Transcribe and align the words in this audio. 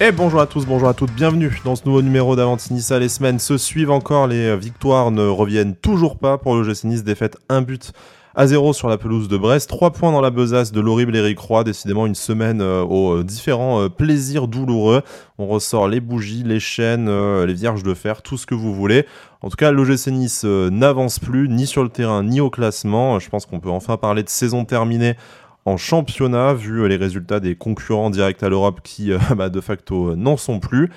Et 0.00 0.12
bonjour 0.12 0.40
à 0.40 0.46
tous, 0.46 0.64
bonjour 0.64 0.88
à 0.88 0.94
toutes, 0.94 1.12
bienvenue 1.12 1.60
dans 1.64 1.74
ce 1.74 1.84
nouveau 1.84 2.02
numéro 2.02 2.36
d'Avantinissa. 2.36 3.00
Les 3.00 3.08
semaines 3.08 3.40
se 3.40 3.58
suivent 3.58 3.90
encore, 3.90 4.28
les 4.28 4.56
victoires 4.56 5.10
ne 5.10 5.26
reviennent 5.26 5.74
toujours 5.74 6.18
pas 6.18 6.38
pour 6.38 6.54
le 6.54 6.62
GC 6.62 6.86
Nice, 6.86 7.02
défaite 7.02 7.36
un 7.48 7.62
but 7.62 7.92
à 8.36 8.46
0 8.46 8.74
sur 8.74 8.88
la 8.88 8.96
pelouse 8.96 9.26
de 9.26 9.36
Brest, 9.36 9.68
3 9.68 9.90
points 9.90 10.12
dans 10.12 10.20
la 10.20 10.30
besace 10.30 10.70
de 10.70 10.80
l'horrible 10.80 11.16
Eric 11.16 11.40
Roy, 11.40 11.64
décidément 11.64 12.06
une 12.06 12.14
semaine 12.14 12.60
euh, 12.60 12.84
aux 12.84 13.16
euh, 13.16 13.24
différents 13.24 13.82
euh, 13.82 13.88
plaisirs 13.88 14.46
douloureux. 14.46 15.02
On 15.38 15.48
ressort 15.48 15.88
les 15.88 15.98
bougies, 15.98 16.44
les 16.44 16.60
chaînes, 16.60 17.10
les 17.44 17.54
vierges 17.54 17.82
de 17.82 17.94
fer, 17.94 18.22
tout 18.22 18.38
ce 18.38 18.46
que 18.46 18.54
vous 18.54 18.72
voulez. 18.72 19.04
En 19.42 19.48
tout 19.48 19.56
cas, 19.56 19.72
l'OGC 19.72 20.12
Nice 20.12 20.44
n'avance 20.44 21.18
plus, 21.18 21.48
ni 21.48 21.66
sur 21.66 21.82
le 21.82 21.88
terrain, 21.88 22.22
ni 22.22 22.40
au 22.40 22.50
classement. 22.50 23.18
Je 23.18 23.28
pense 23.28 23.46
qu'on 23.46 23.58
peut 23.58 23.68
enfin 23.68 23.96
parler 23.96 24.22
de 24.22 24.28
saison 24.28 24.64
terminée 24.64 25.16
en 25.64 25.76
championnat, 25.76 26.54
vu 26.54 26.88
les 26.88 26.96
résultats 26.96 27.40
des 27.40 27.54
concurrents 27.54 28.10
directs 28.10 28.42
à 28.42 28.48
l'Europe 28.48 28.80
qui, 28.82 29.10
bah, 29.36 29.48
de 29.48 29.60
facto, 29.60 30.16
n'en 30.16 30.36
sont 30.36 30.60
plus. 30.60 30.90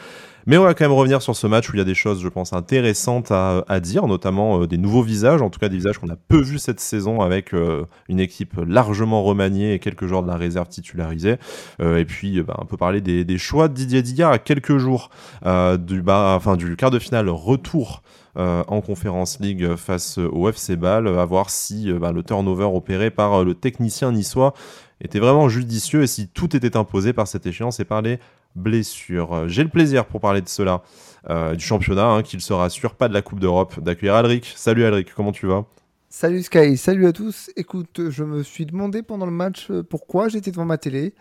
Mais 0.47 0.57
on 0.57 0.63
va 0.63 0.73
quand 0.73 0.85
même 0.85 0.97
revenir 0.97 1.21
sur 1.21 1.35
ce 1.35 1.45
match 1.45 1.70
où 1.70 1.75
il 1.75 1.77
y 1.77 1.81
a 1.81 1.85
des 1.85 1.93
choses, 1.93 2.20
je 2.20 2.27
pense, 2.27 2.51
intéressantes 2.51 3.31
à, 3.31 3.79
dire, 3.79 4.07
notamment 4.07 4.65
des 4.65 4.79
nouveaux 4.79 5.03
visages, 5.03 5.39
en 5.43 5.51
tout 5.51 5.59
cas 5.59 5.70
des 5.70 5.75
visages 5.75 5.99
qu'on 5.99 6.09
a 6.09 6.15
peu 6.15 6.41
vus 6.41 6.57
cette 6.57 6.79
saison 6.79 7.21
avec 7.21 7.53
une 8.09 8.20
équipe 8.20 8.55
largement 8.67 9.21
remaniée 9.21 9.75
et 9.75 9.79
quelques 9.79 10.07
joueurs 10.07 10.23
de 10.23 10.27
la 10.27 10.37
réserve 10.37 10.67
titularisés. 10.67 11.35
et 11.79 12.05
puis, 12.05 12.41
bah, 12.41 12.57
on 12.57 12.65
peut 12.65 12.75
parler 12.75 13.01
des, 13.01 13.37
choix 13.37 13.67
de 13.67 13.75
Didier 13.75 14.01
Digard 14.01 14.31
à 14.31 14.39
quelques 14.39 14.77
jours 14.77 15.12
du, 15.45 16.01
bah, 16.01 16.34
enfin, 16.35 16.57
du 16.57 16.75
quart 16.75 16.89
de 16.89 16.98
finale 16.98 17.29
retour 17.29 18.01
en 18.35 18.81
Conférence 18.81 19.40
League 19.40 19.76
face 19.76 20.17
au 20.17 20.48
FC 20.48 20.76
Bâle, 20.76 21.08
à 21.08 21.26
voir 21.26 21.49
si 21.49 21.91
bah, 21.94 22.12
le 22.12 22.23
turnover 22.23 22.66
opéré 22.66 23.12
par 23.12 23.44
le 23.44 23.54
technicien 23.54 24.12
niçois 24.12 24.54
était 25.01 25.20
vraiment 25.20 25.49
judicieux 25.49 26.04
et 26.04 26.07
si 26.07 26.27
tout 26.27 26.55
était 26.55 26.77
imposé 26.77 27.13
par 27.13 27.27
cette 27.27 27.46
échéance 27.46 27.79
et 27.79 27.85
par 27.85 28.01
les 28.01 28.20
blessures. 28.55 29.48
J'ai 29.48 29.63
le 29.63 29.70
plaisir 29.70 30.05
pour 30.05 30.20
parler 30.20 30.41
de 30.41 30.49
cela, 30.49 30.84
euh, 31.29 31.55
du 31.55 31.63
championnat, 31.63 32.07
hein, 32.07 32.23
qu'il 32.23 32.41
se 32.41 32.54
rassure, 32.54 32.96
pas 32.96 33.07
de 33.07 33.13
la 33.13 33.21
Coupe 33.21 33.40
d'Europe, 33.40 33.79
d'accueillir 33.79 34.15
Alric. 34.15 34.54
Salut 34.55 34.85
Alric, 34.85 35.13
comment 35.13 35.32
tu 35.32 35.48
vas? 35.48 35.66
Salut 36.10 36.43
Sky, 36.43 36.76
salut 36.77 37.07
à 37.07 37.13
tous. 37.13 37.49
Écoute, 37.55 38.10
je 38.10 38.23
me 38.23 38.43
suis 38.43 38.66
demandé 38.66 39.01
pendant 39.01 39.26
le 39.26 39.32
match 39.32 39.68
euh, 39.71 39.82
pourquoi 39.84 40.27
j'étais 40.27 40.51
devant 40.51 40.66
ma 40.66 40.77
télé. 40.77 41.13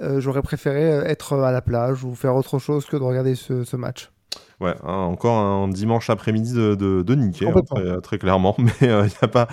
Euh, 0.00 0.20
j'aurais 0.20 0.42
préféré 0.42 0.82
être 0.82 1.34
à 1.34 1.50
la 1.50 1.60
plage 1.60 2.04
ou 2.04 2.14
faire 2.14 2.36
autre 2.36 2.58
chose 2.58 2.86
que 2.86 2.96
de 2.96 3.02
regarder 3.02 3.34
ce 3.34 3.76
match. 3.76 4.10
Ouais, 4.60 4.74
hein, 4.82 4.92
encore 4.92 5.36
un 5.36 5.68
dimanche 5.68 6.10
après-midi 6.10 6.52
de, 6.52 6.74
de, 6.74 7.02
de 7.02 7.14
hein, 7.14 8.00
très, 8.02 8.18
clairement, 8.18 8.56
mais 8.58 8.72
il 8.80 8.88
euh, 8.88 9.04
n'y 9.04 9.10
a 9.22 9.28
pas, 9.28 9.46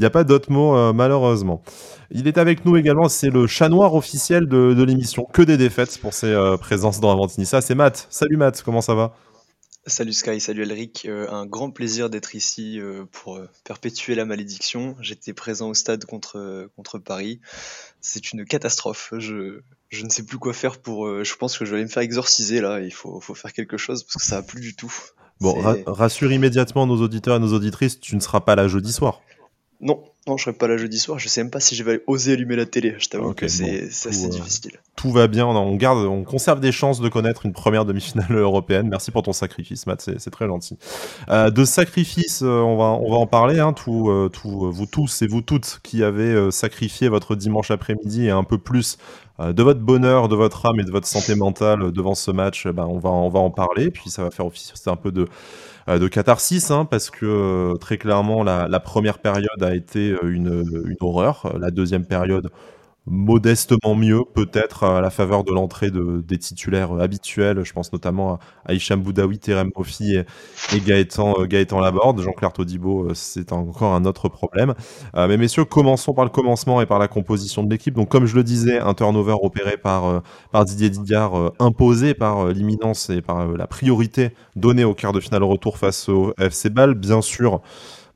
y 0.00 0.04
a 0.04 0.10
pas 0.10 0.24
d'autres 0.24 0.50
mots 0.50 0.76
euh, 0.76 0.92
malheureusement. 0.92 1.62
Il 2.10 2.26
est 2.26 2.38
avec 2.38 2.64
nous 2.64 2.76
également, 2.76 3.08
c'est 3.08 3.30
le 3.30 3.46
chat 3.46 3.68
noir 3.68 3.94
officiel 3.94 4.48
de, 4.48 4.74
de 4.74 4.82
l'émission, 4.82 5.26
que 5.32 5.42
des 5.42 5.56
défaites 5.56 5.98
pour 6.00 6.12
ses 6.12 6.32
euh, 6.32 6.56
présences 6.56 6.98
dans 6.98 7.12
Avantinissa, 7.12 7.60
c'est 7.60 7.76
Matt. 7.76 8.08
Salut 8.10 8.36
Matt, 8.36 8.62
comment 8.64 8.80
ça 8.80 8.96
va? 8.96 9.14
Salut 9.86 10.12
Sky, 10.12 10.40
salut 10.40 10.62
Elric, 10.62 11.06
un 11.08 11.46
grand 11.46 11.70
plaisir 11.70 12.10
d'être 12.10 12.34
ici 12.34 12.78
pour 13.10 13.40
perpétuer 13.64 14.14
la 14.14 14.26
malédiction. 14.26 14.96
J'étais 15.00 15.32
présent 15.32 15.70
au 15.70 15.74
stade 15.74 16.04
contre, 16.04 16.68
contre 16.76 16.98
Paris. 16.98 17.40
C'est 18.02 18.34
une 18.34 18.44
catastrophe. 18.44 19.14
Je, 19.16 19.62
je 19.88 20.04
ne 20.04 20.10
sais 20.10 20.22
plus 20.22 20.38
quoi 20.38 20.52
faire 20.52 20.78
pour. 20.78 21.06
Euh, 21.06 21.24
je 21.24 21.34
pense 21.36 21.56
que 21.56 21.64
je 21.64 21.70
vais 21.70 21.76
aller 21.76 21.84
me 21.84 21.90
faire 21.90 22.02
exorciser 22.02 22.60
là. 22.60 22.80
Il 22.80 22.92
faut, 22.92 23.20
faut 23.20 23.34
faire 23.34 23.52
quelque 23.52 23.76
chose 23.76 24.04
parce 24.04 24.16
que 24.16 24.22
ça 24.22 24.36
va 24.36 24.42
plus 24.42 24.60
du 24.60 24.74
tout. 24.74 24.92
Bon, 25.40 25.54
rassure 25.86 26.32
immédiatement 26.32 26.86
nos 26.86 27.00
auditeurs 27.00 27.36
et 27.36 27.38
nos 27.38 27.52
auditrices, 27.52 28.00
tu 28.00 28.16
ne 28.16 28.20
seras 28.20 28.40
pas 28.40 28.56
là 28.56 28.66
jeudi 28.66 28.92
soir. 28.92 29.20
Non, 29.80 30.02
non, 30.26 30.36
je 30.36 30.44
serai 30.44 30.52
pas 30.52 30.66
là 30.66 30.76
jeudi 30.76 30.98
soir. 30.98 31.18
Je 31.18 31.28
sais 31.28 31.42
même 31.42 31.50
pas 31.50 31.60
si 31.60 31.76
je 31.76 31.84
vais 31.84 32.02
oser 32.06 32.32
allumer 32.32 32.56
la 32.56 32.66
télé. 32.66 32.96
Je 32.98 33.08
t'avoue 33.08 33.32
que 33.32 33.46
c'est 33.46 33.84
assez 33.84 34.26
euh, 34.26 34.28
difficile. 34.28 34.72
Tout 34.96 35.12
va 35.12 35.28
bien. 35.28 35.46
On 35.46 35.76
garde, 35.76 35.98
on 35.98 36.24
conserve 36.24 36.58
des 36.58 36.72
chances 36.72 37.00
de 37.00 37.08
connaître 37.08 37.46
une 37.46 37.52
première 37.52 37.84
demi-finale 37.84 38.32
européenne. 38.36 38.88
Merci 38.88 39.12
pour 39.12 39.22
ton 39.22 39.32
sacrifice, 39.32 39.86
Matt. 39.86 40.10
C'est 40.18 40.30
très 40.30 40.46
gentil. 40.46 40.76
Euh, 41.28 41.50
de 41.50 41.64
sacrifice, 41.64 42.42
on 42.42 42.76
va, 42.76 42.86
on 42.86 43.10
va 43.10 43.16
en 43.16 43.26
parler. 43.26 43.60
Hein, 43.60 43.72
tout, 43.72 44.10
vous 44.32 44.86
tous 44.86 45.22
et 45.22 45.26
vous 45.28 45.42
toutes 45.42 45.80
qui 45.82 46.02
avez 46.02 46.50
sacrifié 46.50 47.08
votre 47.08 47.36
dimanche 47.36 47.70
après-midi 47.70 48.26
et 48.26 48.30
un 48.30 48.44
peu 48.44 48.58
plus 48.58 48.98
euh, 49.40 49.52
de 49.52 49.62
votre 49.62 49.80
bonheur, 49.80 50.28
de 50.28 50.34
votre 50.34 50.66
âme 50.66 50.80
et 50.80 50.84
de 50.84 50.90
votre 50.90 51.06
santé 51.06 51.36
mentale 51.36 51.92
devant 51.92 52.14
ce 52.14 52.32
match, 52.32 52.66
ben 52.66 52.86
on, 52.86 52.98
va, 52.98 53.10
on 53.10 53.28
va 53.28 53.38
en 53.38 53.50
parler. 53.50 53.90
Puis 53.90 54.10
ça 54.10 54.24
va 54.24 54.30
faire 54.30 54.46
office 54.46 54.72
un 54.86 54.96
peu 54.96 55.12
de, 55.12 55.22
euh, 55.22 55.26
de 55.96 56.08
catharsis, 56.08 56.70
hein, 56.70 56.84
parce 56.84 57.08
que 57.08 57.24
euh, 57.24 57.76
très 57.76 57.96
clairement, 57.96 58.42
la, 58.42 58.80
première 58.80 59.18
période 59.18 59.62
a 59.62 59.74
été 59.74 60.14
une, 60.22 60.84
une 60.86 60.96
horreur. 61.00 61.56
La 61.58 61.70
deuxième 61.70 62.04
période, 62.04 62.50
modestement 63.10 63.94
mieux, 63.94 64.22
peut-être 64.34 64.84
à 64.84 65.00
la 65.00 65.10
faveur 65.10 65.44
de 65.44 65.52
l'entrée 65.52 65.90
de, 65.90 66.22
des 66.26 66.38
titulaires 66.38 66.92
habituels. 66.92 67.64
Je 67.64 67.72
pense 67.72 67.92
notamment 67.92 68.38
à 68.64 68.74
Hicham 68.74 69.00
Boudaoui, 69.00 69.38
Terem 69.38 69.70
Mofi 69.76 70.16
et, 70.16 70.80
Gaëtan, 70.80 71.34
euh, 71.38 71.46
Gaëtan 71.46 71.80
Laborde. 71.80 72.20
Jean-Claire 72.20 72.52
Todibo, 72.52 73.04
euh, 73.04 73.14
c'est 73.14 73.52
encore 73.52 73.94
un 73.94 74.04
autre 74.04 74.28
problème. 74.28 74.74
Euh, 75.16 75.28
mais 75.28 75.36
messieurs, 75.36 75.64
commençons 75.64 76.14
par 76.14 76.24
le 76.24 76.30
commencement 76.30 76.80
et 76.80 76.86
par 76.86 76.98
la 76.98 77.08
composition 77.08 77.62
de 77.62 77.70
l'équipe. 77.70 77.94
Donc, 77.94 78.08
comme 78.08 78.26
je 78.26 78.36
le 78.36 78.44
disais, 78.44 78.78
un 78.78 78.94
turnover 78.94 79.36
opéré 79.42 79.76
par, 79.76 80.22
par 80.52 80.64
Didier 80.64 80.90
Digard, 80.90 81.52
imposé 81.58 82.14
par 82.14 82.48
l'imminence 82.48 83.10
et 83.10 83.22
par 83.22 83.46
la 83.48 83.66
priorité 83.66 84.30
donnée 84.56 84.84
au 84.84 84.94
quart 84.94 85.12
de 85.12 85.20
finale 85.20 85.42
retour 85.44 85.78
face 85.78 86.08
au 86.08 86.34
FC 86.38 86.70
Bâle. 86.70 86.94
Bien 86.94 87.22
sûr, 87.22 87.60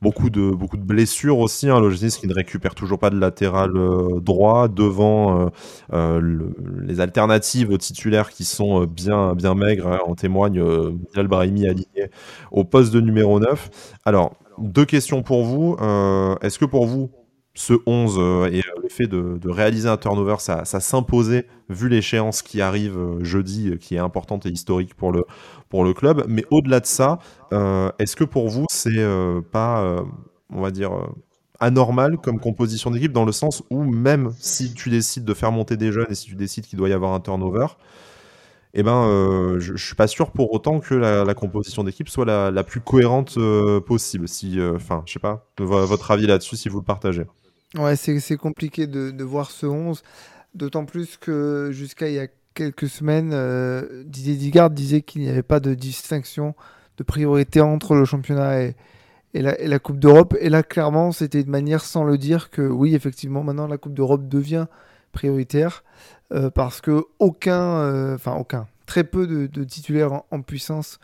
Beaucoup 0.03 0.29
de, 0.29 0.51
beaucoup 0.51 0.75
de 0.75 0.83
blessures 0.83 1.39
aussi. 1.39 1.69
Hein, 1.69 1.79
qui 2.19 2.27
ne 2.27 2.33
récupère 2.33 2.75
toujours 2.75 2.99
pas 2.99 3.09
de 3.09 3.17
latéral 3.17 3.71
euh, 3.77 4.19
droit 4.19 4.67
devant 4.67 5.39
euh, 5.39 5.49
euh, 5.93 6.49
les 6.81 6.99
alternatives 6.99 7.77
titulaires 7.77 8.29
qui 8.29 8.43
sont 8.43 8.83
bien, 8.83 9.33
bien 9.33 9.55
maigres. 9.55 9.87
Hein, 9.87 9.99
en 10.05 10.15
témoigne 10.15 10.61
Bilal 11.13 11.33
aligné 11.33 12.09
au 12.51 12.65
poste 12.65 12.93
de 12.93 12.99
numéro 12.99 13.39
9. 13.39 13.69
Alors, 14.03 14.33
deux 14.57 14.83
questions 14.83 15.23
pour 15.23 15.45
vous. 15.45 15.77
Est-ce 16.41 16.59
que 16.59 16.65
pour 16.65 16.85
vous, 16.85 17.09
ce 17.55 17.73
11 17.85 18.17
euh, 18.17 18.49
et 18.51 18.59
euh, 18.59 18.81
le 18.81 18.89
fait 18.89 19.05
de, 19.07 19.49
réaliser 19.49 19.87
un 19.87 19.97
turnover, 19.97 20.35
ça, 20.39 20.65
s'imposait 20.65 21.47
vu 21.69 21.87
l'échéance 21.87 22.41
qui 22.41 22.61
arrive 22.61 22.97
euh, 22.97 23.23
jeudi, 23.23 23.77
qui 23.79 23.95
est 23.95 23.99
importante 23.99 24.45
et 24.45 24.49
historique 24.49 24.95
pour 24.95 25.11
le, 25.11 25.93
club. 25.93 26.25
Mais 26.27 26.45
au-delà 26.49 26.79
de 26.79 26.85
ça, 26.85 27.19
est-ce 27.99 28.15
que 28.15 28.23
pour 28.23 28.49
vous, 28.49 28.65
c'est 28.69 29.05
pas, 29.51 30.03
on 30.49 30.61
va 30.61 30.71
dire, 30.71 30.91
anormal 31.59 32.17
comme 32.17 32.39
composition 32.39 32.91
d'équipe 32.91 33.11
dans 33.11 33.25
le 33.25 33.31
sens 33.31 33.63
où 33.69 33.83
même 33.83 34.33
si 34.39 34.73
tu 34.73 34.89
décides 34.89 35.25
de 35.25 35.33
faire 35.33 35.51
monter 35.51 35.77
des 35.77 35.91
jeunes 35.91 36.07
et 36.09 36.15
si 36.15 36.25
tu 36.25 36.35
décides 36.35 36.65
qu'il 36.65 36.77
doit 36.77 36.89
y 36.89 36.93
avoir 36.93 37.13
un 37.13 37.19
turnover, 37.19 37.67
eh 38.75 38.83
ben, 38.83 39.57
je, 39.59 39.73
ne 39.73 39.77
suis 39.77 39.95
pas 39.95 40.07
sûr 40.07 40.31
pour 40.31 40.53
autant 40.53 40.79
que 40.79 40.93
la, 40.93 41.33
composition 41.33 41.83
d'équipe 41.83 42.09
soit 42.09 42.25
la, 42.25 42.63
plus 42.63 42.81
cohérente 42.81 43.37
possible. 43.85 44.27
Si, 44.27 44.59
enfin, 44.75 45.01
je 45.07 45.13
sais 45.13 45.19
pas, 45.19 45.47
votre 45.57 46.11
avis 46.11 46.27
là-dessus, 46.27 46.55
si 46.55 46.69
vous 46.69 46.79
le 46.79 46.85
partagez. 46.85 47.25
Ouais, 47.75 47.95
c'est 47.95 48.37
compliqué 48.37 48.85
de, 48.85 49.09
de, 49.09 49.23
voir 49.23 49.49
ce 49.49 49.65
11, 49.65 50.03
d'autant 50.53 50.85
plus 50.85 51.17
que 51.17 51.69
jusqu'à 51.71 52.07
il 52.07 52.13
y 52.13 52.19
a 52.19 52.27
quelques 52.53 52.87
semaines, 52.87 53.31
euh, 53.33 54.03
Didier 54.05 54.35
Digard 54.35 54.69
disait 54.69 55.01
qu'il 55.01 55.23
n'y 55.23 55.29
avait 55.29 55.41
pas 55.41 55.59
de 55.59 55.73
distinction 55.73 56.53
de 56.97 57.03
priorité 57.03 57.61
entre 57.61 57.95
le 57.95 58.05
championnat 58.05 58.61
et, 58.61 58.75
et, 59.33 59.41
la, 59.41 59.59
et 59.59 59.67
la, 59.67 59.79
Coupe 59.79 59.97
d'Europe. 59.97 60.35
Et 60.39 60.49
là, 60.49 60.61
clairement, 60.61 61.11
c'était 61.11 61.41
une 61.41 61.49
manière 61.49 61.83
sans 61.83 62.03
le 62.03 62.19
dire 62.19 62.51
que 62.51 62.61
oui, 62.61 62.93
effectivement, 62.93 63.43
maintenant 63.43 63.65
la 63.65 63.79
Coupe 63.79 63.95
d'Europe 63.95 64.27
devient 64.27 64.67
prioritaire 65.11 65.83
euh, 66.31 66.51
parce 66.51 66.79
que 66.79 67.05
aucun, 67.17 67.77
euh, 67.79 68.13
enfin 68.13 68.35
aucun, 68.35 68.67
très 68.85 69.03
peu 69.03 69.25
de, 69.25 69.47
de 69.47 69.63
titulaires 69.63 70.21
en, 70.29 70.41
puissance 70.43 70.99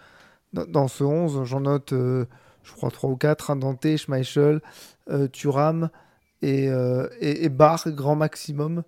dans, 0.53 0.88
ce 0.88 1.03
11. 1.03 1.46
J'en 1.46 1.62
note, 1.62 1.94
je 1.94 2.74
crois, 2.75 2.91
3 2.91 3.09
ou 3.09 3.16
4, 3.16 3.50
hein, 3.50 3.56
Dante, 3.56 3.97
Schmeichel, 3.97 4.62
Thuram 5.31 5.89
et, 6.41 6.69
euh, 6.69 7.07
et, 7.19 7.50
barre 7.50 7.83
grand 7.88 8.15
maximum. 8.15 8.83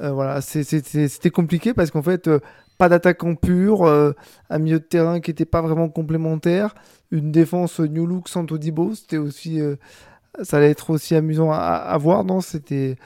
Euh, 0.00 0.10
voilà, 0.10 0.40
c'était 0.40 1.30
compliqué 1.30 1.74
parce 1.74 1.90
qu'en 1.90 2.02
fait, 2.02 2.28
euh, 2.28 2.40
pas 2.78 2.88
d'attaquant 2.88 3.34
pur, 3.36 3.84
un 3.86 4.58
milieu 4.58 4.80
de 4.80 4.84
terrain 4.84 5.20
qui 5.20 5.30
n'était 5.30 5.44
pas 5.44 5.62
vraiment 5.62 5.88
complémentaire, 5.88 6.74
une 7.12 7.30
défense 7.30 7.78
New 7.78 8.04
Look 8.04 8.28
sans 8.28 8.44
Todibo, 8.46 8.94
c'était 8.94 9.16
aussi, 9.16 9.60
ça 10.42 10.56
allait 10.56 10.70
être 10.70 10.90
aussi 10.90 11.14
amusant 11.14 11.52
à, 11.52 11.96
voir, 11.98 12.24
non? 12.24 12.40
C'était, 12.40 12.96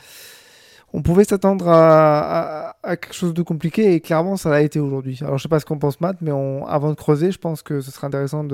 on 0.94 1.02
pouvait 1.02 1.24
s'attendre 1.24 1.68
à, 1.68 2.76
à, 2.82 2.96
quelque 2.96 3.12
chose 3.12 3.34
de 3.34 3.42
compliqué 3.42 3.92
et 3.92 4.00
clairement 4.00 4.38
ça 4.38 4.48
l'a 4.48 4.62
été 4.62 4.80
aujourd'hui. 4.80 5.18
Alors 5.20 5.36
je 5.36 5.42
sais 5.42 5.50
pas 5.50 5.60
ce 5.60 5.66
qu'on 5.66 5.78
pense 5.78 6.00
Matt, 6.00 6.16
mais 6.22 6.30
avant 6.66 6.88
de 6.88 6.96
creuser, 6.96 7.30
je 7.30 7.38
pense 7.38 7.62
que 7.62 7.82
ce 7.82 7.90
serait 7.90 8.06
intéressant 8.06 8.44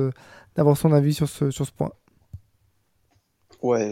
d'avoir 0.57 0.77
son 0.77 0.93
avis 0.93 1.15
sur 1.15 1.29
ce, 1.29 1.53
sur 1.53 1.65
ce 1.65 1.71
point. 1.71 1.93
Ouais, 3.63 3.89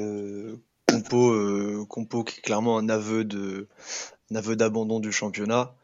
compo, 0.88 1.32
euh, 1.32 1.84
compo 1.88 2.25
qui 2.25 2.38
est 2.38 2.43
clairement 2.43 2.79
un 2.79 2.88
aveu 2.88 3.25
de 3.25 3.69
aveu 4.34 4.56
d'abandon 4.56 5.00
du 5.00 5.12
championnat. 5.12 5.75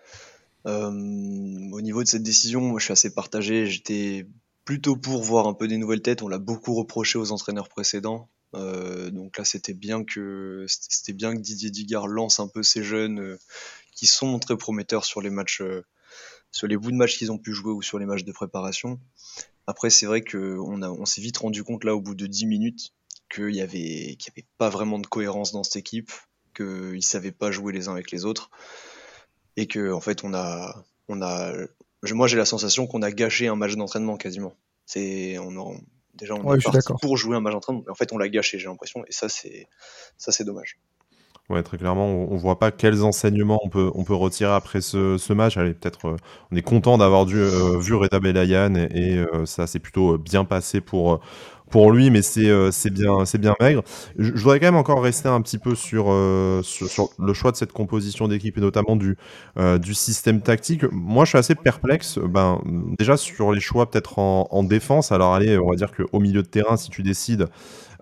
Euh, 0.66 0.88
au 0.90 1.80
niveau 1.80 2.02
de 2.02 2.08
cette 2.08 2.22
décision, 2.22 2.60
moi 2.60 2.78
je 2.78 2.84
suis 2.84 2.92
assez 2.92 3.14
partagé. 3.14 3.66
J'étais 3.66 4.26
plutôt 4.64 4.96
pour 4.96 5.22
voir 5.22 5.46
un 5.46 5.54
peu 5.54 5.68
des 5.68 5.76
nouvelles 5.76 6.02
têtes. 6.02 6.22
On 6.22 6.28
l'a 6.28 6.38
beaucoup 6.38 6.74
reproché 6.74 7.18
aux 7.18 7.32
entraîneurs 7.32 7.68
précédents. 7.68 8.28
Euh, 8.54 9.10
donc 9.10 9.36
là, 9.38 9.44
c'était 9.44 9.74
bien 9.74 10.04
que 10.04 10.64
c'était 10.68 11.12
bien 11.12 11.34
que 11.34 11.40
Didier 11.40 11.70
Digard 11.70 12.06
lance 12.06 12.40
un 12.40 12.48
peu 12.48 12.62
ces 12.62 12.82
jeunes 12.82 13.38
qui 13.92 14.06
sont 14.06 14.38
très 14.38 14.56
prometteurs 14.56 15.04
sur 15.04 15.20
les 15.20 15.30
matchs 15.30 15.62
sur 16.50 16.66
les 16.66 16.76
bouts 16.76 16.90
de 16.90 16.96
matchs 16.96 17.18
qu'ils 17.18 17.30
ont 17.30 17.38
pu 17.38 17.52
jouer 17.52 17.72
ou 17.72 17.82
sur 17.82 17.98
les 17.98 18.06
matchs 18.06 18.24
de 18.24 18.32
préparation. 18.32 18.98
Après, 19.66 19.90
c'est 19.90 20.06
vrai 20.06 20.22
qu'on 20.22 20.82
on 20.82 21.04
s'est 21.04 21.20
vite 21.20 21.36
rendu 21.36 21.62
compte 21.62 21.84
là 21.84 21.94
au 21.94 22.00
bout 22.00 22.14
de 22.14 22.26
10 22.26 22.46
minutes 22.46 22.94
qu'il 23.28 23.54
y 23.54 23.60
avait, 23.60 24.16
qu'il 24.16 24.32
y 24.32 24.38
avait 24.38 24.46
pas 24.58 24.68
vraiment 24.68 24.98
de 24.98 25.06
cohérence 25.06 25.52
dans 25.52 25.62
cette 25.62 25.76
équipe, 25.76 26.10
qu'ils 26.54 27.04
savaient 27.04 27.32
pas 27.32 27.50
jouer 27.50 27.72
les 27.72 27.88
uns 27.88 27.92
avec 27.92 28.10
les 28.10 28.24
autres 28.24 28.50
et 29.56 29.66
que 29.66 29.92
en 29.92 30.00
fait 30.00 30.24
on 30.24 30.34
a, 30.34 30.84
on 31.08 31.20
a, 31.20 31.52
moi 32.12 32.28
j'ai 32.28 32.36
la 32.36 32.44
sensation 32.44 32.86
qu'on 32.86 33.02
a 33.02 33.10
gâché 33.10 33.48
un 33.48 33.56
match 33.56 33.74
d'entraînement 33.74 34.16
quasiment. 34.16 34.54
C'est, 34.86 35.36
on, 35.38 35.80
déjà 36.14 36.34
on 36.34 36.54
est 36.54 36.62
parti 36.62 36.92
pour 37.02 37.16
jouer 37.16 37.36
un 37.36 37.40
match 37.40 37.54
d'entraînement, 37.54 37.82
mais 37.84 37.90
en 37.90 37.94
fait 37.94 38.12
on 38.12 38.18
l'a 38.18 38.28
gâché, 38.28 38.58
j'ai 38.58 38.68
l'impression, 38.68 39.04
et 39.06 39.12
ça 39.12 39.28
c'est, 39.28 39.66
ça 40.16 40.32
c'est 40.32 40.44
dommage. 40.44 40.78
Ouais, 41.50 41.62
très 41.62 41.78
clairement, 41.78 42.04
on, 42.06 42.34
ne 42.34 42.38
voit 42.38 42.58
pas 42.58 42.70
quels 42.70 43.02
enseignements 43.02 43.58
on 43.64 43.70
peut, 43.70 43.90
on 43.94 44.04
peut 44.04 44.14
retirer 44.14 44.52
après 44.52 44.82
ce, 44.82 45.16
ce 45.16 45.32
match. 45.32 45.56
Allez, 45.56 45.72
peut-être, 45.72 46.08
euh, 46.08 46.16
on 46.52 46.56
est 46.56 46.62
content 46.62 46.98
d'avoir 46.98 47.26
euh, 47.26 47.78
vu 47.78 47.94
Reda 47.94 48.20
Belayan 48.20 48.74
et, 48.74 49.16
euh, 49.16 49.46
ça 49.46 49.66
s'est 49.66 49.78
plutôt 49.78 50.18
bien 50.18 50.44
passé 50.44 50.82
pour, 50.82 51.20
pour 51.70 51.90
lui, 51.90 52.10
mais 52.10 52.20
c'est 52.20 52.90
bien, 52.90 53.24
bien 53.38 53.54
maigre. 53.60 53.82
Je, 54.18 54.30
voudrais 54.32 54.60
quand 54.60 54.66
même 54.66 54.76
encore 54.76 55.02
rester 55.02 55.30
un 55.30 55.40
petit 55.40 55.56
peu 55.56 55.74
sur, 55.74 56.14
sur, 56.62 57.08
le 57.18 57.32
choix 57.32 57.50
de 57.50 57.56
cette 57.56 57.72
composition 57.72 58.28
d'équipe 58.28 58.58
et 58.58 58.60
notamment 58.60 58.96
du, 58.96 59.16
du 59.80 59.94
système 59.94 60.42
tactique. 60.42 60.84
Moi, 60.92 61.24
je 61.24 61.30
suis 61.30 61.38
assez 61.38 61.54
perplexe. 61.54 62.18
Ben, 62.18 62.60
déjà 62.98 63.16
sur 63.16 63.52
les 63.52 63.60
choix 63.60 63.90
peut-être 63.90 64.18
en, 64.18 64.48
en, 64.50 64.64
défense. 64.64 65.12
Alors, 65.12 65.34
allez, 65.34 65.58
on 65.58 65.70
va 65.70 65.76
dire 65.76 65.92
qu'au 65.92 66.20
milieu 66.20 66.42
de 66.42 66.48
terrain, 66.48 66.76
si 66.76 66.90
tu 66.90 67.02
décides 67.02 67.48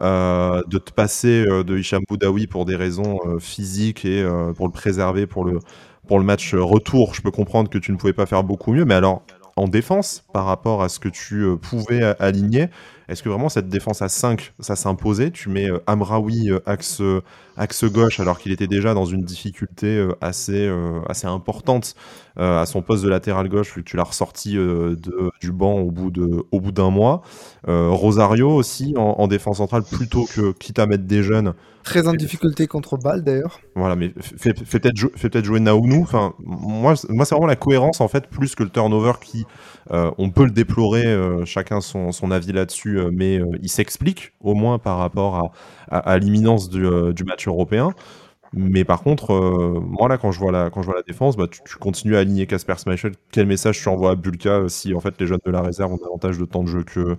de 0.01 0.79
te 0.79 0.93
passer 0.93 1.45
de 1.45 1.79
Hicham 1.79 2.03
Boudaoui 2.09 2.47
pour 2.47 2.65
des 2.65 2.77
raisons 2.77 3.19
physiques 3.41 4.05
et 4.05 4.27
pour 4.57 4.67
le 4.67 4.73
préserver 4.73 5.27
pour 5.27 5.45
le, 5.45 5.59
pour 6.07 6.19
le 6.19 6.25
match 6.25 6.55
retour, 6.55 7.15
je 7.15 7.23
peux 7.23 7.31
comprendre 7.31 7.71
que 7.71 7.79
tu 7.79 7.93
ne 7.93 7.97
pouvais 7.97 8.13
pas 8.13 8.27
faire 8.27 8.45
beaucoup 8.45 8.73
mieux. 8.73 8.85
Mais 8.85 8.95
alors, 8.95 9.23
en 9.57 9.69
défense, 9.69 10.25
par 10.33 10.45
rapport 10.45 10.83
à 10.83 10.89
ce 10.89 10.99
que 10.99 11.09
tu 11.09 11.47
pouvais 11.63 12.03
aligner, 12.21 12.69
est-ce 13.09 13.23
que 13.23 13.29
vraiment 13.29 13.49
cette 13.49 13.69
défense 13.69 14.03
à 14.03 14.09
5, 14.09 14.53
ça 14.59 14.75
s'imposait? 14.75 15.31
Tu 15.31 15.49
mets 15.49 15.71
euh, 15.71 15.79
Amraoui 15.87 16.51
euh, 16.51 16.59
axe, 16.67 17.01
euh, 17.01 17.23
axe 17.57 17.85
gauche 17.85 18.19
alors 18.19 18.39
qu'il 18.39 18.51
était 18.51 18.67
déjà 18.67 18.95
dans 18.95 19.05
une 19.05 19.23
difficulté 19.23 20.07
assez, 20.21 20.71
assez 21.09 21.27
importante 21.27 21.95
à 22.37 22.67
son 22.67 22.83
poste 22.83 23.03
de 23.03 23.09
latéral 23.09 23.49
gauche 23.49 23.75
vu 23.75 23.83
que 23.83 23.89
tu 23.89 23.97
l'as 23.97 24.05
ressorti 24.05 24.57
de, 24.57 24.97
du 25.41 25.53
banc 25.53 25.79
au 25.79 25.91
bout, 25.91 26.11
de, 26.11 26.45
au 26.51 26.61
bout 26.61 26.73
d'un 26.73 26.91
mois. 26.91 27.23
Rosario 27.67 28.51
aussi 28.51 28.93
en, 28.99 29.27
défense 29.27 29.57
centrale 29.57 29.85
plutôt 29.85 30.27
que 30.27 30.53
quitte 30.53 30.79
à 30.79 30.87
mettre 30.87 31.05
des 31.05 31.23
jeunes. 31.23 31.55
Très 31.83 32.09
en 32.09 32.13
difficulté 32.13 32.67
contre 32.67 32.99
Bâle 32.99 33.23
d'ailleurs. 33.23 33.61
Voilà, 33.75 33.97
mais 33.97 34.13
fais, 34.19 34.53
peut-être 34.53 35.07
peut 35.31 35.45
jouer 35.45 35.61
Naounou. 35.61 36.03
Enfin, 36.03 36.35
moi, 36.45 36.95
moi 37.09 37.25
c'est 37.25 37.35
vraiment 37.35 37.47
la 37.47 37.57
cohérence 37.57 38.03
en 38.03 38.09
fait 38.09 38.27
plus 38.27 38.55
que 38.55 38.65
le 38.65 38.71
turnover 38.71 39.13
qui, 39.23 39.47
on 39.91 40.31
peut 40.31 40.45
le 40.45 40.51
déplorer, 40.51 41.07
chacun 41.47 41.81
son, 41.81 42.13
son 42.13 42.31
avis 42.31 42.53
là-dessus 42.53 42.96
euh, 42.97 43.11
mais 43.13 43.39
euh, 43.39 43.47
il 43.63 43.69
s'explique 43.69 44.33
au 44.41 44.55
moins 44.55 44.79
par 44.79 44.99
rapport 44.99 45.53
à, 45.91 46.19
l'imminence 46.19 46.69
euh, 46.75 47.13
du, 47.13 47.25
match 47.25 47.47
européen. 47.47 47.93
Mais 48.53 48.85
par 48.85 49.03
contre, 49.03 49.35
moi 49.81 50.09
là, 50.09 50.19
quand 50.19 50.33
je 50.33 50.39
vois 50.39 50.53
la, 50.53 50.71
défense, 51.07 51.37
bah, 51.37 51.47
tu, 51.49 51.77
continues 51.79 52.17
à 52.17 52.21
aligner 52.21 52.47
Casper 52.47 52.75
Schmeichel. 52.83 53.13
Quel 53.33 53.47
message 53.47 53.81
tu 53.81 53.89
envoies 53.89 54.13
à 54.13 54.15
Bulka 54.15 54.69
si 54.69 54.95
en 54.95 55.01
fait 55.01 55.21
les 55.21 55.27
jeunes 55.27 55.41
de 55.45 55.51
la 55.51 55.63
réserve 55.63 55.93
ont 55.93 55.99
davantage 55.99 56.39
de 56.39 56.45
temps 56.45 56.63
de 56.63 56.69
jeu 56.69 56.85
que, 56.85 57.17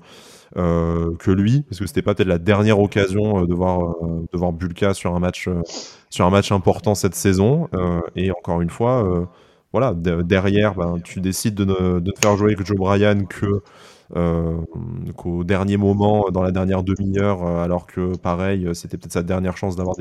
que 0.55 1.31
lui? 1.31 1.63
Parce 1.63 1.79
que 1.79 1.85
c'était 1.85 2.01
pas 2.01 2.15
peut-être 2.15 2.29
la 2.29 2.39
dernière 2.39 2.79
occasion 2.79 3.45
de, 3.45 3.53
voir, 3.53 3.93
Bulka 4.53 4.93
sur 4.93 5.13
un 5.15 5.19
match, 5.19 5.49
important 6.51 6.95
cette 6.95 7.15
saison. 7.15 7.67
et 8.15 8.31
encore 8.31 8.61
une 8.61 8.71
fois, 8.71 9.27
derrière, 10.23 10.75
ben, 10.75 10.99
tu 11.03 11.21
décides 11.21 11.55
de 11.55 11.65
ne, 11.65 11.99
de 11.99 12.13
faire 12.21 12.35
jouer 12.37 12.53
avec 12.53 12.65
Joe 12.65 12.77
Bryan 12.77 13.27
que 13.27 13.61
euh, 14.15 14.61
qu'au 15.17 15.43
dernier 15.43 15.77
moment, 15.77 16.29
dans 16.31 16.41
la 16.41 16.51
dernière 16.51 16.83
demi-heure, 16.83 17.43
euh, 17.43 17.63
alors 17.63 17.87
que 17.87 18.15
pareil, 18.17 18.65
euh, 18.65 18.73
c'était 18.73 18.97
peut-être 18.97 19.11
sa 19.11 19.23
dernière 19.23 19.57
chance 19.57 19.75
d'avoir 19.75 19.95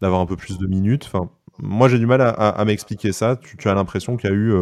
d'avoir 0.00 0.20
un 0.20 0.26
peu 0.26 0.36
plus 0.36 0.58
de 0.58 0.66
minutes. 0.66 1.04
Enfin, 1.06 1.30
moi, 1.58 1.88
j'ai 1.88 1.98
du 1.98 2.06
mal 2.06 2.20
à, 2.20 2.64
m'expliquer 2.66 3.12
ça. 3.12 3.36
Tu, 3.36 3.68
as 3.68 3.74
l'impression 3.74 4.16
qu'il 4.16 4.28
y 4.28 4.32
a 4.32 4.36
eu 4.36 4.54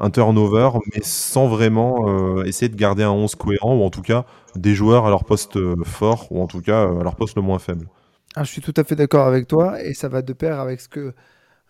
un 0.00 0.10
turnover, 0.10 0.70
mais 0.92 1.00
sans 1.02 1.46
vraiment 1.46 2.42
essayer 2.42 2.68
de 2.68 2.74
garder 2.74 3.04
un 3.04 3.12
11 3.12 3.36
cohérent, 3.36 3.76
ou 3.76 3.84
en 3.84 3.90
tout 3.90 4.02
cas 4.02 4.24
des 4.56 4.74
joueurs 4.74 5.06
à 5.06 5.10
leur 5.10 5.24
poste 5.24 5.56
fort, 5.84 6.26
ou 6.32 6.42
en 6.42 6.48
tout 6.48 6.60
cas 6.60 6.82
à 6.82 7.04
leur 7.04 7.14
poste 7.14 7.36
le 7.36 7.42
moins 7.42 7.60
faible. 7.60 7.86
Ah, 8.34 8.42
je 8.42 8.50
suis 8.50 8.60
tout 8.60 8.74
à 8.76 8.82
fait 8.82 8.96
d'accord 8.96 9.28
avec 9.28 9.46
toi, 9.46 9.80
et 9.80 9.94
ça 9.94 10.08
va 10.08 10.22
de 10.22 10.32
pair 10.32 10.58
avec 10.58 10.80
ce 10.80 10.88
que 10.88 11.14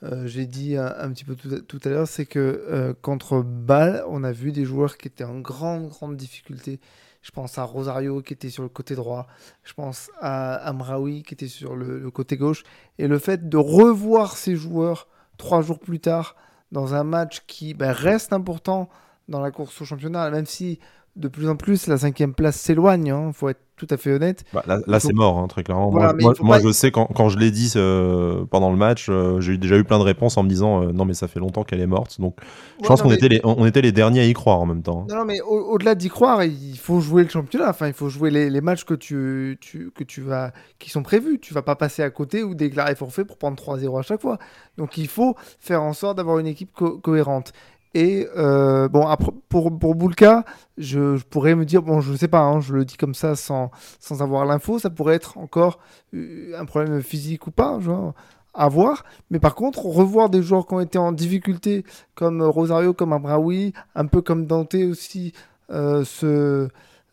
euh, 0.04 0.26
j'ai 0.26 0.46
dit 0.46 0.76
un, 0.76 1.10
petit 1.10 1.24
peu 1.24 1.34
tout, 1.34 1.80
à 1.84 1.88
l'heure, 1.88 2.08
c'est 2.08 2.26
que 2.26 2.38
euh, 2.38 2.92
contre 3.00 3.42
Bâle, 3.42 4.04
on 4.08 4.22
a 4.22 4.32
vu 4.32 4.52
des 4.52 4.64
joueurs 4.64 4.98
qui 4.98 5.08
étaient 5.08 5.24
en 5.24 5.40
grande, 5.40 5.88
grande 5.88 6.16
difficulté. 6.16 6.78
Je 7.22 7.30
pense 7.30 7.56
à 7.56 7.62
Rosario 7.62 8.20
qui 8.20 8.34
était 8.34 8.50
sur 8.50 8.62
le 8.62 8.68
côté 8.68 8.94
droit. 8.96 9.26
Je 9.62 9.72
pense 9.72 10.10
à 10.20 10.56
Amraoui 10.56 11.22
qui 11.22 11.32
était 11.32 11.48
sur 11.48 11.74
le, 11.74 12.10
côté 12.10 12.36
gauche. 12.36 12.64
Et 12.98 13.08
le 13.08 13.18
fait 13.18 13.48
de 13.48 13.56
revoir 13.56 14.36
ces 14.36 14.56
joueurs 14.56 15.08
trois 15.38 15.62
jours 15.62 15.78
plus 15.78 16.00
tard 16.00 16.36
dans 16.70 16.94
un 16.94 17.04
match 17.04 17.42
qui 17.46 17.72
ben, 17.72 17.92
reste 17.92 18.34
important 18.34 18.90
dans 19.28 19.40
la 19.40 19.50
course 19.50 19.80
au 19.80 19.86
championnat, 19.86 20.30
même 20.30 20.44
si 20.44 20.80
de 21.16 21.28
plus 21.28 21.48
en 21.48 21.56
plus 21.56 21.86
la 21.86 21.98
cinquième 21.98 22.34
place 22.34 22.56
s'éloigne, 22.56 23.06
il 23.06 23.10
hein, 23.10 23.32
faut 23.32 23.48
être 23.48 23.60
tout 23.76 23.86
à 23.90 23.96
fait 23.96 24.12
honnête. 24.12 24.44
Bah, 24.52 24.62
là, 24.86 25.00
c'est 25.00 25.12
mort, 25.12 25.38
hein, 25.38 25.48
très 25.48 25.64
clairement. 25.64 25.90
moi, 25.90 26.60
je 26.60 26.72
sais, 26.72 26.90
quand, 26.90 27.06
quand 27.06 27.28
je 27.28 27.38
l'ai 27.38 27.50
dit 27.50 27.72
euh, 27.76 28.44
pendant 28.48 28.70
le 28.70 28.76
match, 28.76 29.06
euh, 29.08 29.40
j'ai 29.40 29.58
déjà 29.58 29.76
eu 29.76 29.84
plein 29.84 29.98
de 29.98 30.04
réponses 30.04 30.36
en 30.36 30.44
me 30.44 30.48
disant 30.48 30.82
euh, 30.82 30.92
non, 30.92 31.04
mais 31.04 31.14
ça 31.14 31.26
fait 31.26 31.40
longtemps 31.40 31.64
qu'elle 31.64 31.80
est 31.80 31.86
morte. 31.86 32.20
Donc, 32.20 32.36
je 32.80 32.86
pense 32.86 33.02
qu'on 33.02 33.10
était, 33.10 33.28
les, 33.28 33.40
on 33.42 33.66
était 33.66 33.80
les 33.80 33.90
derniers 33.90 34.20
à 34.20 34.24
y 34.26 34.32
croire 34.32 34.60
en 34.60 34.66
même 34.66 34.82
temps. 34.82 35.06
Non, 35.10 35.24
mais 35.24 35.40
au-delà 35.40 35.94
d'y 35.94 36.08
croire, 36.08 36.44
il 36.44 36.78
faut 36.78 37.00
jouer 37.00 37.24
le 37.24 37.28
championnat. 37.28 37.70
Enfin, 37.70 37.88
il 37.88 37.94
faut 37.94 38.08
jouer 38.08 38.30
les, 38.30 38.48
les 38.48 38.60
matchs 38.60 38.84
que 38.84 38.94
tu, 38.94 39.58
tu, 39.60 39.90
que 39.90 40.04
tu 40.04 40.20
vas, 40.20 40.52
qui 40.78 40.90
sont 40.90 41.02
prévus. 41.02 41.40
Tu 41.40 41.52
vas 41.52 41.62
pas 41.62 41.76
passer 41.76 42.02
à 42.02 42.10
côté 42.10 42.44
ou 42.44 42.54
déclarer 42.54 42.94
forfait 42.94 43.24
pour 43.24 43.38
prendre 43.38 43.60
3-0 43.60 43.98
à 43.98 44.02
chaque 44.02 44.20
fois. 44.20 44.38
Donc, 44.78 44.98
il 44.98 45.08
faut 45.08 45.34
faire 45.58 45.82
en 45.82 45.94
sorte 45.94 46.16
d'avoir 46.16 46.38
une 46.38 46.46
équipe 46.46 46.70
cohérente. 46.72 47.52
Et 47.94 48.26
euh, 48.36 48.88
bon, 48.88 49.06
pour, 49.48 49.78
pour 49.78 49.94
Boulka, 49.94 50.44
je, 50.76 51.22
pourrais 51.22 51.54
me 51.54 51.64
dire, 51.64 51.80
bon, 51.82 52.00
je 52.00 52.14
sais 52.14 52.26
pas, 52.26 52.40
hein, 52.40 52.60
je 52.60 52.74
le 52.74 52.84
dis 52.84 52.96
comme 52.96 53.14
ça 53.14 53.36
sans, 53.36 53.70
sans 54.00 54.20
avoir 54.20 54.44
l'info, 54.44 54.80
ça 54.80 54.90
pourrait 54.90 55.14
être 55.14 55.38
encore 55.38 55.78
euh, 56.12 56.58
un 56.58 56.64
problème 56.64 57.00
physique 57.02 57.46
ou 57.46 57.52
pas, 57.52 57.78
à 58.52 58.68
voir. 58.68 59.04
Mais 59.30 59.38
par 59.38 59.54
contre, 59.54 59.86
revoir 59.86 60.28
des 60.28 60.42
joueurs 60.42 60.66
qui 60.66 60.74
ont 60.74 60.80
été 60.80 60.98
en 60.98 61.12
difficulté, 61.12 61.84
comme 62.16 62.42
Rosario, 62.42 62.94
comme 62.94 63.12
Abraoui, 63.12 63.72
un 63.94 64.06
peu 64.06 64.20
comme 64.22 64.46
Dante 64.46 64.74
aussi, 64.74 65.32
euh, 65.70 66.04
ce, 66.04 66.68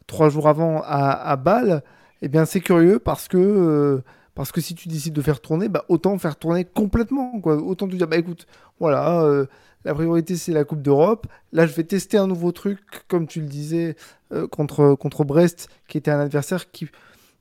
trois 0.08 0.30
jours 0.30 0.48
avant 0.48 0.82
à, 0.82 1.12
à 1.12 1.36
Bâle, 1.36 1.84
eh 2.24 2.28
bien, 2.28 2.46
c'est 2.46 2.60
curieux 2.60 2.98
parce 2.98 3.28
que. 3.28 4.02
parce 4.34 4.52
que 4.52 4.62
si 4.62 4.74
tu 4.74 4.88
décides 4.88 5.14
de 5.14 5.22
faire 5.22 5.42
tourner, 5.42 5.70
bah, 5.70 5.86
autant 5.90 6.18
faire 6.18 6.38
tourner 6.38 6.66
complètement. 6.66 7.40
Quoi. 7.40 7.58
Autant 7.58 7.88
te 7.88 7.96
dire, 7.96 8.08
bah 8.08 8.18
écoute, 8.18 8.48
voilà, 8.80 9.46
la 9.86 9.94
priorité, 9.94 10.36
c'est 10.36 10.52
la 10.52 10.64
Coupe 10.64 10.82
d'Europe. 10.82 11.28
Là, 11.52 11.66
je 11.66 11.74
vais 11.74 11.84
tester 11.84 12.18
un 12.18 12.28
nouveau 12.28 12.52
truc, 12.52 12.80
comme 13.08 13.28
tu 13.28 13.42
le 13.42 13.48
disais, 13.48 13.96
euh, 14.32 14.48
contre, 14.48 14.96
contre 14.96 15.24
Brest, 15.24 15.70
qui 15.88 15.98
était 15.98 16.12
un 16.12 16.20
adversaire 16.20 16.72
qui 16.72 16.88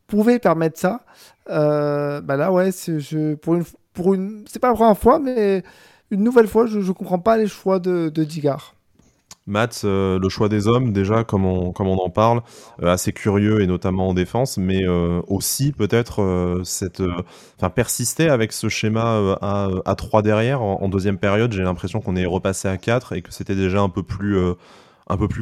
pouvait 0.06 0.38
permettre 0.38 0.78
ça. 0.78 1.04
Euh, 1.50 2.20
bah 2.20 2.36
là, 2.36 2.52
ouais, 2.52 2.70
je, 2.72 3.34
pour 3.34 3.54
une, 3.54 3.64
pour 3.92 4.14
une, 4.14 4.44
c'est 4.48 4.58
pas 4.58 4.68
la 4.68 4.74
première 4.74 4.98
fois, 4.98 5.18
mais 5.18 5.62
une 6.10 6.22
nouvelle 6.22 6.48
fois, 6.48 6.66
je 6.66 6.78
ne 6.78 6.92
comprends 6.92 7.18
pas 7.18 7.36
les 7.36 7.46
choix 7.46 7.78
de, 7.78 8.08
de 8.08 8.24
Digard. 8.24 8.74
Matt, 9.46 9.82
euh, 9.84 10.18
le 10.18 10.28
choix 10.28 10.48
des 10.48 10.68
hommes, 10.68 10.92
déjà, 10.92 11.24
comme 11.24 11.44
on, 11.44 11.72
en 11.78 12.10
parle, 12.10 12.42
euh, 12.82 12.92
assez 12.92 13.12
curieux 13.12 13.60
et 13.60 13.66
notamment 13.66 14.08
en 14.08 14.14
défense, 14.14 14.58
mais 14.58 14.86
euh, 14.86 15.20
aussi 15.28 15.72
peut-être 15.72 16.62
persister 17.74 18.28
avec 18.28 18.52
ce 18.52 18.68
schéma 18.68 19.36
à, 19.40 19.68
à 19.84 19.94
3 19.94 20.22
derrière. 20.22 20.62
En, 20.62 20.88
deuxième 20.88 21.18
période, 21.18 21.52
j'ai 21.52 21.62
l'impression 21.62 22.00
qu'on 22.00 22.16
est 22.16 22.26
repassé 22.26 22.68
à 22.68 22.76
4 22.76 23.14
et 23.14 23.22
que 23.22 23.32
c'était 23.32 23.54
déjà 23.54 23.80
un 23.80 23.88
peu 23.88 24.02
plus 24.02 24.54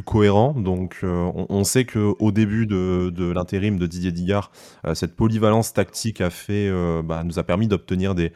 cohérent. 0.03 0.53
Donc, 0.53 1.01
on, 1.03 1.63
sait 1.63 1.85
que 1.85 2.13
au 2.19 2.31
début 2.31 2.65
de, 2.65 3.31
l'intérim 3.31 3.77
de 3.77 3.85
Didier 3.85 4.11
Digard, 4.11 4.51
cette 4.93 5.15
polyvalence 5.15 5.73
tactique 5.73 6.21
a 6.21 6.29
fait, 6.29 6.71
bah, 7.03 7.23
nous 7.23 7.39
a 7.39 7.43
permis 7.43 7.67
d'obtenir 7.67 8.15
des, 8.15 8.31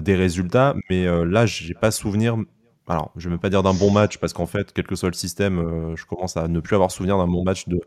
des 0.00 0.14
résultats. 0.14 0.74
Mais 0.88 1.04
là, 1.24 1.46
j'ai 1.46 1.74
pas 1.74 1.90
souvenir, 1.90 2.36
alors, 2.88 3.12
je 3.16 3.28
ne 3.28 3.34
vais 3.34 3.38
pas 3.38 3.48
dire 3.48 3.62
d'un 3.62 3.74
bon 3.74 3.92
match, 3.92 4.18
parce 4.18 4.32
qu'en 4.32 4.46
fait, 4.46 4.72
quel 4.72 4.86
que 4.86 4.96
soit 4.96 5.08
le 5.08 5.14
système, 5.14 5.58
euh, 5.60 5.96
je 5.96 6.04
commence 6.04 6.36
à 6.36 6.48
ne 6.48 6.58
plus 6.58 6.74
avoir 6.74 6.90
souvenir 6.90 7.16
d'un 7.16 7.28
bon 7.28 7.44
match 7.44 7.68
de, 7.68 7.80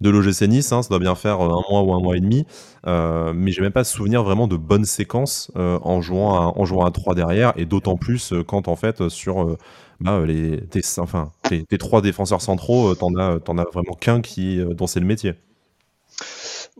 de 0.00 0.10
l'OGC 0.10 0.42
Nice. 0.48 0.72
Hein, 0.72 0.82
ça 0.82 0.88
doit 0.88 0.98
bien 0.98 1.14
faire 1.14 1.40
euh, 1.40 1.48
un 1.48 1.62
mois 1.70 1.82
ou 1.82 1.94
un 1.94 2.00
mois 2.00 2.16
et 2.16 2.20
demi. 2.20 2.44
Euh, 2.86 3.32
mais 3.32 3.52
j'ai 3.52 3.62
même 3.62 3.72
pas 3.72 3.84
souvenir 3.84 4.24
vraiment 4.24 4.48
de 4.48 4.56
bonnes 4.56 4.84
séquences 4.84 5.52
euh, 5.56 5.78
en, 5.82 6.00
jouant 6.00 6.34
à, 6.34 6.58
en 6.58 6.64
jouant 6.64 6.84
à 6.84 6.90
3 6.90 7.14
derrière, 7.14 7.52
et 7.56 7.64
d'autant 7.64 7.96
plus 7.96 8.34
quand, 8.48 8.66
en 8.66 8.74
fait, 8.76 9.08
sur 9.08 9.56
bah, 10.00 10.20
les, 10.26 10.60
tes, 10.66 10.80
enfin, 10.98 11.30
trois 11.78 12.02
défenseurs 12.02 12.42
centraux, 12.42 12.94
t'en 12.96 13.14
as, 13.16 13.34
as 13.34 13.70
vraiment 13.72 13.94
qu'un 14.00 14.20
dont 14.74 14.86
c'est 14.88 15.00
le 15.00 15.06
métier. 15.06 15.34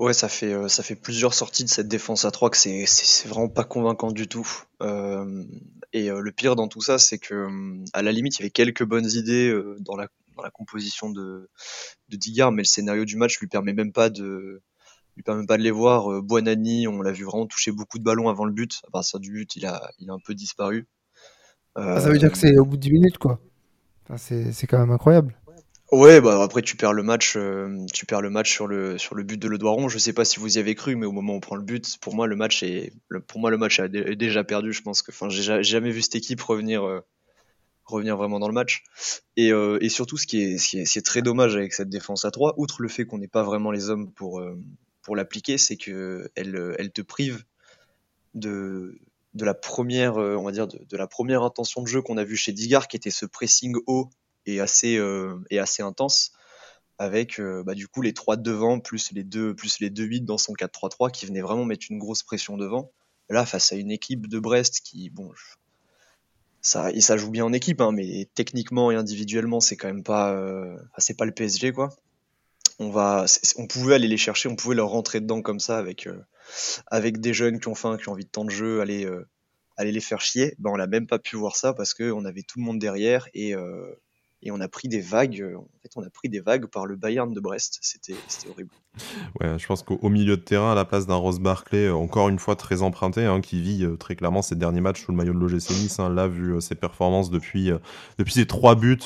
Ouais, 0.00 0.14
ça 0.14 0.30
fait, 0.30 0.54
euh, 0.54 0.66
ça 0.68 0.82
fait 0.82 0.94
plusieurs 0.94 1.34
sorties 1.34 1.62
de 1.62 1.68
cette 1.68 1.86
défense 1.86 2.24
à 2.24 2.30
3 2.30 2.48
que 2.48 2.56
c'est, 2.56 2.86
c'est, 2.86 3.28
vraiment 3.28 3.50
pas 3.50 3.64
convaincant 3.64 4.10
du 4.10 4.28
tout. 4.28 4.48
Euh, 4.80 5.44
et 5.92 6.10
euh, 6.10 6.20
le 6.20 6.32
pire 6.32 6.56
dans 6.56 6.68
tout 6.68 6.80
ça, 6.80 6.98
c'est 6.98 7.18
que 7.18 7.46
à 7.92 8.00
la 8.00 8.10
limite, 8.10 8.38
il 8.38 8.40
y 8.40 8.42
avait 8.44 8.50
quelques 8.50 8.82
bonnes 8.82 9.10
idées 9.10 9.54
dans, 9.80 9.96
la, 9.96 10.08
dans 10.38 10.42
la 10.42 10.50
composition 10.50 11.10
de, 11.10 11.50
de 12.08 12.16
Digard, 12.16 12.50
mais 12.50 12.62
le 12.62 12.66
scénario 12.66 13.04
du 13.04 13.16
match 13.16 13.38
lui 13.40 13.46
permet 13.46 13.74
même 13.74 13.92
pas 13.92 14.08
de, 14.08 14.62
lui 15.16 15.22
permet 15.22 15.44
pas 15.44 15.58
de 15.58 15.62
les 15.62 15.70
voir. 15.70 16.22
Buonani, 16.22 16.88
on 16.88 17.02
l'a 17.02 17.12
vu 17.12 17.24
vraiment 17.24 17.46
toucher 17.46 17.70
beaucoup 17.70 17.98
de 17.98 18.02
ballons 18.02 18.30
avant 18.30 18.46
le 18.46 18.52
but. 18.52 18.80
À 18.88 18.90
partir 18.90 19.20
du 19.20 19.30
but, 19.30 19.54
il 19.56 19.66
a, 19.66 19.90
il 19.98 20.08
a 20.08 20.14
un 20.14 20.18
peu 20.24 20.34
disparu. 20.34 20.88
Ah, 21.74 22.00
ça 22.00 22.08
veut 22.08 22.16
dire 22.16 22.32
que 22.32 22.38
c'est 22.38 22.56
au 22.56 22.64
bout 22.64 22.78
de 22.78 22.82
10 22.82 22.92
minutes, 22.92 23.18
quoi. 23.18 23.38
Enfin, 24.04 24.16
c'est, 24.16 24.52
c'est 24.52 24.66
quand 24.66 24.78
même 24.78 24.92
incroyable. 24.92 25.36
Ouais, 25.92 26.20
bah 26.20 26.40
après 26.42 26.62
tu 26.62 26.76
perds 26.76 26.92
le 26.92 27.02
match, 27.02 27.34
euh, 27.36 27.84
tu 27.92 28.06
perds 28.06 28.20
le 28.20 28.30
match 28.30 28.52
sur 28.52 28.68
le 28.68 28.96
sur 28.96 29.16
le 29.16 29.24
but 29.24 29.38
de 29.38 29.48
Le 29.48 29.58
Doiron. 29.58 29.88
Je 29.88 29.98
sais 29.98 30.12
pas 30.12 30.24
si 30.24 30.38
vous 30.38 30.56
y 30.56 30.60
avez 30.60 30.76
cru, 30.76 30.94
mais 30.94 31.04
au 31.06 31.10
moment 31.12 31.32
où 31.32 31.36
on 31.36 31.40
prend 31.40 31.56
le 31.56 31.62
but, 31.62 31.98
pour 32.00 32.14
moi 32.14 32.28
le 32.28 32.36
match 32.36 32.62
est, 32.62 32.92
pour 33.26 33.40
moi 33.40 33.50
le 33.50 33.58
match 33.58 33.80
est 33.80 33.88
déjà 34.16 34.44
perdu. 34.44 34.72
Je 34.72 34.82
pense 34.82 35.02
que, 35.02 35.10
enfin, 35.10 35.28
j'ai 35.28 35.62
jamais 35.64 35.90
vu 35.90 36.00
cette 36.02 36.14
équipe 36.14 36.40
revenir 36.42 36.84
euh, 36.84 37.00
revenir 37.86 38.16
vraiment 38.16 38.40
dans 38.40 38.48
le 38.48 38.54
match. 38.54 38.84
Et, 39.36 39.52
euh, 39.52 39.78
et 39.82 39.88
surtout, 39.88 40.16
ce 40.18 40.26
qui 40.26 40.42
est 40.42 40.58
ce 40.58 40.68
qui 40.70 40.78
est, 40.80 40.96
est 40.96 41.06
très 41.06 41.22
dommage 41.22 41.56
avec 41.56 41.72
cette 41.74 41.90
défense 41.90 42.24
à 42.24 42.30
3, 42.30 42.54
outre 42.58 42.82
le 42.82 42.88
fait 42.88 43.04
qu'on 43.06 43.18
n'ait 43.18 43.28
pas 43.28 43.42
vraiment 43.42 43.72
les 43.72 43.90
hommes 43.90 44.12
pour 44.12 44.42
pour 45.02 45.16
l'appliquer, 45.16 45.58
c'est 45.58 45.76
que 45.76 46.30
elle 46.36 46.76
elle 46.78 46.92
te 46.92 47.02
prive 47.02 47.44
de 48.34 48.98
de 49.34 49.44
la 49.44 49.54
première, 49.54 50.16
on 50.16 50.44
va 50.44 50.52
dire, 50.52 50.68
de, 50.68 50.78
de 50.88 50.96
la 50.96 51.06
première 51.06 51.42
intention 51.44 51.82
de 51.82 51.88
jeu 51.88 52.02
qu'on 52.02 52.16
a 52.18 52.24
vu 52.24 52.36
chez 52.36 52.52
Digard, 52.52 52.88
qui 52.88 52.96
était 52.96 53.10
ce 53.10 53.26
pressing 53.26 53.76
haut 53.86 54.10
et 54.46 54.60
assez, 54.60 54.96
euh, 54.96 55.36
et 55.50 55.58
assez 55.58 55.82
intense 55.82 56.32
avec 57.00 57.40
euh, 57.40 57.62
bah, 57.64 57.74
du 57.74 57.88
coup 57.88 58.02
les 58.02 58.12
trois 58.12 58.36
devant 58.36 58.78
plus 58.78 59.10
les 59.12 59.24
deux 59.24 59.54
plus 59.54 59.80
les 59.80 59.88
deux 59.88 60.04
8 60.04 60.20
dans 60.20 60.36
son 60.36 60.52
4-3-3 60.52 61.10
qui 61.10 61.24
venait 61.24 61.40
vraiment 61.40 61.64
mettre 61.64 61.86
une 61.88 61.98
grosse 61.98 62.22
pression 62.22 62.58
devant. 62.58 62.92
Là 63.30 63.46
face 63.46 63.72
à 63.72 63.76
une 63.76 63.90
équipe 63.90 64.26
de 64.26 64.38
Brest 64.38 64.82
qui 64.84 65.08
bon 65.08 65.32
ça 66.60 66.90
ça 67.00 67.16
joue 67.16 67.30
bien 67.30 67.46
en 67.46 67.54
équipe 67.54 67.80
hein, 67.80 67.90
mais 67.90 68.28
techniquement 68.34 68.90
et 68.90 68.96
individuellement 68.96 69.60
c'est 69.60 69.78
quand 69.78 69.88
même 69.88 70.02
pas 70.02 70.34
euh, 70.34 70.76
c'est 70.98 71.16
pas 71.16 71.24
le 71.24 71.32
PSG 71.32 71.72
quoi. 71.72 71.88
On 72.78 72.90
va 72.90 73.24
on 73.56 73.66
pouvait 73.66 73.94
aller 73.94 74.08
les 74.08 74.18
chercher, 74.18 74.50
on 74.50 74.56
pouvait 74.56 74.74
leur 74.74 74.90
rentrer 74.90 75.22
dedans 75.22 75.40
comme 75.40 75.60
ça 75.60 75.78
avec 75.78 76.06
avec 76.86 77.18
des 77.18 77.32
jeunes 77.32 77.60
qui 77.60 77.68
ont 77.68 77.74
faim, 77.74 77.96
qui 77.96 78.10
ont 78.10 78.12
envie 78.12 78.24
de 78.26 78.30
temps 78.30 78.44
de 78.44 78.50
jeu, 78.50 78.82
aller 78.82 79.08
aller 79.78 79.92
les 79.92 80.00
faire 80.00 80.20
chier. 80.20 80.54
Ben 80.58 80.70
on 80.70 80.76
n'a 80.76 80.86
même 80.86 81.06
pas 81.06 81.18
pu 81.18 81.36
voir 81.36 81.56
ça 81.56 81.72
parce 81.72 81.94
que 81.94 82.10
on 82.10 82.26
avait 82.26 82.42
tout 82.42 82.58
le 82.58 82.64
monde 82.64 82.78
derrière 82.78 83.26
et 83.32 83.54
et 84.42 84.50
on 84.50 84.60
a 84.60 84.68
pris 84.68 84.88
des 84.88 85.00
vagues. 85.00 85.40
Euh, 85.40 85.56
en 85.56 85.66
fait, 85.82 85.90
on 85.96 86.02
a 86.02 86.10
pris 86.10 86.28
des 86.28 86.40
vagues 86.40 86.66
par 86.66 86.86
le 86.86 86.96
Bayern 86.96 87.32
de 87.32 87.40
Brest. 87.40 87.78
C'était 87.82 88.14
horrible. 88.48 88.70
Ouais, 89.40 89.58
je 89.58 89.66
pense 89.66 89.82
qu'au 89.82 90.08
milieu 90.08 90.36
de 90.36 90.42
terrain, 90.42 90.72
à 90.72 90.74
la 90.74 90.84
place 90.84 91.06
d'un 91.06 91.14
Rose 91.14 91.40
Barclay, 91.40 91.86
euh, 91.86 91.94
encore 91.94 92.28
une 92.28 92.38
fois 92.38 92.56
très 92.56 92.82
emprunté, 92.82 93.24
hein, 93.24 93.40
qui 93.40 93.60
vit 93.60 93.84
euh, 93.84 93.96
très 93.96 94.16
clairement 94.16 94.42
ses 94.42 94.56
derniers 94.56 94.80
matchs 94.80 95.04
sous 95.04 95.12
le 95.12 95.16
maillot 95.16 95.34
de 95.34 95.38
l'OGC 95.38 95.70
Nice. 95.70 96.00
Hein, 96.00 96.08
là, 96.08 96.26
vu 96.26 96.60
ses 96.60 96.74
performances 96.74 97.30
depuis, 97.30 97.70
depuis 98.18 98.32
ses 98.32 98.46
trois 98.46 98.74
buts 98.74 98.98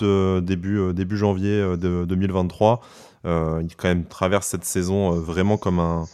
début, 0.43 0.93
début 0.95 1.17
janvier 1.17 1.77
de 1.77 2.05
2023, 2.05 2.81
il 3.25 3.69
quand 3.77 3.89
même 3.89 4.07
traverse 4.07 4.47
cette 4.47 4.65
saison 4.65 5.11
vraiment 5.13 5.57
comme 5.57 5.79
un 5.79 6.07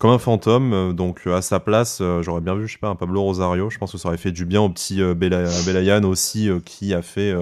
comme 0.00 0.10
un 0.10 0.18
fantôme. 0.18 0.92
Donc 0.94 1.28
à 1.28 1.42
sa 1.42 1.60
place, 1.60 2.02
j'aurais 2.22 2.40
bien 2.40 2.56
vu, 2.56 2.66
je 2.66 2.72
sais 2.72 2.78
pas, 2.80 2.88
un 2.88 2.96
Pablo 2.96 3.22
Rosario. 3.22 3.70
Je 3.70 3.78
pense 3.78 3.92
que 3.92 3.98
ça 3.98 4.08
aurait 4.08 4.18
fait 4.18 4.32
du 4.32 4.44
bien 4.44 4.60
au 4.60 4.68
petit 4.68 5.00
Belayan 5.14 6.02
aussi, 6.02 6.50
qui 6.64 6.92
a 6.92 7.02
fait 7.02 7.32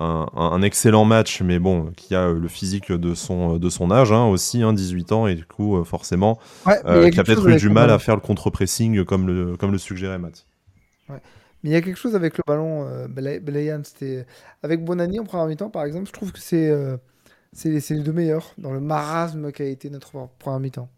un, 0.00 0.62
excellent 0.62 1.04
match, 1.04 1.42
mais 1.42 1.58
bon, 1.58 1.92
qui 1.96 2.14
a 2.14 2.30
le 2.30 2.48
physique 2.48 2.90
de 2.90 3.14
son, 3.14 3.58
de 3.58 3.68
son 3.68 3.90
âge 3.90 4.12
hein, 4.12 4.24
aussi, 4.26 4.62
18 4.62 5.12
hein, 5.12 5.14
ans, 5.14 5.26
et 5.26 5.34
du 5.34 5.44
coup, 5.44 5.76
euh, 5.76 5.84
forcément, 5.84 6.38
euh, 6.86 7.10
qui 7.10 7.20
a 7.20 7.24
peut-être 7.24 7.48
eu 7.48 7.56
du 7.56 7.68
mal 7.68 7.90
à 7.90 7.98
faire 7.98 8.14
le 8.14 8.20
contre-pressing 8.20 9.04
comme 9.04 9.26
le, 9.26 9.56
comme 9.56 9.72
le 9.72 9.78
suggérait 9.78 10.18
Matt. 10.18 10.46
Mais 11.08 11.70
il 11.70 11.72
y 11.72 11.76
a 11.76 11.82
quelque 11.82 11.98
chose 11.98 12.16
avec 12.16 12.38
le 12.38 12.42
ballon, 12.46 12.86
euh, 12.86 13.08
Belayan, 13.08 13.82
c'était 13.84 14.24
avec 14.62 14.82
Bonani 14.82 15.20
en 15.20 15.24
première 15.24 15.46
mi-temps, 15.46 15.70
par 15.70 15.84
exemple, 15.84 16.06
je 16.06 16.12
trouve 16.12 16.32
que 16.32 16.40
c'est 16.40 16.72
c'est 17.52 17.68
les 17.90 18.02
deux 18.02 18.12
meilleurs 18.12 18.54
dans 18.58 18.72
le 18.72 18.80
marasme 18.80 19.50
qui 19.50 19.62
a 19.62 19.66
été 19.66 19.90
notre 19.90 20.12
première 20.38 20.60
mi-temps. 20.60 20.88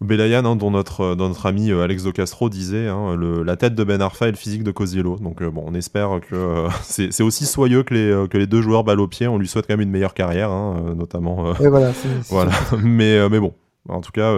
Belayan, 0.00 0.46
hein, 0.46 0.56
dont, 0.56 0.70
notre, 0.70 1.14
notre 1.14 1.44
ami 1.44 1.70
euh, 1.70 1.82
Alex 1.82 2.10
Castro 2.12 2.48
disait, 2.48 2.88
hein, 2.88 3.18
la 3.44 3.56
tête 3.56 3.74
de 3.74 3.84
Ben 3.84 4.00
Arfa 4.00 4.28
et 4.28 4.30
le 4.30 4.36
physique 4.36 4.64
de 4.64 4.70
Cosiello. 4.70 5.18
Donc 5.18 5.42
euh, 5.42 5.50
bon, 5.50 5.62
on 5.66 5.74
espère 5.74 6.20
que 6.20 6.34
euh, 6.34 6.68
c'est 6.82 7.22
aussi 7.22 7.44
soyeux 7.44 7.82
que 7.82 7.92
les, 7.92 8.28
que 8.28 8.38
les 8.38 8.46
deux 8.46 8.62
joueurs 8.62 8.82
balle 8.82 9.00
au 9.00 9.08
pied. 9.08 9.28
On 9.28 9.36
lui 9.36 9.46
souhaite 9.46 9.66
quand 9.66 9.74
même 9.74 9.82
une 9.82 9.90
meilleure 9.90 10.14
carrière, 10.14 10.50
hein, 10.50 10.94
notamment. 10.96 11.52
voilà, 11.52 11.92
voilà. 12.30 12.52
mais, 12.82 13.28
mais 13.28 13.40
bon, 13.40 13.52
en 13.88 14.00
tout 14.00 14.12
cas, 14.12 14.34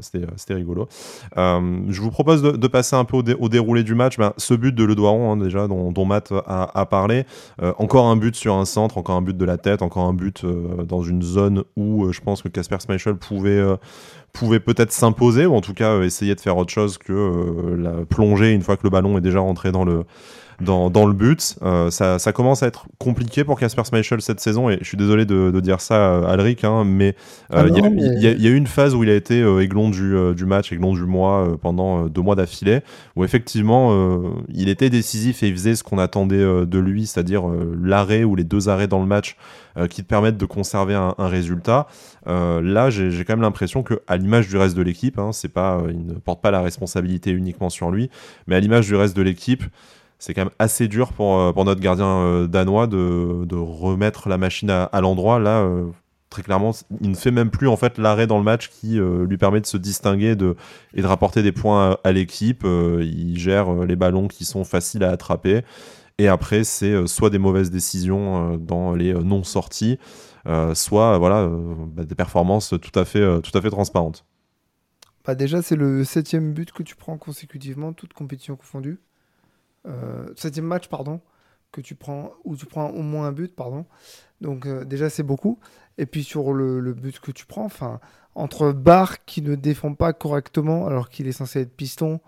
c'était 0.00 0.54
rigolo. 0.54 0.88
je 1.36 2.00
vous 2.00 2.10
propose 2.10 2.42
de, 2.42 2.66
passer 2.66 2.96
un 2.96 3.04
peu 3.04 3.16
au, 3.16 3.48
déroulé 3.48 3.82
du 3.82 3.94
match. 3.94 4.18
Ben, 4.18 4.32
ce 4.36 4.54
but 4.54 4.74
de 4.74 4.84
Le 4.84 4.94
Doiron, 4.94 5.36
déjà, 5.36 5.68
dont, 5.68 5.92
dont 5.92 6.04
Matt 6.04 6.32
a, 6.46 6.86
parlé. 6.86 7.24
encore 7.78 8.06
un 8.06 8.16
but 8.16 8.34
sur 8.34 8.54
un 8.54 8.64
centre, 8.64 8.98
encore 8.98 9.16
un 9.16 9.22
but 9.22 9.36
de 9.36 9.44
la 9.44 9.56
tête, 9.56 9.82
encore 9.82 10.06
un 10.06 10.14
but 10.14 10.44
dans 10.44 11.02
une 11.02 11.22
zone 11.22 11.64
où 11.76 12.12
je 12.12 12.20
pense 12.20 12.42
que 12.42 12.48
Casper 12.48 12.78
Schmeichel 12.80 13.16
pouvait 13.16 13.62
pouvait 14.32 14.60
peut-être 14.60 14.92
s'imposer 14.92 15.46
ou 15.46 15.54
en 15.54 15.60
tout 15.60 15.74
cas 15.74 15.92
euh, 15.92 16.04
essayer 16.04 16.34
de 16.34 16.40
faire 16.40 16.56
autre 16.56 16.72
chose 16.72 16.98
que 16.98 17.12
euh, 17.12 17.76
la 17.76 18.04
plonger 18.06 18.52
une 18.52 18.62
fois 18.62 18.76
que 18.76 18.84
le 18.84 18.90
ballon 18.90 19.18
est 19.18 19.20
déjà 19.20 19.40
rentré 19.40 19.72
dans 19.72 19.84
le 19.84 20.04
dans, 20.62 20.90
dans 20.90 21.06
le 21.06 21.12
but. 21.12 21.56
Euh, 21.62 21.90
ça, 21.90 22.18
ça, 22.18 22.32
commence 22.32 22.62
à 22.62 22.66
être 22.66 22.86
compliqué 22.98 23.44
pour 23.44 23.58
Casper 23.58 23.82
Schmeichel 23.84 24.20
cette 24.22 24.40
saison 24.40 24.70
et 24.70 24.78
je 24.80 24.86
suis 24.86 24.96
désolé 24.96 25.24
de, 25.24 25.50
de 25.50 25.60
dire 25.60 25.80
ça 25.80 26.20
à 26.20 26.32
Alric, 26.32 26.64
hein, 26.64 26.84
mais 26.84 27.14
ah 27.50 27.64
il 27.66 28.18
y, 28.18 28.42
y, 28.42 28.46
a 28.46 28.50
eu 28.50 28.56
une 28.56 28.66
phase 28.66 28.94
où 28.94 29.04
il 29.04 29.10
a 29.10 29.14
été 29.14 29.40
aiglon 29.60 29.90
du, 29.90 30.14
du 30.34 30.46
match, 30.46 30.72
aiglon 30.72 30.94
du 30.94 31.04
mois 31.04 31.56
pendant 31.60 32.06
deux 32.06 32.22
mois 32.22 32.34
d'affilée, 32.34 32.80
où 33.16 33.24
effectivement 33.24 34.22
il 34.48 34.68
était 34.68 34.90
décisif 34.90 35.42
et 35.42 35.48
il 35.48 35.54
faisait 35.54 35.76
ce 35.76 35.82
qu'on 35.82 35.98
attendait 35.98 36.66
de 36.66 36.78
lui, 36.78 37.06
c'est-à-dire 37.06 37.44
l'arrêt 37.82 38.24
ou 38.24 38.34
les 38.36 38.44
deux 38.44 38.68
arrêts 38.68 38.88
dans 38.88 39.00
le 39.00 39.06
match 39.06 39.36
euh, 39.78 39.86
qui 39.86 40.02
te 40.02 40.06
permettent 40.06 40.36
de 40.36 40.44
conserver 40.44 40.94
un, 40.94 41.14
résultat. 41.18 41.86
Euh, 42.26 42.60
là, 42.60 42.90
j'ai 42.90 43.24
quand 43.24 43.32
même 43.32 43.40
l'impression 43.40 43.82
que, 43.82 44.02
à 44.06 44.18
l'image 44.18 44.48
du 44.48 44.58
reste 44.58 44.76
de 44.76 44.82
l'équipe, 44.82 45.18
hein, 45.18 45.30
c'est 45.32 45.48
pas, 45.48 45.76
euh, 45.76 45.92
il 45.92 46.04
ne 46.04 46.12
porte 46.12 46.42
pas 46.42 46.50
la 46.50 46.60
responsabilité 46.60 47.30
uniquement 47.30 47.70
sur 47.70 47.90
lui, 47.90 48.10
mais 48.46 48.56
à 48.56 48.60
l'image 48.60 48.86
du 48.86 48.94
reste 48.94 49.16
de 49.16 49.22
l'équipe, 49.22 49.64
c'est 50.22 50.34
quand 50.34 50.42
même 50.42 50.54
assez 50.58 50.86
dur 50.86 51.12
pour, 51.12 51.52
pour 51.52 51.64
notre 51.64 51.80
gardien 51.80 52.46
danois 52.46 52.86
de, 52.86 53.54
remettre 53.54 54.28
la 54.28 54.38
machine 54.38 54.70
à, 54.70 55.00
l'endroit. 55.00 55.40
Là, 55.40 55.68
très 56.30 56.42
clairement, 56.42 56.70
il 57.00 57.10
ne 57.10 57.16
fait 57.16 57.32
même 57.32 57.50
plus 57.50 57.66
en 57.66 57.76
fait 57.76 57.98
l'arrêt 57.98 58.28
dans 58.28 58.38
le 58.38 58.44
match 58.44 58.68
qui 58.68 59.00
lui 59.00 59.36
permet 59.36 59.60
de 59.60 59.66
se 59.66 59.76
distinguer 59.76 60.36
de, 60.36 60.54
et 60.94 61.02
de 61.02 61.06
rapporter 61.06 61.42
des 61.42 61.50
points 61.50 61.96
à, 62.04 62.12
l'équipe. 62.12 62.64
il 62.64 63.36
gère 63.36 63.84
les 63.84 63.96
ballons 63.96 64.28
qui 64.28 64.44
sont 64.44 64.62
faciles 64.62 65.02
à 65.02 65.10
attraper. 65.10 65.62
Et 66.18 66.28
après, 66.28 66.64
c'est 66.64 66.92
euh, 66.92 67.06
soit 67.06 67.30
des 67.30 67.38
mauvaises 67.38 67.70
décisions 67.70 68.54
euh, 68.54 68.56
dans 68.56 68.94
les 68.94 69.14
euh, 69.14 69.22
non 69.22 69.42
sorties, 69.42 69.98
soit 70.74 71.18
voilà 71.18 71.48
bah, 71.48 72.04
des 72.04 72.16
performances 72.16 72.74
tout 72.80 72.98
à 72.98 73.04
fait, 73.04 73.40
tout 73.42 73.60
transparentes. 73.70 74.24
Bah 75.24 75.36
déjà, 75.36 75.62
c'est 75.62 75.76
le 75.76 76.02
septième 76.02 76.52
but 76.52 76.72
que 76.72 76.82
tu 76.82 76.96
prends 76.96 77.16
consécutivement, 77.16 77.92
toute 77.92 78.12
compétition 78.12 78.56
confondue. 78.56 78.98
Septième 80.36 80.66
match, 80.66 80.88
pardon, 80.88 81.20
que 81.72 81.80
tu 81.80 81.94
prends, 81.94 82.32
où 82.44 82.56
tu 82.56 82.66
prends 82.66 82.90
au 82.90 83.02
moins 83.02 83.26
un 83.26 83.32
but, 83.32 83.54
pardon. 83.54 83.86
Donc 84.40 84.68
déjà, 84.84 85.10
c'est 85.10 85.22
beaucoup. 85.22 85.58
Et 85.98 86.06
puis 86.06 86.24
sur 86.24 86.52
le, 86.52 86.92
but 86.94 87.20
que 87.20 87.30
tu 87.30 87.46
prends, 87.46 87.64
enfin, 87.64 88.00
entre 88.34 88.72
Barr 88.72 89.24
qui 89.24 89.42
ne 89.42 89.54
défend 89.54 89.94
pas 89.94 90.12
correctement 90.12 90.86
alors 90.86 91.10
qu'il 91.10 91.26
est 91.26 91.32
censé 91.32 91.60
être 91.60 91.76
piston, 91.76 92.20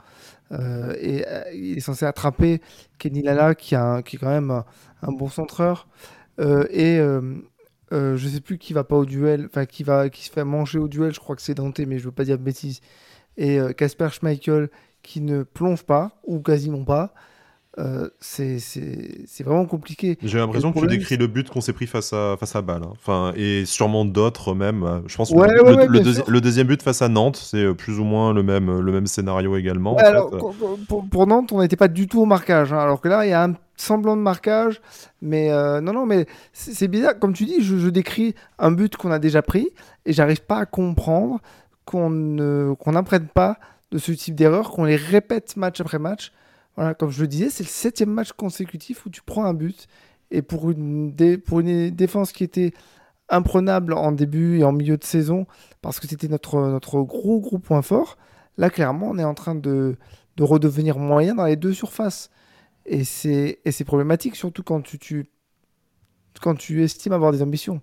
euh, 0.53 0.95
et 1.01 1.27
euh, 1.27 1.43
il 1.55 1.79
est 1.79 1.81
censé 1.81 2.05
attraper 2.05 2.61
Kenny 2.99 3.23
Lala, 3.23 3.55
qui, 3.55 3.75
a 3.75 4.03
qui 4.03 4.17
est 4.17 4.19
quand 4.19 4.29
même 4.29 4.63
un, 5.03 5.13
bon 5.13 5.29
centreur. 5.29 5.89
Euh, 6.41 6.67
et 6.71 6.99
je 7.93 8.29
sais 8.29 8.41
plus 8.41 8.59
qui 8.59 8.73
va 8.73 8.85
pas 8.85 8.97
au 8.97 9.05
duel, 9.05 9.47
enfin 9.47 9.67
qui, 9.67 9.83
va, 9.83 10.11
qui 10.11 10.25
se 10.25 10.31
fait 10.31 10.45
manger 10.45 10.79
au 10.79 10.89
duel, 10.89 11.15
je 11.15 11.21
crois 11.21 11.37
que 11.37 11.43
c'est 11.43 11.55
Dante, 11.55 11.79
mais 11.81 11.99
je 11.99 12.05
veux 12.05 12.13
pas 12.13 12.25
dire 12.25 12.39
de 12.39 12.45
bêtises. 12.45 12.81
Et 13.37 13.59
Casper 13.77 14.11
Schmeichel 14.11 14.71
qui 15.03 15.21
ne 15.21 15.43
plonge 15.43 15.85
pas, 15.85 16.21
ou 16.25 16.41
quasiment 16.41 16.85
pas. 16.85 17.15
Euh, 17.79 18.09
c'est 18.21 18.59
vraiment 19.41 19.67
compliqué. 19.67 20.17
J'ai 20.23 20.39
l'impression 20.39 20.73
que 20.73 20.79
tu 20.79 20.87
décris 20.87 21.17
le 21.17 21.27
but 21.27 21.51
qu'on 21.51 21.61
s'est 21.61 21.73
pris 21.73 21.87
face 21.87 22.13
à, 22.13 22.37
face 22.39 22.55
à 22.55 22.63
Bâle. 22.63 22.83
Hein. 22.85 22.93
Enfin, 22.93 23.33
et 23.37 23.65
sûrement 23.65 24.05
d'autres 24.05 24.55
même. 24.55 24.85
Euh, 24.85 25.01
je 25.07 25.17
pense 25.17 25.31
que 25.31 26.31
le, 26.31 26.41
deuxième 26.41 26.67
but 26.69 26.83
face 26.83 27.03
à 27.03 27.09
Nantes, 27.09 27.37
c'est 27.37 27.65
euh, 27.65 27.75
plus 27.75 27.99
ou 27.99 28.05
moins 28.05 28.33
le 28.33 28.43
même, 28.43 28.79
le 28.81 28.93
même 28.93 29.07
scénario 29.07 29.57
également. 29.57 29.97
pour, 30.89 31.27
Nantes, 31.27 31.51
on 31.53 31.61
n'était 31.61 31.77
pas 31.77 31.89
du 31.89 32.07
tout 32.07 32.21
au 32.21 32.27
marquage. 32.27 32.73
Hein. 32.73 32.79
alors 32.79 33.01
que 33.01 33.09
là, 33.09 33.27
il 33.27 33.31
y 33.31 33.33
a 33.33 33.43
un 33.43 33.55
semblant 33.77 34.17
de 34.17 34.23
marquage. 34.23 34.81
Mais 35.21 35.49
non, 35.81 35.93
non, 35.93 36.07
mais 36.07 36.27
c'est 36.53 36.89
bizarre. 36.89 37.19
Comme 37.19 37.33
tu 37.33 37.45
dis, 37.45 37.61
je, 37.61 37.89
décris 37.89 38.35
un 38.59 38.71
but 38.71 38.97
qu'on 38.97 39.11
a 39.11 39.19
déjà 39.19 39.43
pris 39.43 39.69
et 40.07 40.13
j'arrive 40.13 40.43
pas 40.43 40.59
à 40.59 40.67
comprendre 40.67 41.41
qu'on 41.85 42.09
n'apprenne 42.11 43.27
pas 43.27 43.59
de 43.91 43.99
ce 43.99 44.13
type 44.13 44.37
d'erreur, 44.37 44.71
qu'on 44.71 44.85
les 44.85 44.97
répète 44.97 45.57
match 45.57 45.81
après 45.81 45.99
match. 45.99 46.33
Voilà, 46.77 46.95
comme 46.95 47.11
je 47.11 47.21
le 47.21 47.29
disais, 47.29 47.51
c'est 47.51 47.63
le 47.63 47.69
septième 47.69 48.11
match 48.11 48.33
consécutif 48.33 49.07
où 49.07 49.11
tu 49.11 49.23
prends 49.23 49.45
un 49.45 49.55
but. 49.55 49.87
Et 50.31 50.43
pour 50.43 50.71
une, 50.71 51.15
pour 51.45 51.61
une 51.61 51.91
défense 51.91 52.33
qui 52.33 52.45
était 52.45 52.73
imprenable 53.29 53.93
en 53.95 54.13
début 54.13 54.59
et 54.59 54.65
en 54.65 54.73
milieu 54.73 54.97
de 54.97 55.05
saison 55.05 55.47
parce 55.81 56.01
que 56.01 56.07
c'était 56.07 56.29
notre, 56.29 56.81
gros 57.03 57.41
gros 57.41 57.59
point 57.59 57.83
fort. 57.83 58.17
Là, 58.59 58.71
clairement, 58.71 59.09
on 59.11 59.19
est 59.19 59.25
en 59.25 59.35
train 59.35 59.55
de, 59.55 59.97
de 60.37 60.43
redevenir 60.43 60.99
moyen 60.99 61.35
dans 61.35 61.45
les 61.47 61.57
deux 61.57 61.73
surfaces. 61.73 62.31
Et 62.87 63.05
c'est 63.05 63.85
problématique, 63.87 64.37
surtout 64.37 64.63
quand 64.63 64.83
tu 64.83 65.25
estimes 66.83 67.13
avoir 67.13 67.33
des 67.33 67.43
ambitions. 67.43 67.81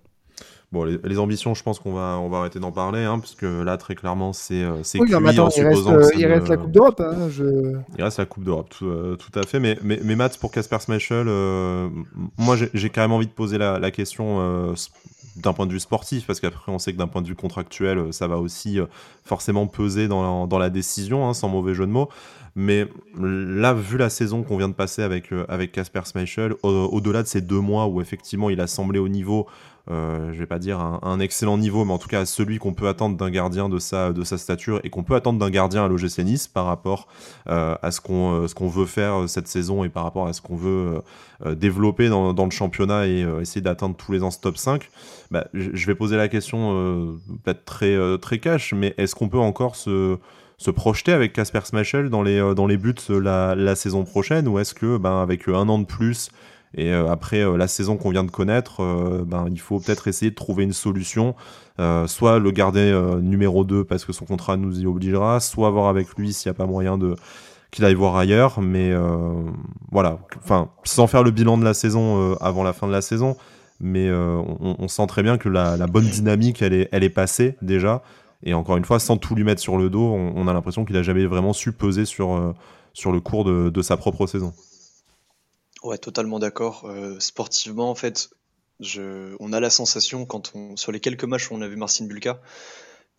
Bon, 0.72 0.84
les, 0.84 1.18
ambitions, 1.18 1.52
je 1.52 1.62
pense 1.62 1.78
qu'on 1.78 1.92
va, 1.92 2.18
on 2.18 2.30
va 2.30 2.38
arrêter 2.38 2.58
d'en 2.58 2.72
parler, 2.72 3.04
hein, 3.04 3.18
parce 3.18 3.34
que 3.34 3.62
là, 3.62 3.76
très 3.76 3.94
clairement, 3.94 4.32
c'est 4.32 4.62
euh, 4.62 4.76
oui, 4.94 5.06
cuit, 5.06 5.14
il 5.14 5.66
reste, 5.66 6.12
il 6.16 6.26
reste 6.26 6.48
la 6.48 6.56
Coupe 6.56 6.72
d'Europe. 6.72 6.98
Hein, 7.00 7.28
je... 7.28 7.74
Il 7.98 8.02
reste 8.02 8.18
la 8.18 8.24
Coupe 8.24 8.42
d'Europe, 8.42 8.70
tout, 8.70 8.86
euh, 8.86 9.16
tout, 9.16 9.38
à 9.38 9.42
fait. 9.42 9.60
Mais, 9.60 9.78
mais, 9.82 10.00
mais 10.02 10.16
Matt, 10.16 10.38
pour 10.38 10.50
Casper 10.50 10.78
Schmeichel, 10.82 11.26
euh, 11.28 11.90
moi, 12.38 12.56
j'ai 12.72 12.88
carrément 12.88 13.16
envie 13.16 13.26
de 13.26 13.32
poser 13.32 13.58
la, 13.58 13.78
la 13.78 13.90
question 13.90 14.74
d'un 15.36 15.52
point 15.52 15.66
de 15.66 15.72
vue 15.72 15.80
sportif, 15.80 16.26
parce 16.26 16.40
qu'après, 16.40 16.72
on 16.72 16.78
sait 16.78 16.94
que 16.94 16.98
d'un 16.98 17.06
point 17.06 17.20
de 17.20 17.28
vue 17.28 17.34
contractuel, 17.34 18.10
ça 18.10 18.26
va 18.26 18.38
aussi 18.38 18.78
forcément 19.24 19.66
peser 19.66 20.08
dans, 20.08 20.46
dans 20.46 20.58
la 20.58 20.70
décision, 20.70 21.28
hein, 21.28 21.34
sans 21.34 21.50
mauvais 21.50 21.74
jeu 21.74 21.84
de 21.84 21.92
mots. 21.92 22.08
Mais 22.54 22.86
là, 23.18 23.74
vu 23.74 23.96
la 23.98 24.10
saison 24.10 24.42
qu'on 24.42 24.58
vient 24.58 24.68
de 24.68 24.74
passer 24.74 25.02
avec 25.02 25.30
avec 25.48 25.72
Casper 25.72 26.02
Schmeichel, 26.10 26.54
au-delà 26.62 27.22
de 27.22 27.28
ces 27.28 27.40
deux 27.42 27.60
mois 27.60 27.86
où 27.86 28.00
effectivement 28.00 28.50
il 28.50 28.60
a 28.60 28.66
semblé 28.66 28.98
au 28.98 29.08
niveau 29.08 29.46
je 29.88 30.38
vais 30.38 30.46
pas 30.46 30.58
dire 30.58 30.80
un, 30.80 31.20
excellent 31.20 31.58
niveau, 31.58 31.84
mais 31.84 31.92
en 31.92 31.98
tout 31.98 32.08
cas 32.08 32.24
celui 32.24 32.58
qu'on 32.58 32.72
peut 32.72 32.88
attendre 32.88 33.16
d'un 33.16 33.30
gardien 33.30 33.68
de 33.68 33.78
sa, 33.78 34.12
de 34.12 34.22
sa 34.24 34.38
stature 34.38 34.80
et 34.84 34.90
qu'on 34.90 35.02
peut 35.02 35.14
attendre 35.14 35.38
d'un 35.38 35.50
gardien 35.50 35.84
à 35.84 35.88
l'OGC 35.88 36.18
Nice 36.20 36.48
par 36.48 36.66
rapport 36.66 37.08
euh, 37.48 37.74
à 37.82 37.90
ce 37.90 38.00
qu'on 38.00 38.32
euh, 38.32 38.48
ce 38.48 38.54
qu'on 38.54 38.68
veut 38.68 38.86
faire 38.86 39.28
cette 39.28 39.48
saison 39.48 39.84
et 39.84 39.88
par 39.88 40.04
rapport 40.04 40.26
à 40.26 40.32
ce 40.32 40.40
qu'on 40.40 40.56
veut 40.56 41.02
développer 41.56 42.08
dans, 42.08 42.32
dans, 42.32 42.44
le 42.44 42.50
championnat 42.50 43.06
et 43.06 43.26
essayer 43.40 43.60
d'atteindre 43.60 43.96
tous 43.96 44.12
les 44.12 44.22
ans 44.22 44.30
ce 44.30 44.38
top 44.38 44.56
5. 44.56 44.88
Bah, 45.30 45.48
je 45.52 45.86
vais 45.86 45.94
poser 45.94 46.16
la 46.16 46.28
question 46.28 47.18
peut-être 47.42 47.64
très, 47.64 47.96
très 48.18 48.38
cash, 48.38 48.72
mais 48.74 48.94
est-ce 48.98 49.14
qu'on 49.14 49.28
peut 49.28 49.38
encore 49.38 49.76
se 49.76 50.18
se 50.58 50.70
projeter 50.70 51.12
avec 51.12 51.32
Casper 51.32 51.60
Smashel 51.64 52.08
dans 52.08 52.22
les, 52.22 52.54
dans 52.54 52.68
les 52.68 52.76
buts 52.76 52.94
la, 53.08 53.56
la 53.56 53.74
saison 53.74 54.04
prochaine 54.04 54.46
ou 54.46 54.60
est-ce 54.60 54.74
que 54.74 54.96
ben, 54.96 55.20
avec 55.20 55.48
un 55.48 55.68
an 55.68 55.80
de 55.80 55.86
plus 55.86 56.30
et 56.74 56.92
euh, 56.92 57.10
après 57.10 57.40
euh, 57.40 57.56
la 57.56 57.68
saison 57.68 57.96
qu'on 57.96 58.10
vient 58.10 58.24
de 58.24 58.30
connaître, 58.30 58.82
euh, 58.82 59.24
ben, 59.26 59.46
il 59.50 59.60
faut 59.60 59.78
peut-être 59.78 60.08
essayer 60.08 60.30
de 60.30 60.36
trouver 60.36 60.64
une 60.64 60.72
solution. 60.72 61.34
soit 62.06 62.38
le 62.38 62.50
garder 62.50 62.92
numéro 63.20 63.64
2 63.64 63.84
parce 63.84 64.04
que 64.04 64.12
son 64.12 64.24
contrat 64.24 64.56
nous 64.56 64.80
y 64.80 64.86
obligera, 64.86 65.40
soit 65.40 65.70
voir 65.70 65.88
avec 65.88 66.14
lui 66.16 66.32
s'il 66.32 66.50
n'y 66.50 66.54
a 66.54 66.58
pas 66.58 66.66
moyen 66.66 66.96
de 66.96 67.16
qu'il 67.70 67.84
aille 67.84 67.94
voir 67.94 68.16
ailleurs. 68.16 68.60
Mais 68.60 68.92
voilà, 69.90 70.18
enfin, 70.36 70.68
sans 70.84 71.06
faire 71.06 71.22
le 71.24 71.30
bilan 71.32 71.58
de 71.58 71.64
la 71.64 71.74
saison 71.74 72.36
avant 72.40 72.62
la 72.62 72.72
fin 72.72 72.86
de 72.86 72.92
la 72.92 73.00
saison, 73.00 73.36
mais 73.80 74.10
on, 74.12 74.86
sent 74.86 75.06
très 75.08 75.22
bien 75.24 75.38
que 75.38 75.48
la, 75.48 75.86
bonne 75.88 76.06
dynamique, 76.06 76.62
elle 76.62 76.74
est, 77.04 77.14
passée 77.14 77.56
déjà. 77.62 78.02
Et 78.44 78.54
encore 78.54 78.76
une 78.76 78.84
fois, 78.84 79.00
sans 79.00 79.16
tout 79.16 79.34
lui 79.34 79.44
mettre 79.44 79.60
sur 79.60 79.76
le 79.76 79.90
dos, 79.90 80.12
on, 80.12 80.46
a 80.46 80.52
l'impression 80.52 80.84
qu'il 80.84 80.96
a 80.96 81.02
jamais 81.02 81.26
vraiment 81.26 81.52
su 81.52 81.72
peser 81.72 82.04
sur, 82.04 82.54
sur 82.92 83.10
le 83.10 83.20
cours 83.20 83.44
de, 83.44 83.70
de 83.70 83.82
sa 83.82 83.96
propre 83.96 84.28
saison. 84.28 84.52
Ouais, 85.82 85.98
totalement 85.98 86.38
d'accord. 86.38 86.84
Euh, 86.84 87.18
sportivement, 87.18 87.90
en 87.90 87.94
fait, 87.96 88.30
je, 88.78 89.34
on 89.40 89.52
a 89.52 89.58
la 89.58 89.70
sensation, 89.70 90.26
quand 90.26 90.52
on, 90.54 90.76
sur 90.76 90.92
les 90.92 91.00
quelques 91.00 91.24
matchs 91.24 91.50
où 91.50 91.54
on 91.54 91.60
a 91.60 91.66
vu 91.66 91.76
Marcin 91.76 92.06
Bulka, 92.06 92.40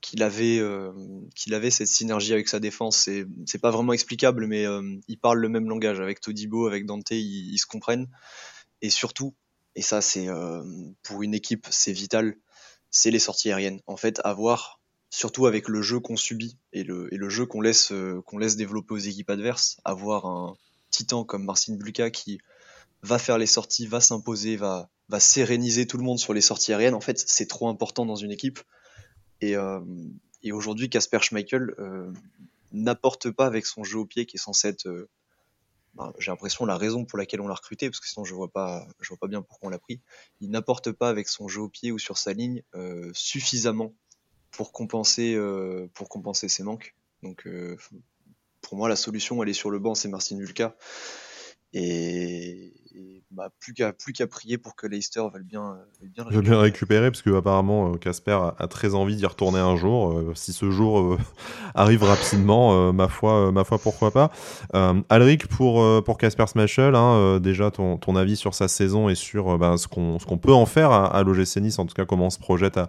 qu'il 0.02 0.24
avait, 0.24 0.60
euh, 0.60 0.94
qu'il 1.36 1.54
avait 1.54 1.72
cette 1.72 1.88
synergie 1.88 2.32
avec 2.32 2.48
sa 2.48 2.62
défense. 2.62 2.98
C'est, 2.98 3.26
c'est 3.46 3.60
pas 3.60 3.72
vraiment 3.72 3.92
explicable, 3.92 4.48
mais 4.48 4.66
euh, 4.66 4.82
ils 5.10 5.20
parlent 5.20 5.40
le 5.40 5.50
même 5.50 5.68
langage. 5.68 6.00
Avec 6.00 6.22
Todibo, 6.22 6.68
avec 6.68 6.86
Dante, 6.86 7.12
ils, 7.12 7.58
se 7.58 7.66
comprennent. 7.66 8.08
Et 8.82 8.90
surtout, 8.90 9.36
et 9.76 9.82
ça, 9.82 10.02
c'est 10.02 10.28
pour 11.04 11.24
une 11.24 11.34
équipe, 11.34 11.68
c'est 11.70 11.94
vital, 11.94 12.36
c'est 12.92 13.12
les 13.12 13.20
sorties 13.20 13.50
aériennes. 13.50 13.82
En 13.88 13.98
fait, 13.98 14.22
avoir, 14.24 14.80
surtout 15.10 15.48
avec 15.48 15.68
le 15.68 15.82
jeu 15.82 16.00
qu'on 16.00 16.18
subit 16.18 16.58
et 16.74 16.84
le, 16.84 17.14
et 17.14 17.18
le 17.18 17.30
jeu 17.30 17.46
qu'on 17.46 17.62
laisse, 17.62 17.94
qu'on 18.26 18.38
laisse 18.38 18.56
développer 18.56 18.94
aux 18.94 18.98
équipes 18.98 19.30
adverses, 19.30 19.78
avoir 19.84 20.26
un 20.26 20.56
titan 20.92 21.24
comme 21.24 21.46
Marcin 21.46 21.76
Bulka 21.76 22.12
qui 22.12 22.40
va 23.04 23.20
faire 23.20 23.38
les 23.38 23.46
sorties, 23.46 23.86
va 23.86 24.02
s'imposer, 24.02 24.56
va, 24.56 24.90
va 25.10 25.20
séréniser 25.20 25.86
tout 25.86 25.98
le 25.98 26.04
monde 26.04 26.20
sur 26.20 26.34
les 26.34 26.42
sorties 26.42 26.72
aériennes. 26.72 26.96
En 26.96 27.02
fait, 27.02 27.22
c'est 27.28 27.48
trop 27.48 27.68
important 27.68 28.06
dans 28.06 28.16
une 28.16 28.32
équipe. 28.32 28.60
Et, 29.42 29.56
euh, 29.56 29.82
aujourd'hui, 30.52 30.90
Casper 30.90 31.20
Schmeichel 31.20 31.76
euh, 31.80 32.12
n'apporte 32.72 33.30
pas 33.30 33.46
avec 33.46 33.66
son 33.66 33.84
jeu 33.84 34.00
au 34.00 34.06
pied 34.06 34.26
qui 34.26 34.38
est 34.38 34.40
censé 34.40 34.70
être, 34.70 34.88
euh, 34.88 35.10
ben, 35.96 36.14
j'ai 36.18 36.32
l'impression, 36.32 36.66
la 36.66 36.78
raison 36.78 37.04
pour 37.04 37.20
laquelle 37.20 37.42
on 37.42 37.48
l'a 37.48 37.56
recruté, 37.56 37.90
parce 37.90 38.00
que 38.00 38.08
sinon 38.08 38.24
je 38.24 38.34
vois 38.34 38.52
pas, 38.52 38.88
je 39.02 39.10
vois 39.10 39.18
pas 39.18 39.28
bien 39.28 39.42
pourquoi 39.42 39.68
on 39.68 39.70
l'a 39.70 39.80
pris. 39.80 40.00
Il 40.40 40.50
n'apporte 40.50 40.92
pas 40.92 41.10
avec 41.10 41.28
son 41.28 41.48
jeu 41.48 41.62
au 41.62 41.70
pied 41.70 41.92
ou 41.92 42.00
sur 42.00 42.18
sa 42.18 42.34
ligne 42.34 42.64
suffisamment 43.14 43.94
pour 44.52 44.72
compenser, 44.72 45.38
pour 45.94 46.10
compenser 46.10 46.48
ses 46.48 46.64
manques. 46.64 46.96
Donc, 47.22 47.48
pour 48.62 48.78
moi, 48.78 48.90
la 48.90 48.96
solution, 48.96 49.42
elle 49.44 49.50
est 49.50 49.54
sur 49.54 49.70
le 49.70 49.80
banc, 49.80 49.94
c'est 49.94 50.10
Marcin 50.10 50.38
Vulka. 50.38 50.76
Et, 51.74 52.74
bah, 53.36 53.50
plus 53.60 53.74
qu'à 53.74 53.94
plus 53.94 54.14
qu'à 54.14 54.28
prier 54.28 54.60
pour 54.60 54.76
que 54.76 54.86
Leicester 54.86 55.22
veuille 55.34 55.44
bien, 55.44 55.76
bien, 56.04 56.24
récupérer. 56.24 56.42
bien 56.42 56.60
récupérer 56.60 57.12
parce 57.12 57.24
que 57.24 57.36
apparemment 57.36 57.94
euh, 57.94 57.98
Casper 57.98 58.38
a, 58.58 58.68
très 58.68 58.94
envie 58.94 59.16
d'y 59.16 59.26
retourner 59.26 59.60
un 59.60 59.76
jour. 59.76 60.12
Euh, 60.12 60.34
si 60.36 60.54
ce 60.54 60.70
jour 60.70 61.00
euh, 61.00 61.18
arrive 61.76 62.04
rapidement, 62.04 62.94
ma 62.94 63.08
foi, 63.08 63.52
ma 63.52 63.64
foi, 63.64 63.80
pourquoi 63.80 64.12
pas. 64.12 64.32
Alric 65.10 65.48
pour 65.48 66.04
pour 66.04 66.18
Casper 66.18 66.46
Smashel, 66.48 66.96
hein, 66.96 67.40
déjà 67.40 67.72
ton, 67.72 67.98
ton, 67.98 68.16
avis 68.16 68.36
sur 68.36 68.54
sa 68.54 68.68
saison 68.68 69.10
et 69.10 69.16
sur 69.16 69.58
ben, 69.58 69.78
ce 69.78 69.88
qu'on 69.88 70.20
ce 70.20 70.26
qu'on 70.26 70.38
peut 70.38 70.54
en 70.54 70.66
faire 70.66 70.92
à, 70.92 71.08
à 71.08 71.24
l'OGC 71.24 71.58
Nice, 71.58 71.80
en 71.80 71.86
tout 71.86 71.96
cas 71.96 72.06
comment 72.06 72.28
on 72.28 72.30
se 72.30 72.40
projette 72.40 72.80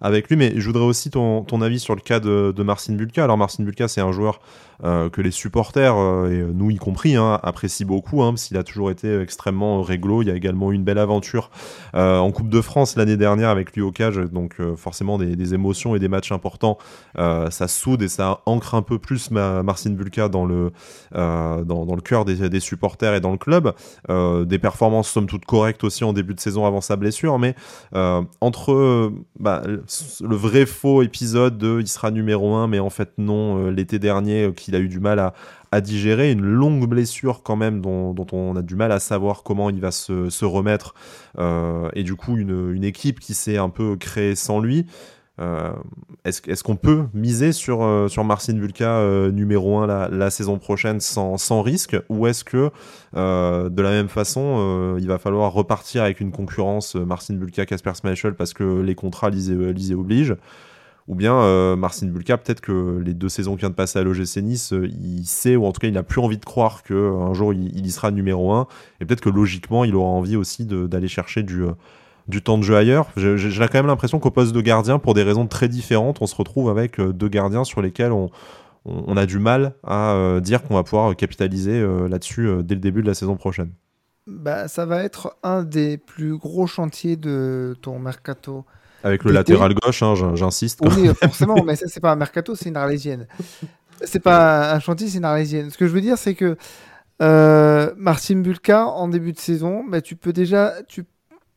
avec 0.00 0.28
lui. 0.28 0.36
Mais 0.36 0.54
je 0.56 0.66
voudrais 0.66 0.84
aussi 0.84 1.10
ton, 1.10 1.42
ton 1.44 1.60
avis 1.60 1.78
sur 1.78 1.94
le 1.94 2.00
cas 2.00 2.20
de, 2.20 2.52
de 2.56 2.62
Marcin 2.62 2.94
Bulka. 2.94 3.24
Alors 3.24 3.36
Marcin 3.36 3.64
Bulka, 3.64 3.88
c'est 3.88 4.00
un 4.00 4.12
joueur 4.12 4.40
que 4.82 5.20
les 5.20 5.30
supporters 5.30 5.94
et 6.30 6.42
nous 6.54 6.70
y 6.70 6.76
compris 6.76 7.14
hein, 7.14 7.38
apprécient 7.42 7.86
beaucoup, 7.86 8.22
hein, 8.22 8.30
parce 8.32 8.44
qu'il 8.44 8.56
a 8.56 8.62
toujours 8.62 8.90
été 8.90 9.20
extrêmement 9.20 9.82
Il 10.22 10.28
y 10.28 10.30
a 10.30 10.34
également 10.34 10.72
une 10.72 10.84
belle 10.84 10.98
aventure 10.98 11.50
euh, 11.94 12.18
en 12.18 12.30
Coupe 12.30 12.48
de 12.48 12.60
France 12.60 12.96
l'année 12.96 13.16
dernière 13.16 13.48
avec 13.48 13.74
lui 13.74 13.82
au 13.82 13.92
cage, 13.92 14.16
donc 14.16 14.56
euh, 14.60 14.76
forcément 14.76 15.18
des, 15.18 15.54
émotions 15.54 15.96
et 15.96 15.98
des 15.98 16.08
matchs 16.08 16.32
importants. 16.32 16.78
Euh, 17.18 17.50
ça 17.50 17.66
soude 17.68 18.02
et 18.02 18.08
ça 18.08 18.40
ancre 18.46 18.74
un 18.74 18.82
peu 18.82 18.98
plus 18.98 19.30
ma, 19.30 19.62
Marcin 19.62 19.90
Bulka 19.90 20.28
dans 20.28 20.44
le, 20.44 20.70
dans, 21.12 21.94
le 21.94 22.00
cœur 22.00 22.24
des, 22.24 22.60
supporters 22.60 23.14
et 23.14 23.20
dans 23.20 23.32
le 23.32 23.38
club. 23.38 23.72
des 24.08 24.58
performances 24.58 25.08
somme 25.08 25.26
toute 25.26 25.44
correctes 25.44 25.84
aussi 25.84 26.04
en 26.04 26.12
début 26.12 26.34
de 26.34 26.40
saison 26.40 26.66
avant 26.66 26.80
sa 26.80 26.96
blessure, 26.96 27.38
mais 27.38 27.54
entre 28.40 29.12
bah, 29.38 29.62
le 29.64 30.36
vrai 30.36 30.66
faux 30.66 31.02
épisode 31.02 31.58
de 31.58 31.80
il 31.80 31.88
sera 31.88 32.10
numéro 32.10 32.54
1, 32.54 32.68
mais 32.68 32.78
en 32.78 32.90
fait 32.90 33.10
non, 33.18 33.70
l'été 33.70 33.98
dernier 33.98 34.52
qu'il 34.54 34.74
a 34.74 34.78
eu 34.78 34.88
du 34.88 35.00
mal 35.00 35.18
à, 35.18 35.32
à 35.72 35.80
digérer, 35.80 36.32
une 36.32 36.44
longue 36.44 36.88
blessure 36.88 37.42
quand 37.42 37.56
même 37.56 37.80
dont, 37.80 38.26
on 38.32 38.56
a 38.56 38.62
du 38.62 38.74
mal 38.74 38.90
à 38.92 38.98
savoir 38.98 39.42
comment 39.42 39.70
il 39.70 39.80
va 39.80 39.90
se, 39.90 40.44
remettre, 40.44 40.94
euh, 41.38 41.88
et 41.94 42.02
du 42.02 42.16
coup 42.16 42.36
une, 42.36 42.82
équipe 42.82 43.20
qui 43.20 43.34
s'est 43.34 43.56
un 43.56 43.68
peu 43.68 43.96
créée 43.96 44.34
sans 44.34 44.60
lui. 44.60 44.86
Euh, 45.40 45.72
est-ce 46.24 46.62
qu'on 46.62 46.76
peut 46.76 47.04
miser 47.14 47.52
sur, 47.52 47.82
euh, 47.82 48.08
sur 48.08 48.24
Marcin 48.24 48.58
Vulca 48.58 49.02
numéro 49.32 49.78
1 49.78 50.08
la, 50.08 50.30
saison 50.30 50.58
prochaine 50.58 50.98
sans, 51.00 51.38
sans 51.38 51.62
risque? 51.62 51.96
Ou 52.08 52.26
est-ce 52.26 52.42
que 52.42 52.70
de 53.14 53.82
la 53.82 53.90
même 53.90 54.08
façon, 54.08 54.96
il 54.98 55.06
va 55.06 55.18
falloir 55.18 55.52
repartir 55.52 56.02
avec 56.02 56.20
une 56.20 56.32
concurrence 56.32 56.96
Marcin 56.96 57.36
Vulca, 57.36 57.64
Casper 57.64 57.92
Schmeichel 57.94 58.34
parce 58.34 58.54
que 58.54 58.80
les 58.80 58.96
contrats 58.96 59.30
lisés 59.30 59.94
obligent? 59.94 60.36
Ou 61.10 61.16
bien 61.16 61.34
euh, 61.34 61.74
Marcin 61.74 62.06
Bulka, 62.06 62.38
peut-être 62.38 62.60
que 62.60 63.02
les 63.04 63.14
deux 63.14 63.28
saisons 63.28 63.56
qui 63.56 63.60
vient 63.60 63.70
de 63.70 63.74
passer 63.74 63.98
à 63.98 64.04
l'OGC 64.04 64.36
Nice, 64.42 64.72
euh, 64.72 64.86
il 64.86 65.26
sait, 65.26 65.56
ou 65.56 65.66
en 65.66 65.72
tout 65.72 65.80
cas 65.80 65.88
il 65.88 65.92
n'a 65.92 66.04
plus 66.04 66.20
envie 66.20 66.38
de 66.38 66.44
croire 66.44 66.84
qu'un 66.84 66.94
euh, 66.94 67.34
jour 67.34 67.52
il, 67.52 67.84
y 67.84 67.90
sera 67.90 68.12
numéro 68.12 68.52
1, 68.52 68.68
et 69.00 69.04
peut-être 69.04 69.20
que 69.20 69.28
logiquement 69.28 69.82
il 69.82 69.96
aura 69.96 70.08
envie 70.08 70.36
aussi 70.36 70.66
d'aller 70.66 71.08
chercher 71.08 71.42
du, 71.42 71.64
temps 72.44 72.58
de 72.58 72.62
jeu 72.62 72.76
ailleurs. 72.76 73.08
J'ai 73.16 73.50
quand 73.58 73.74
même 73.74 73.88
l'impression 73.88 74.20
qu'au 74.20 74.30
poste 74.30 74.52
de 74.52 74.60
gardien, 74.60 75.00
pour 75.00 75.14
des 75.14 75.24
raisons 75.24 75.48
très 75.48 75.66
différentes, 75.66 76.22
on 76.22 76.28
se 76.28 76.36
retrouve 76.36 76.70
avec 76.70 77.00
deux 77.00 77.28
gardiens 77.28 77.64
sur 77.64 77.82
lesquels 77.82 78.12
on, 78.12 78.30
on, 78.84 79.16
a 79.16 79.26
du 79.26 79.40
mal 79.40 79.74
à 79.82 80.38
dire 80.40 80.62
qu'on 80.62 80.74
va 80.74 80.84
pouvoir 80.84 81.16
capitaliser 81.16 81.84
là-dessus 82.08 82.48
dès 82.62 82.76
le 82.76 82.80
début 82.80 83.02
de 83.02 83.08
la 83.08 83.14
saison 83.14 83.34
prochaine. 83.34 83.72
Bah, 84.28 84.68
ça 84.68 84.86
va 84.86 85.02
être 85.02 85.36
un 85.42 85.64
des 85.64 85.98
plus 85.98 86.36
gros 86.36 86.68
chantiers 86.68 87.16
de 87.16 87.76
ton 87.82 87.98
mercato 87.98 88.64
avec 89.02 89.24
le 89.24 89.32
latéral 89.32 89.74
gauche, 89.74 90.02
hein, 90.02 90.14
j'insiste. 90.34 90.80
Oui, 90.82 91.08
forcément, 91.14 91.62
mais 91.64 91.76
ça, 91.76 91.86
c'est 91.88 92.00
pas 92.00 92.12
un 92.12 92.16
mercato, 92.16 92.54
c'est 92.54 92.68
une 92.68 92.76
arlésienne. 92.76 93.26
C'est 94.02 94.20
pas 94.20 94.72
un 94.74 94.80
chantier, 94.80 95.08
c'est 95.08 95.18
une 95.18 95.24
arlésienne. 95.24 95.70
Ce 95.70 95.78
que 95.78 95.86
je 95.86 95.92
veux 95.92 96.00
dire, 96.00 96.18
c'est 96.18 96.34
que 96.34 96.56
euh, 97.22 97.92
Marcin 97.96 98.40
Bulka, 98.40 98.86
en 98.86 99.08
début 99.08 99.32
de 99.32 99.38
saison, 99.38 99.84
bah, 99.86 100.00
tu 100.00 100.16
peux 100.16 100.32
déjà, 100.32 100.74
tu 100.88 101.04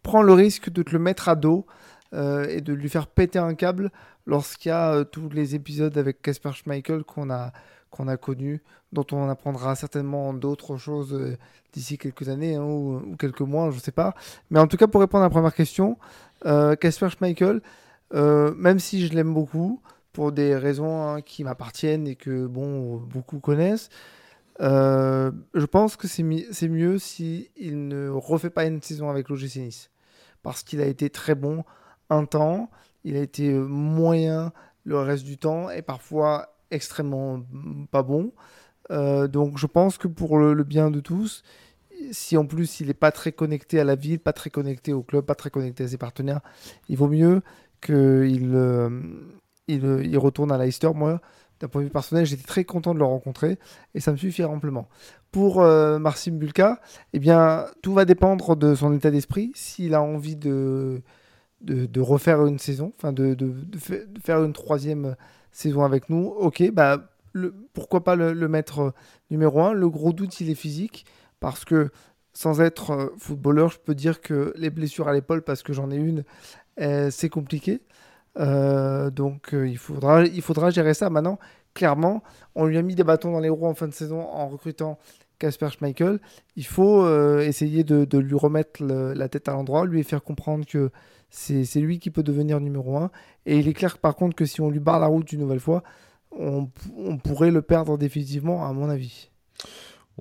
prends 0.02 0.22
le 0.22 0.34
risque 0.34 0.70
de 0.70 0.84
te 0.84 0.92
le 0.92 1.00
mettre 1.00 1.30
à 1.30 1.36
dos 1.36 1.66
euh, 2.14 2.46
et 2.50 2.62
de 2.62 2.74
lui 2.74 2.90
faire 2.90 3.08
péter 3.08 3.40
un 3.40 3.54
câble 3.56 3.92
lorsqu'il 4.26 4.70
y 4.70 4.72
a 4.72 4.94
euh, 4.94 5.04
tous 5.04 5.30
les 5.30 5.56
épisodes 5.56 5.98
avec 5.98 6.22
Casper 6.22 6.52
Schmeichel 6.54 7.04
qu'on 7.04 7.30
a, 7.30 7.54
qu'on 7.94 8.08
a 8.08 8.18
connu, 8.18 8.64
dont 8.92 9.06
on 9.12 9.30
apprendra 9.30 9.76
certainement 9.76 10.34
d'autres 10.34 10.78
choses 10.78 11.14
euh, 11.14 11.38
d'ici 11.74 12.00
quelques 12.00 12.28
années 12.28 12.56
hein, 12.56 12.64
ou, 12.64 13.16
quelques 13.20 13.42
mois, 13.42 13.70
je 13.70 13.76
ne 13.76 13.82
sais 13.82 13.92
pas. 13.92 14.16
Mais 14.50 14.60
en 14.60 14.68
tout 14.68 14.78
cas, 14.78 14.88
pour 14.88 15.00
répondre 15.00 15.24
à 15.24 15.28
la 15.28 15.30
première 15.30 15.54
question, 15.54 15.98
Casper 16.44 17.10
Schmeichel, 17.10 17.62
même 18.12 18.80
si 18.80 19.08
je 19.08 19.14
l'aime 19.14 19.34
beaucoup, 19.34 19.80
pour 20.12 20.32
des 20.32 20.56
raisons 20.56 21.08
hein, 21.08 21.22
qui 21.22 21.44
m'appartiennent 21.44 22.08
et 22.08 22.16
que 22.16 22.48
bon, 22.48 22.98
beaucoup 22.98 23.40
connaissent, 23.40 23.90
je 24.60 25.66
pense 25.66 25.96
que 25.96 26.08
c'est 26.08 26.24
mieux 26.24 27.00
s'il 27.00 27.48
il 27.56 27.88
ne 27.88 28.10
refait 28.10 28.50
pas 28.50 28.66
une 28.66 28.82
saison 28.82 29.10
avec 29.10 29.30
l'OGC 29.30 29.56
Nice. 29.58 29.90
Parce 30.42 30.64
qu'il 30.64 30.82
a 30.82 30.86
été 30.86 31.10
très 31.10 31.36
bon 31.36 31.64
un 32.10 32.26
temps, 32.26 32.70
il 33.04 33.16
a 33.16 33.22
été 33.22 33.54
moyen 33.54 34.52
le 34.84 35.00
reste 35.00 35.24
du 35.24 35.38
temps 35.38 35.70
et 35.70 35.82
parfois 35.82 36.53
extrêmement 36.74 37.42
pas 37.92 38.04
bon. 38.04 38.34
Euh, 38.92 39.28
donc 39.28 39.58
je 39.58 39.68
pense 39.68 39.98
que 39.98 40.08
pour 40.08 40.38
le, 40.38 40.64
bien 40.64 40.92
de 40.92 41.00
tous, 41.00 41.44
si 42.12 42.36
en 42.38 42.46
plus 42.46 42.80
il 42.80 42.88
n'est 42.88 42.94
pas 42.94 43.12
très 43.12 43.32
connecté 43.32 43.80
à 43.80 43.84
la 43.84 43.96
ville, 43.96 44.20
pas 44.20 44.34
très 44.34 44.50
connecté 44.50 44.94
au 44.94 45.04
club, 45.04 45.26
pas 45.26 45.36
très 45.36 45.50
connecté 45.50 45.84
à 45.86 45.88
ses 45.88 45.98
partenaires, 45.98 46.42
il 46.90 46.98
vaut 46.98 47.08
mieux 47.08 47.42
qu'il 47.82 48.52
euh, 48.56 48.90
il, 49.68 49.84
il, 50.04 50.18
retourne 50.18 50.52
à 50.52 50.58
Leicester. 50.58 50.92
Moi, 50.94 51.22
d'un 51.60 51.68
point 51.70 51.82
de 51.82 51.86
vue 51.86 51.92
personnel, 51.92 52.26
j'étais 52.26 52.44
très 52.44 52.66
content 52.66 52.94
de 52.94 53.00
le 53.00 53.06
rencontrer 53.06 53.58
et 53.96 54.00
ça 54.00 54.12
me 54.12 54.18
suffit 54.18 54.44
amplement. 54.44 54.90
Pour 55.32 55.62
euh, 55.62 55.98
Marcin 56.00 56.34
Bulka, 56.34 56.82
eh 57.14 57.20
bien, 57.20 57.66
tout 57.82 57.94
va 57.94 58.06
dépendre 58.06 58.56
de 58.56 58.76
son 58.76 58.94
état 58.94 59.12
d'esprit. 59.12 59.52
S'il 59.56 59.96
a 59.96 60.02
envie 60.02 60.36
de, 60.36 61.02
de, 61.62 62.02
refaire 62.02 62.46
une 62.46 62.60
saison, 62.60 62.94
enfin 62.98 63.14
de, 63.14 63.34
de, 63.34 63.56
faire 64.24 64.44
une 64.44 64.54
troisième 64.54 65.16
saison 65.54 65.84
avec 65.84 66.10
nous, 66.10 66.26
ok, 66.26 66.72
bah, 66.72 67.10
le, 67.32 67.54
pourquoi 67.74 68.04
pas 68.04 68.16
le, 68.16 68.48
mettre 68.48 68.80
euh, 68.80 68.92
numéro 69.32 69.62
un 69.62 69.74
Le 69.74 69.90
gros 69.90 70.12
doute, 70.12 70.40
il 70.42 70.50
est 70.50 70.56
physique, 70.56 71.06
parce 71.40 71.64
que 71.64 71.90
sans 72.34 72.62
être 72.62 72.92
euh, 72.92 73.08
footballeur, 73.18 73.70
je 73.70 73.80
peux 73.80 73.96
dire 73.96 74.22
que 74.22 74.54
les 74.58 74.70
blessures 74.70 75.08
à 75.08 75.14
l'épaule, 75.14 75.44
parce 75.44 75.64
que 75.64 75.72
j'en 75.74 75.92
ai 75.92 75.96
une, 75.96 76.24
euh, 76.82 77.10
c'est 77.12 77.30
compliqué. 77.30 77.82
donc 78.36 79.52
il, 79.54 79.78
faudra, 79.78 80.26
il 80.26 80.42
faudra 80.42 80.72
gérer 80.72 80.96
ça. 80.96 81.10
Maintenant, 81.10 81.40
clairement, 81.74 82.24
on 82.56 82.66
lui 82.66 82.78
a 82.78 82.82
mis 82.82 82.96
des 82.96 83.04
bâtons 83.04 83.32
dans 83.32 83.40
les 83.40 83.50
roues 83.50 83.68
en 83.68 83.76
fin 83.76 83.88
de 83.88 83.94
saison 83.94 84.22
en 84.22 84.48
recrutant 84.48 84.98
Casper 85.40 85.70
Schmeichel. 85.70 86.20
Il 86.56 86.66
faut 86.66 87.08
essayer 87.40 87.84
de, 87.84 88.18
lui 88.18 88.36
remettre 88.36 88.84
la 88.84 89.30
tête 89.30 89.48
à 89.48 89.54
l'endroit, 89.54 89.86
lui 89.86 90.04
faire 90.04 90.24
comprendre 90.24 90.66
que 90.66 90.92
c'est 91.30 91.80
lui 91.80 92.00
qui 92.00 92.12
peut 92.12 92.24
devenir 92.24 92.60
numéro 92.60 92.98
1. 92.98 93.12
Et 93.46 93.58
il 93.58 93.68
est 93.68 93.74
clair 93.74 93.98
par 93.98 94.16
contre 94.16 94.36
que 94.36 94.46
si 94.46 94.62
on 94.62 94.70
lui 94.70 94.80
barre 94.80 95.00
la 95.00 95.08
route 95.08 95.32
une 95.32 95.40
nouvelle 95.40 95.60
fois, 95.60 95.84
on, 96.32 96.70
on 96.96 97.18
pourrait 97.18 97.52
le 97.52 97.62
perdre 97.62 97.98
définitivement, 97.98 98.66
à 98.66 98.74
mon 98.74 98.90
avis. 98.90 99.30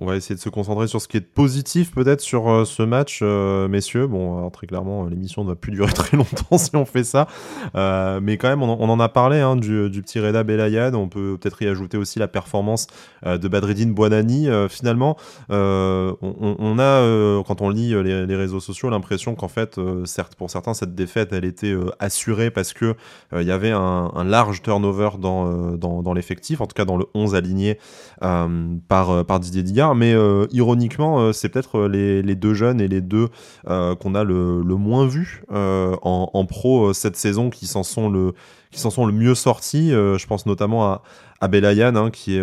On 0.00 0.06
va 0.06 0.16
essayer 0.16 0.34
de 0.34 0.40
se 0.40 0.48
concentrer 0.48 0.86
sur 0.86 1.02
ce 1.02 1.08
qui 1.08 1.18
est 1.18 1.20
positif 1.20 1.92
peut-être 1.92 2.22
sur 2.22 2.48
euh, 2.48 2.64
ce 2.64 2.82
match, 2.82 3.20
euh, 3.20 3.68
messieurs. 3.68 4.06
Bon, 4.06 4.48
très 4.48 4.66
clairement, 4.66 5.04
l'émission 5.04 5.44
ne 5.44 5.50
va 5.50 5.54
plus 5.54 5.70
durer 5.72 5.92
très 5.92 6.16
longtemps 6.16 6.56
si 6.56 6.74
on 6.74 6.86
fait 6.86 7.04
ça. 7.04 7.28
Euh, 7.74 8.18
mais 8.22 8.38
quand 8.38 8.48
même, 8.48 8.62
on, 8.62 8.88
en 8.88 9.00
a 9.00 9.08
parlé 9.10 9.40
hein, 9.40 9.54
du, 9.54 9.90
petit 10.02 10.18
Reda 10.18 10.44
Belayad. 10.44 10.94
On 10.94 11.08
peut 11.08 11.36
peut-être 11.38 11.60
y 11.60 11.68
ajouter 11.68 11.98
aussi 11.98 12.18
la 12.18 12.28
performance 12.28 12.86
de 13.24 13.48
Badreddine 13.48 13.92
Buonani. 13.92 14.48
finalement, 14.68 15.16
on, 15.50 16.76
a, 16.78 17.42
quand 17.46 17.60
on 17.60 17.68
lit 17.68 17.90
les, 18.02 18.36
réseaux 18.36 18.60
sociaux, 18.60 18.88
l'impression 18.88 19.34
qu'en 19.34 19.48
fait, 19.48 19.78
certes, 20.04 20.34
pour 20.34 20.50
certains, 20.50 20.74
cette 20.74 20.94
défaite, 20.94 21.32
elle 21.32 21.44
était 21.44 21.74
assurée 21.98 22.50
parce 22.50 22.72
que 22.72 22.94
il 23.34 23.46
y 23.46 23.52
avait 23.52 23.70
un, 23.70 24.24
large 24.24 24.62
turnover 24.62 25.10
dans, 25.18 26.14
l'effectif, 26.14 26.60
en 26.60 26.66
tout 26.66 26.74
cas 26.74 26.84
dans 26.84 26.96
le 26.96 27.06
11 27.14 27.34
aligné 27.34 27.78
par, 28.20 29.40
Didier 29.40 29.81
Mais 29.94 30.14
euh, 30.14 30.46
ironiquement, 30.52 31.20
euh, 31.20 31.32
c'est 31.32 31.48
peut-être 31.48 31.86
euh, 31.86 32.22
les, 32.22 32.34
deux 32.34 32.54
jeunes 32.54 32.80
et 32.80 32.88
les 32.88 33.00
deux 33.00 33.28
qu'on 33.66 34.14
a 34.14 34.24
le, 34.24 34.62
moins 34.62 35.06
vus 35.06 35.44
en, 35.50 36.46
pro 36.48 36.92
cette 36.92 37.16
saison 37.16 37.50
qui 37.50 37.66
s'en 37.66 37.82
sont 37.82 38.08
le 38.08 38.34
qui 38.70 38.80
s'en 38.80 38.90
sont 38.90 39.04
le 39.04 39.12
mieux 39.12 39.34
sortis. 39.34 39.90
je 39.90 40.26
pense 40.26 40.46
notamment 40.46 40.84
à, 40.84 41.02
à 41.40 41.48
Belayan, 41.48 41.94
hein, 41.94 42.10
qui 42.10 42.36
est 42.36 42.42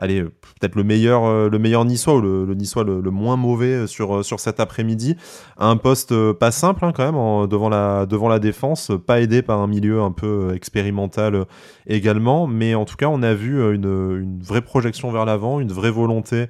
allez, 0.00 0.22
peut-être 0.22 0.74
le 0.74 0.84
meilleur, 0.84 1.24
euh, 1.24 1.48
le 1.48 1.58
meilleur 1.58 1.84
niçois 1.84 2.14
ou 2.14 2.20
le, 2.20 2.54
niçois 2.54 2.84
le, 2.84 3.00
moins 3.10 3.36
mauvais 3.36 3.72
euh, 3.72 3.86
sur, 3.86 4.18
euh, 4.18 4.22
sur 4.22 4.40
cet 4.40 4.60
après-midi. 4.60 5.16
Un 5.58 5.76
poste 5.76 6.14
pas 6.32 6.50
simple 6.50 6.84
hein, 6.84 6.92
quand 6.94 7.04
même 7.04 7.48
devant, 7.48 7.68
la, 7.68 8.38
défense, 8.38 8.92
pas 9.06 9.20
aidé 9.20 9.42
par 9.42 9.60
un 9.60 9.66
milieu 9.66 10.00
un 10.00 10.12
peu 10.12 10.54
expérimental 10.54 11.44
également. 11.86 12.46
Mais 12.46 12.74
en 12.74 12.84
tout 12.84 12.96
cas, 12.96 13.08
on 13.08 13.22
a 13.22 13.34
vu 13.34 13.74
une, 13.74 14.38
vraie 14.42 14.62
projection 14.62 15.10
vers 15.10 15.24
l'avant, 15.24 15.60
une 15.60 15.72
vraie 15.72 15.90
volonté 15.90 16.46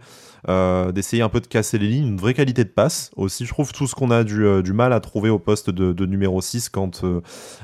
d'essayer 0.46 1.22
un 1.22 1.28
peu 1.28 1.40
de 1.40 1.46
casser 1.46 1.78
les 1.78 1.88
lignes, 1.88 2.06
une 2.08 2.16
vraie 2.16 2.34
qualité 2.34 2.64
de 2.64 2.68
passe 2.68 3.10
aussi. 3.16 3.44
Je 3.44 3.52
trouve 3.52 3.72
tout 3.72 3.86
ce 3.86 3.94
qu'on 3.94 4.10
a 4.10 4.24
du, 4.24 4.62
du, 4.62 4.72
mal 4.72 4.92
à 4.92 5.00
trouver 5.00 5.30
au 5.30 5.38
poste 5.38 5.70
de, 5.70 6.06
numéro 6.06 6.40
6 6.40 6.68
quand, 6.68 7.04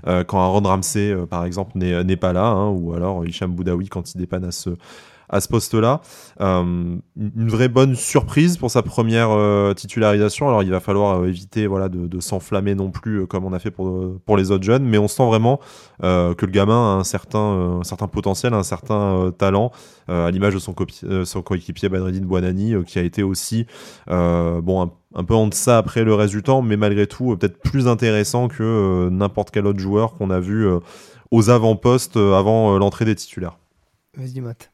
quand 0.04 0.40
Aaron 0.40 0.62
Ramsey, 0.62 1.14
par 1.28 1.44
exemple, 1.44 1.72
n'est 1.76 2.16
pas 2.16 2.32
là, 2.32 2.46
hein, 2.46 2.70
ou 2.70 2.94
alors 2.94 3.26
Hicham 3.26 3.52
Boudaoui 3.52 3.88
quand 3.88 4.14
il 4.14 4.18
dépanne 4.18 4.44
à 4.44 4.50
ce, 4.50 4.70
à 5.28 5.40
ce 5.40 5.48
poste-là. 5.48 6.00
Euh, 6.40 6.96
une 7.16 7.48
vraie 7.48 7.68
bonne 7.68 7.94
surprise 7.94 8.56
pour 8.56 8.70
sa 8.70 8.82
première 8.82 9.30
euh, 9.30 9.74
titularisation. 9.74 10.48
Alors 10.48 10.62
il 10.62 10.70
va 10.70 10.80
falloir 10.80 11.20
euh, 11.20 11.28
éviter 11.28 11.66
voilà, 11.66 11.88
de, 11.88 12.20
s'enflammer 12.20 12.74
non 12.74 12.90
plus 12.90 13.26
comme 13.26 13.44
on 13.44 13.52
a 13.52 13.58
fait 13.58 13.70
pour, 13.70 14.18
pour 14.24 14.36
les 14.36 14.50
autres 14.50 14.64
jeunes, 14.64 14.84
mais 14.84 14.98
on 14.98 15.08
sent 15.08 15.26
vraiment 15.26 15.60
que 16.00 16.46
le 16.46 16.52
gamin 16.52 16.96
a 16.96 16.98
un 16.98 17.04
certain, 17.04 17.80
potentiel, 18.10 18.54
un 18.54 18.62
certain 18.62 19.32
talent, 19.36 19.70
à 20.08 20.30
l'image 20.30 20.54
de 20.54 20.58
son, 20.58 21.42
coéquipier 21.42 21.88
Badreddine 21.88 22.24
Buonani, 22.24 22.74
qui 22.86 22.98
a 22.98 23.02
été 23.02 23.22
aussi 23.22 23.66
bon, 24.08 24.90
un, 25.14 25.24
peu 25.24 25.34
en 25.34 25.48
deçà 25.48 25.78
après 25.78 26.04
le 26.04 26.42
temps, 26.42 26.62
mais 26.62 26.76
malgré 26.76 27.06
tout 27.06 27.36
peut-être 27.36 27.60
plus 27.60 27.88
intéressant 27.88 28.48
que 28.48 29.08
n'importe 29.10 29.50
quel 29.50 29.66
autre 29.66 29.80
joueur 29.80 30.14
qu'on 30.14 30.30
a 30.30 30.40
vu 30.40 30.66
aux 31.30 31.50
avant-postes 31.50 32.16
avant 32.16 32.78
l'entrée 32.78 33.04
des 33.04 33.14
titulaires. 33.14 33.58
Vas-y 34.16 34.40
Matt. 34.40 34.73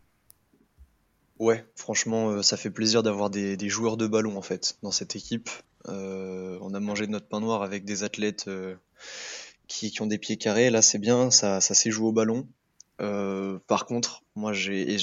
Ouais, 1.41 1.65
franchement, 1.75 2.29
euh, 2.33 2.43
ça 2.43 2.59
fait 2.59 2.71
plaisir 2.71 3.03
d'avoir 3.03 3.31
des, 3.31 3.57
joueurs 3.71 3.97
de 3.97 4.07
ballon 4.07 4.37
en 4.37 4.43
fait 4.43 4.77
dans 4.83 4.91
cette 4.91 5.17
équipe. 5.17 5.49
Euh, 5.89 6.59
on 6.61 6.75
a 6.75 6.81
mangé 6.81 7.07
de 7.07 7.13
notre 7.13 7.29
pain 7.29 7.41
noir 7.41 7.63
avec 7.63 7.87
des 7.87 8.03
athlètes 8.03 8.45
euh, 8.47 8.77
qui, 9.67 9.91
ont 10.03 10.07
des 10.07 10.19
pieds 10.19 10.37
carrés. 10.37 10.69
Là, 10.69 10.83
c'est 10.83 10.99
bien, 10.99 11.31
ça, 11.31 11.63
ça 11.63 11.91
joué 11.91 12.09
au 12.09 12.13
ballon. 12.13 12.47
par 12.99 13.87
contre, 13.87 14.23
moi, 14.37 14.53
j'ai 14.53 14.93
et 14.93 14.99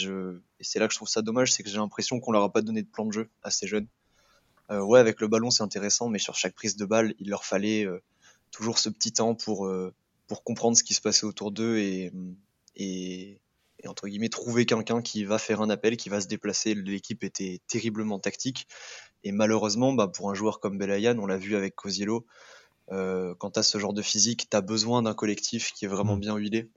c'est 0.62 0.78
là 0.78 0.88
que 0.88 0.93
je 0.93 1.00
trouve 1.00 1.10
ça 1.10 1.23
dommage, 1.23 1.52
c'est 1.52 1.63
que 1.63 1.69
j'ai 1.69 1.78
l'impression 1.78 2.19
qu'on 2.19 2.32
leur 2.32 2.43
a 2.43 2.54
pas 2.54 2.62
donné 2.62 2.84
de 2.84 2.88
plan 2.88 3.08
de 3.08 3.13
jeu 3.13 3.30
à 3.41 3.50
ces 3.50 3.65
jeunes. 3.65 3.88
ouais, 4.69 5.00
avec 5.00 5.21
le 5.21 5.28
ballon, 5.28 5.50
c'est 5.50 5.63
intéressant, 5.63 6.08
mais 6.08 6.19
sur 6.19 6.36
chaque 6.36 6.54
prise 6.54 6.76
de 6.76 6.86
balle, 6.86 7.15
il 7.17 7.30
leur 7.30 7.45
fallait 7.45 7.88
toujours 8.52 8.78
ce 8.78 8.89
petit 8.89 9.12
temps 9.12 9.34
pour 9.34 9.67
comprendre 10.43 10.78
ce 10.78 10.84
qui 10.84 10.93
se 10.93 11.02
passait 11.02 11.26
autour 11.26 11.52
d'eux 11.52 11.80
et 11.80 13.41
et 13.83 13.87
entre 13.87 14.07
guillemets 14.07 14.29
trouver 14.29 14.65
quelqu'un 14.65 15.01
qui 15.01 15.23
va 15.23 15.37
faire 15.37 15.61
un 15.61 15.69
appel, 15.69 15.97
qui 15.97 16.09
va 16.09 16.21
se 16.21 16.27
déplacer. 16.27 16.73
L'équipe 16.73 17.23
était 17.23 17.59
terriblement 17.67 18.19
tactique 18.19 18.67
et 19.23 19.31
malheureusement, 19.31 19.93
bah, 19.93 20.07
pour 20.07 20.29
un 20.29 20.33
joueur 20.33 20.59
comme 20.59 20.77
Belayan, 20.77 21.17
on 21.19 21.25
l'a 21.25 21.37
vu 21.37 21.55
avec 21.55 21.75
Cosiello, 21.75 22.25
euh, 22.91 23.35
quand 23.39 23.51
tu 23.51 23.59
as 23.59 23.63
ce 23.63 23.77
genre 23.77 23.93
de 23.93 24.01
physique, 24.01 24.49
tu 24.49 24.55
as 24.55 24.61
besoin 24.61 25.01
d'un 25.01 25.13
collectif 25.13 25.73
qui 25.73 25.85
est 25.85 25.89
vraiment 25.89 26.15
mm. 26.15 26.19
bien 26.19 26.35
huilé. 26.37 26.69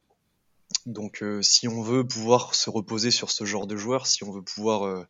Donc 0.86 1.22
euh, 1.22 1.42
si 1.42 1.68
on 1.68 1.82
veut 1.82 2.06
pouvoir 2.06 2.54
se 2.54 2.70
reposer 2.70 3.10
sur 3.10 3.30
ce 3.30 3.44
genre 3.44 3.66
de 3.66 3.76
joueur, 3.76 4.06
si 4.06 4.24
on 4.24 4.32
veut 4.32 4.42
pouvoir 4.42 4.84
euh, 4.84 5.04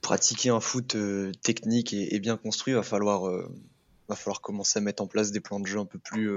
pratiquer 0.00 0.50
un 0.50 0.60
foot 0.60 0.96
technique 1.42 1.92
et, 1.92 2.20
bien 2.20 2.36
construit, 2.36 2.74
va 2.74 2.82
falloir, 2.82 3.22
va 4.08 4.14
falloir 4.14 4.42
commencer 4.42 4.78
à 4.78 4.82
mettre 4.82 5.02
en 5.02 5.06
place 5.06 5.30
des 5.30 5.40
plans 5.40 5.60
de 5.60 5.66
jeu 5.66 5.78
un 5.78 5.86
peu 5.86 5.98
plus 5.98 6.30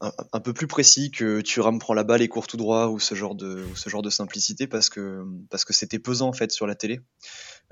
un, 0.00 0.40
peu 0.40 0.52
plus 0.52 0.66
précis 0.66 1.10
que 1.10 1.40
Thuram 1.40 1.78
prend 1.78 1.94
la 1.94 2.04
balle 2.04 2.20
et 2.20 2.28
court 2.28 2.46
tout 2.46 2.58
droit 2.58 2.88
ou 2.88 3.00
ce 3.00 3.14
genre 3.14 3.34
de 3.34 4.10
simplicité 4.10 4.66
parce 4.66 4.90
que 4.90 5.24
c'était 5.70 5.98
pesant 5.98 6.28
en 6.28 6.32
fait 6.32 6.52
sur 6.52 6.66
la 6.66 6.74
télé 6.74 7.00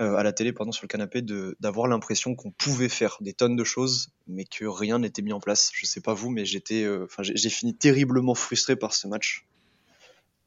euh, 0.01 0.17
à 0.17 0.23
la 0.23 0.33
télé 0.33 0.53
pardon 0.53 0.73
sur 0.73 0.85
le 0.85 0.89
canapé 0.89 1.23
d'avoir 1.61 1.87
l'impression 1.87 2.35
qu'on 2.35 2.51
pouvait 2.51 2.89
faire 2.89 3.19
des 3.21 3.33
tonnes 3.33 3.57
de 3.57 3.65
choses 3.65 4.09
mais 4.27 4.45
que 4.45 4.65
rien 4.65 4.99
n'était 4.99 5.23
mis 5.23 5.33
en 5.33 5.41
place. 5.41 5.71
Je 5.75 5.87
sais 5.87 6.01
pas 6.01 6.15
vous 6.15 6.31
mais 6.31 6.45
j'étais 6.45 6.83
euh, 6.83 7.07
j'ai 7.21 7.51
fini 7.51 7.77
terriblement 7.77 8.35
frustré 8.35 8.75
par 8.75 8.95
ce 8.95 9.07
match 9.07 9.47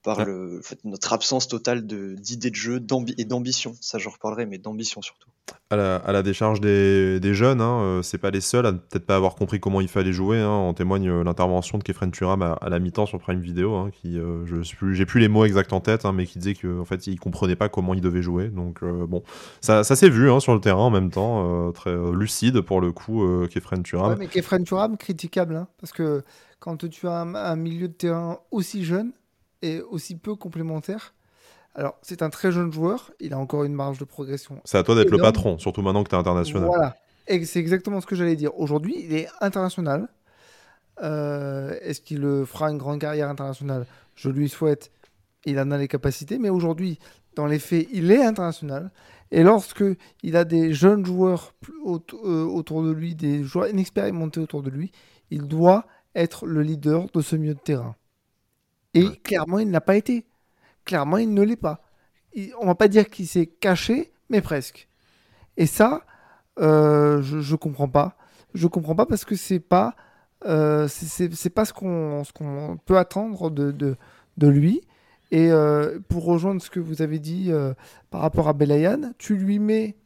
par 0.07 0.23
le, 0.23 0.61
notre 0.85 1.11
absence 1.11 1.49
totale 1.49 1.85
d'idées 1.85 2.49
de, 2.49 2.55
jeu 2.55 2.81
et 3.17 3.25
d'ambition. 3.25 3.73
Ça, 3.81 3.97
j'en 3.97 4.11
reparlerai, 4.11 4.45
mais 4.45 4.57
d'ambition 4.57 5.01
surtout. 5.01 5.29
À 5.69 5.75
la, 5.75 6.23
décharge 6.23 6.61
des, 6.61 7.33
jeunes, 7.33 7.59
hein, 7.59 7.81
euh, 7.81 8.01
c'est 8.01 8.17
pas 8.17 8.31
les 8.31 8.39
seuls 8.39 8.65
à 8.65 8.71
peut-être 8.71 9.05
pas 9.05 9.17
avoir 9.17 9.35
compris 9.35 9.59
comment 9.59 9.81
il 9.81 9.89
fallait 9.89 10.13
jouer. 10.13 10.39
Hein. 10.39 10.47
En 10.47 10.73
témoigne 10.73 11.09
euh, 11.09 11.23
l'intervention 11.25 11.77
de 11.77 11.83
Kefren 11.83 12.09
Turam 12.11 12.41
à, 12.41 12.57
la 12.69 12.79
mi-temps 12.79 13.05
sur 13.05 13.19
Prime 13.19 13.41
Video, 13.41 13.75
hein, 13.75 13.89
qui, 13.91 14.17
euh, 14.17 14.45
je 14.45 14.93
j'ai 14.93 15.05
plus 15.05 15.19
les 15.19 15.27
mots 15.27 15.43
exacts 15.43 15.73
en 15.73 15.81
tête, 15.81 16.05
mais 16.05 16.25
qui 16.25 16.39
disait 16.39 16.53
qu'en 16.53 16.79
en 16.79 16.85
fait, 16.85 17.05
il 17.07 17.19
comprenait 17.19 17.57
pas 17.57 17.67
comment 17.67 17.93
il 17.93 17.99
devait 17.99 18.21
jouer. 18.21 18.47
Donc 18.47 18.85
bon, 18.85 19.23
ça, 19.59 19.83
ça 19.83 19.97
s'est 19.97 20.09
vu 20.09 20.29
sur 20.39 20.53
le 20.53 20.61
terrain 20.61 20.83
en 20.83 20.89
même 20.89 21.11
temps, 21.11 21.73
très 21.73 21.93
lucide 22.13 22.61
pour 22.61 22.79
le 22.79 22.93
coup, 22.93 23.27
Kefren 23.49 23.83
Turam. 23.83 24.11
Ouais, 24.11 24.15
mais 24.17 24.27
Kefren 24.27 24.63
Turam, 24.63 24.95
critiquable, 24.95 25.67
parce 25.81 25.91
que 25.91 26.23
quand 26.59 26.87
tu 26.87 27.09
as 27.09 27.19
un 27.21 27.55
milieu 27.57 27.89
de 27.89 27.93
terrain 27.93 28.39
aussi 28.51 28.85
jeune, 28.85 29.11
et 29.61 29.81
aussi 29.81 30.15
peu 30.15 30.35
complémentaire, 30.35 31.13
Alors, 31.75 31.95
c'est 32.01 32.23
un 32.23 32.31
très 32.31 32.51
jeune 32.51 32.73
joueur, 32.73 33.11
il 33.19 33.33
a 33.33 33.37
encore 33.37 33.63
une 33.63 33.73
marge 33.73 33.99
de 33.99 34.05
progression. 34.05 34.59
C'est 34.65 34.79
à 34.79 34.83
toi 34.83 34.95
d'être 34.95 35.11
le 35.11 35.19
patron, 35.19 35.59
surtout 35.59 35.83
maintenant 35.83 36.03
que 36.03 36.09
tu 36.09 36.15
es 36.15 36.17
international. 36.17 36.65
Voilà, 36.65 36.95
et 37.27 37.45
c'est 37.45 37.59
exactement 37.59 38.01
ce 38.01 38.07
que 38.07 38.15
j'allais 38.15 38.35
dire. 38.35 38.57
Aujourd'hui, 38.59 38.95
il 38.99 39.13
est 39.13 39.27
international. 39.41 40.07
Euh, 41.03 41.77
est-ce 41.81 42.01
qu'il 42.01 42.23
fera 42.45 42.71
une 42.71 42.79
grande 42.79 42.99
carrière 42.99 43.29
internationale? 43.29 43.85
Je 44.15 44.29
lui 44.29 44.49
souhaite. 44.49 44.91
Il 45.45 45.59
en 45.59 45.69
a 45.69 45.77
les 45.77 45.87
capacités, 45.87 46.39
mais 46.39 46.49
aujourd'hui, 46.49 46.97
dans 47.35 47.45
les 47.45 47.59
faits, 47.59 47.87
il 47.93 48.11
est 48.11 48.23
international. 48.23 48.89
Et 49.29 49.43
lorsque 49.43 49.83
il 50.23 50.35
a 50.35 50.45
des 50.45 50.73
jeunes 50.73 51.05
joueurs 51.05 51.53
euh, 51.85 52.43
autour 52.43 52.81
de 52.81 52.91
lui, 52.91 53.13
des 53.13 53.43
joueurs 53.43 53.67
inexpérimentés 53.67 54.39
autour 54.39 54.63
de 54.63 54.71
lui, 54.71 54.91
il 55.29 55.43
doit 55.47 55.85
être 56.15 56.47
le 56.47 56.63
leader 56.63 57.05
de 57.13 57.21
ce 57.21 57.35
milieu 57.35 57.53
de 57.53 57.59
terrain. 57.59 57.95
Et 58.97 59.17
clairement, 59.17 59.59
il 59.59 59.69
n'a 59.69 59.81
pas 59.81 59.95
été. 59.95 60.25
Clairement, 60.85 61.17
il 61.17 61.33
ne 61.33 61.41
l'est 61.41 61.55
pas. 61.55 61.81
On 62.35 62.41
on 62.61 62.65
va 62.67 62.75
pas 62.75 62.87
dire 62.87 63.09
qu'il 63.09 63.27
s'est 63.27 63.47
caché, 63.47 64.11
mais 64.29 64.41
presque. 64.41 64.87
Et 65.57 65.65
ça, 65.65 66.03
euh, 66.59 67.21
je, 67.21 67.51
ne 67.51 67.57
comprends 67.57 67.89
pas. 67.89 68.15
Je 68.53 68.67
comprends 68.67 68.95
pas 68.95 69.05
parce 69.05 69.25
que 69.25 69.35
c'est 69.35 69.59
pas, 69.59 69.95
euh, 70.45 70.87
c'est 70.87 71.49
pas 71.49 71.65
ce 71.65 71.73
qu'on 71.73 72.23
qu'on 72.33 72.77
peut 72.85 72.97
attendre 72.97 73.49
de, 73.49 73.71
de, 73.71 73.95
de 74.37 74.47
lui. 74.47 74.81
Et 75.31 75.51
euh, 75.51 75.99
pour 76.07 76.23
rejoindre 76.25 76.61
ce 76.61 76.69
que 76.69 76.79
vous 76.79 77.01
avez 77.01 77.19
dit 77.19 77.51
par 78.09 78.21
rapport 78.21 78.47
à 78.47 78.53
Belayan, 78.53 79.13
tu 79.17 79.35
lui 79.35 79.59
mets 79.59 79.97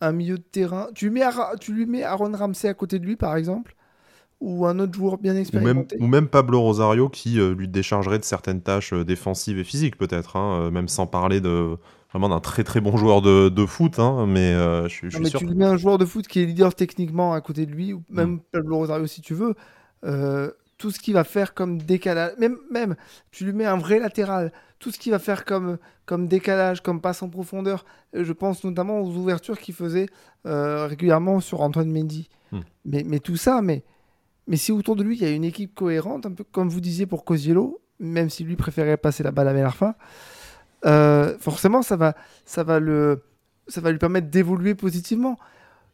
un 0.00 0.12
milieu 0.12 0.38
de 0.38 0.42
terrain, 0.42 0.88
tu, 0.94 1.10
mets 1.10 1.22
tu 1.60 1.72
lui 1.72 1.86
mets 1.86 2.04
Aaron 2.04 2.32
Ramsey 2.32 2.68
à 2.68 2.74
côté 2.74 2.98
de 2.98 3.06
lui 3.06 3.16
par 3.16 3.36
exemple, 3.36 3.74
ou 4.40 4.66
un 4.66 4.78
autre 4.78 4.94
joueur 4.94 5.18
bien 5.18 5.36
expérimenté. 5.36 5.96
Ou 6.00 6.06
même, 6.06 6.28
Pablo 6.28 6.60
Rosario 6.60 7.08
qui 7.08 7.40
lui 7.40 7.68
déchargerait 7.68 8.18
de 8.18 8.24
certaines 8.24 8.60
tâches 8.60 8.94
défensives 8.94 9.58
et 9.58 9.64
physiques 9.64 9.96
peut-être, 9.96 10.36
hein, 10.36 10.70
même 10.70 10.88
sans 10.88 11.06
parler 11.06 11.40
de, 11.40 11.76
vraiment 12.10 12.28
d'un 12.28 12.40
très 12.40 12.62
très 12.62 12.80
bon 12.80 12.96
joueur 12.96 13.20
de, 13.20 13.48
de 13.48 13.66
foot, 13.66 13.98
hein, 13.98 14.26
mais 14.28 14.52
je, 14.52 14.88
suis, 14.88 15.08
mais 15.20 15.30
Tu 15.30 15.44
lui 15.44 15.54
mets 15.54 15.64
un 15.64 15.76
joueur 15.76 15.98
de 15.98 16.04
foot 16.04 16.28
qui 16.28 16.40
est 16.40 16.46
leader 16.46 16.74
techniquement 16.74 17.32
à 17.32 17.40
côté 17.40 17.66
de 17.66 17.72
lui, 17.72 17.92
ou 17.92 18.02
même 18.10 18.34
mm. 18.34 18.40
Pablo 18.52 18.76
Rosario 18.76 19.06
si 19.06 19.22
tu 19.22 19.34
veux. 19.34 19.54
Euh, 20.04 20.50
tout 20.76 20.92
ce 20.92 21.00
qu'il 21.00 21.14
va 21.14 21.24
faire 21.24 21.54
comme 21.54 21.82
décalage, 21.82 22.34
même, 22.38 22.56
même 22.70 22.94
tu 23.32 23.44
lui 23.44 23.52
mets 23.52 23.64
un 23.64 23.78
vrai 23.78 23.98
latéral, 23.98 24.52
tout 24.78 24.92
ce 24.92 24.98
qu'il 24.98 25.10
va 25.10 25.18
faire 25.18 25.44
comme, 25.44 25.76
comme 26.06 26.28
décalage, 26.28 26.82
comme 26.82 27.00
passe 27.00 27.20
en 27.20 27.28
profondeur, 27.28 27.84
euh, 28.14 28.22
je 28.22 28.32
pense 28.32 28.62
notamment 28.62 29.00
aux 29.00 29.10
ouvertures 29.16 29.58
qu'il 29.58 29.74
faisait 29.74 30.06
euh, 30.46 30.86
régulièrement 30.86 31.40
sur 31.40 31.62
Antoine 31.62 31.90
Mendy. 31.90 32.28
Mm. 32.52 32.58
Mais, 32.84 33.02
mais 33.04 33.18
tout 33.18 33.36
ça, 33.36 33.60
mais, 33.60 33.82
mais 34.48 34.56
si 34.56 34.72
autour 34.72 34.96
de 34.96 35.04
lui 35.04 35.16
il 35.16 35.22
y 35.22 35.26
a 35.26 35.30
une 35.30 35.44
équipe 35.44 35.74
cohérente, 35.74 36.26
un 36.26 36.32
peu 36.32 36.44
comme 36.44 36.68
vous 36.68 36.80
disiez 36.80 37.06
pour 37.06 37.24
Cosiello, 37.24 37.80
même 38.00 38.30
si 38.30 38.42
lui 38.42 38.56
préférait 38.56 38.96
passer 38.96 39.22
la 39.22 39.30
balle 39.30 39.48
à 39.48 39.52
Melarfa, 39.52 39.96
euh, 40.86 41.36
forcément, 41.38 41.82
ça 41.82 41.96
va, 41.96 42.14
ça, 42.44 42.62
va 42.62 42.80
lui 42.80 43.98
permettre 43.98 44.28
d'évoluer 44.28 44.74
positivement. 44.74 45.36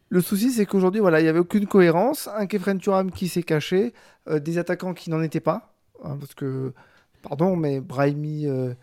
Le 0.09 0.21
souci, 0.21 0.51
c'est 0.51 0.65
qu'aujourd'hui, 0.65 1.01
voilà, 1.01 1.19
il 1.19 1.23
n'y 1.23 1.29
avait 1.29 1.39
aucune 1.39 1.67
cohérence. 1.67 2.29
Un 2.35 2.45
Kefren 2.45 2.77
Turam 2.77 3.11
qui 3.11 3.27
s'est 3.27 3.43
caché, 3.43 3.93
euh, 4.29 4.39
des 4.39 4.57
attaquants 4.57 4.93
qui 4.93 5.09
n'en 5.09 5.21
étaient 5.21 5.39
pas. 5.39 5.73
Hein, 6.03 6.17
parce 6.19 6.35
que, 6.35 6.73
pardon, 7.21 7.55
mais 7.55 7.79
Brahimi 7.79 8.47
euh, 8.47 8.73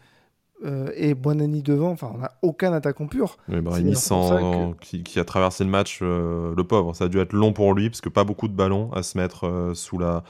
et 0.94 1.14
Bonani 1.14 1.62
devant, 1.62 1.90
enfin, 1.90 2.12
on 2.14 2.18
n'a 2.18 2.32
aucun 2.42 2.72
attaquant 2.72 3.06
pur. 3.06 3.36
Brahimi 3.48 3.96
sans... 3.96 4.74
qui, 4.80 5.18
a 5.18 5.24
traversé 5.24 5.64
le 5.64 5.70
match, 5.70 6.00
le 6.00 6.62
pauvre. 6.62 6.94
Ça 6.94 7.04
a 7.04 7.08
dû 7.08 7.18
être 7.18 7.32
long 7.32 7.52
pour 7.52 7.74
lui, 7.74 7.90
parce 7.90 8.00
que 8.00 8.08
pas 8.08 8.24
beaucoup 8.24 8.48
de 8.48 8.54
ballons 8.54 8.92
à 8.92 9.02
se 9.02 9.18
mettre 9.18 9.72
sous 9.74 9.98
la 9.98 10.22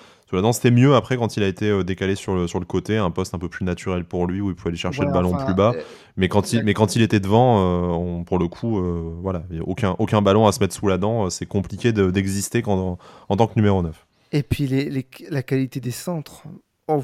c'était 0.52 0.70
mieux 0.70 0.94
après 0.94 1.16
quand 1.16 1.36
il 1.36 1.42
a 1.42 1.46
été 1.46 1.68
euh, 1.68 1.84
décalé 1.84 2.14
sur 2.14 2.34
le, 2.34 2.46
sur 2.46 2.58
le 2.58 2.64
côté, 2.64 2.96
un 2.96 3.10
poste 3.10 3.34
un 3.34 3.38
peu 3.38 3.48
plus 3.48 3.64
naturel 3.64 4.04
pour 4.04 4.26
lui 4.26 4.40
où 4.40 4.48
il 4.50 4.54
pouvait 4.54 4.68
aller 4.68 4.78
chercher 4.78 5.04
le 5.04 5.12
ballon 5.12 5.34
plus 5.36 5.54
bas. 5.54 5.72
Euh, 5.74 5.82
mais, 6.16 6.28
quand 6.28 6.52
il, 6.52 6.64
mais 6.64 6.74
quand 6.74 6.96
il 6.96 7.02
était 7.02 7.20
devant, 7.20 7.58
euh, 7.60 7.88
on, 7.88 8.24
pour 8.24 8.38
le 8.38 8.48
coup, 8.48 8.82
voilà, 9.20 9.42
aucun, 9.66 9.94
aucun 9.98 10.22
ballon 10.22 10.46
à 10.46 10.52
se 10.52 10.60
mettre 10.60 10.74
sous 10.74 10.88
la 10.88 10.98
dent. 10.98 11.28
C'est 11.30 11.46
compliqué 11.46 11.92
d'exister 11.92 12.62
en, 12.66 12.98
en, 13.28 13.36
tant 13.36 13.46
que 13.46 13.54
numéro 13.56 13.82
9. 13.82 14.06
Et 14.32 14.42
puis 14.42 14.66
les, 14.66 15.06
la 15.28 15.42
qualité 15.42 15.80
des 15.80 15.90
centres, 15.90 16.44
oh, 16.88 17.02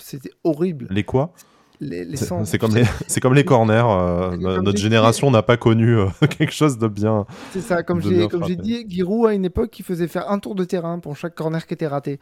c'était 0.00 0.30
horrible. 0.44 0.86
Les 0.90 1.02
quoi? 1.02 1.32
C'est 1.80 2.58
comme, 2.58 2.74
les, 2.74 2.84
comme 3.22 3.34
les 3.34 3.44
corners. 3.44 3.84
Euh, 3.88 4.36
notre 4.36 4.78
génération 4.78 5.30
n'a 5.30 5.42
pas 5.42 5.56
connu 5.56 5.96
euh, 5.96 6.06
quelque 6.38 6.52
chose 6.52 6.78
de 6.78 6.88
bien. 6.88 7.26
C'est 7.52 7.60
ça, 7.60 7.82
comme 7.82 8.00
j'ai 8.00 8.56
dit, 8.56 8.84
Giroud 8.88 9.28
à 9.28 9.34
une 9.34 9.44
époque 9.44 9.70
qui 9.70 9.82
faisait 9.82 10.08
faire 10.08 10.30
un 10.30 10.38
tour 10.38 10.54
de 10.54 10.64
terrain 10.64 10.98
pour 10.98 11.16
chaque 11.16 11.34
corner 11.34 11.66
qui 11.66 11.74
était 11.74 11.86
raté. 11.86 12.18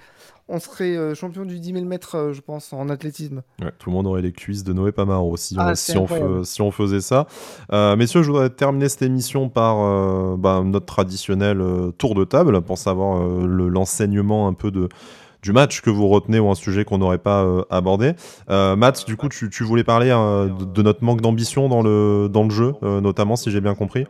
On 0.49 0.61
serait 0.61 0.97
euh, 0.97 1.15
champion 1.15 1.45
du 1.45 1.59
10 1.59 1.73
000 1.73 1.85
mètres, 1.85 2.31
je 2.33 2.41
pense, 2.41 2.73
en 2.73 2.89
athlétisme. 2.89 3.43
tout 3.79 3.91
le 3.91 3.93
monde 3.95 4.07
aurait 4.07 4.23
les 4.23 4.33
cuisses 4.33 4.63
de 4.63 4.73
Noé 4.73 4.93
Pamaro 4.93 5.37
si, 5.37 5.57
ah, 5.59 5.75
si, 5.75 5.97
on, 5.97 6.45
si 6.45 6.63
on 6.63 6.71
faisait 6.71 7.01
ça. 7.01 7.27
messieurs, 7.73 8.23
je 8.23 8.31
voudrais 8.31 8.51
terminer 8.51 8.89
cette 8.89 9.03
émission 9.03 9.49
par 9.49 10.37
bah, 10.37 10.63
notre 10.65 10.87
traditionnel 10.87 11.63
tour 11.99 12.15
de 12.15 12.25
table 12.25 12.61
pour 12.63 12.79
savoir 12.79 13.21
l'enseignement 13.27 14.49
un 14.49 14.53
peu 14.53 14.71
de 14.71 14.89
du 15.43 15.53
match 15.53 15.81
que 15.81 15.91
vous 15.91 16.09
retenez 16.09 16.39
ou 16.39 16.51
un 16.51 16.55
sujet 16.55 16.85
qu'on 16.85 16.99
n'aurait 16.99 17.19
pas 17.19 17.45
euh, 17.45 17.65
abordé. 17.71 18.15
Euh, 18.51 18.77
Matt, 18.77 19.07
du 19.07 19.17
coup, 19.17 19.29
tu, 19.29 19.65
voulais 19.65 19.85
parler 19.85 20.11
hein, 20.11 20.47
de, 20.47 20.83
notre 20.83 21.05
manque 21.05 21.21
d'ambition 21.21 21.69
dans 21.69 21.83
le, 21.83 22.51
jeu, 22.51 22.75
euh, 22.83 23.01
notamment, 23.01 23.37
si 23.37 23.51
j'ai 23.51 23.61
bien 23.61 23.75
compris. 23.75 24.07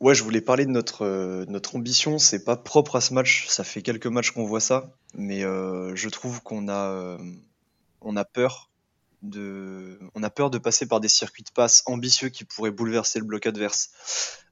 Ouais, 0.00 0.14
je 0.14 0.22
voulais 0.22 0.40
parler 0.40 0.66
de 0.66 0.70
notre, 0.70 1.44
notre 1.48 1.76
ambition. 1.76 2.18
C'est 2.18 2.44
pas 2.44 2.56
propre 2.56 2.96
à 2.96 3.00
ce 3.00 3.14
match. 3.14 3.46
Ça 3.48 3.64
fait 3.64 3.80
quelques 3.80 4.06
matchs 4.06 4.32
qu'on 4.32 4.44
voit 4.44 4.60
ça, 4.60 4.92
mais 5.16 5.40
je 5.40 6.08
trouve 6.08 6.42
qu'on 6.42 6.68
a, 6.68 7.16
on 8.02 8.16
a 8.16 8.24
peur 8.24 8.68
on 9.32 10.22
a 10.22 10.30
peur 10.30 10.50
de 10.50 10.58
passer 10.58 10.86
par 10.86 11.00
des 11.00 11.08
circuits 11.08 11.42
de 11.42 11.50
passe 11.50 11.82
ambitieux 11.86 12.28
qui 12.28 12.44
pourraient 12.44 12.70
bouleverser 12.70 13.18
le 13.18 13.24
bloc 13.24 13.46
adverse. 13.46 13.90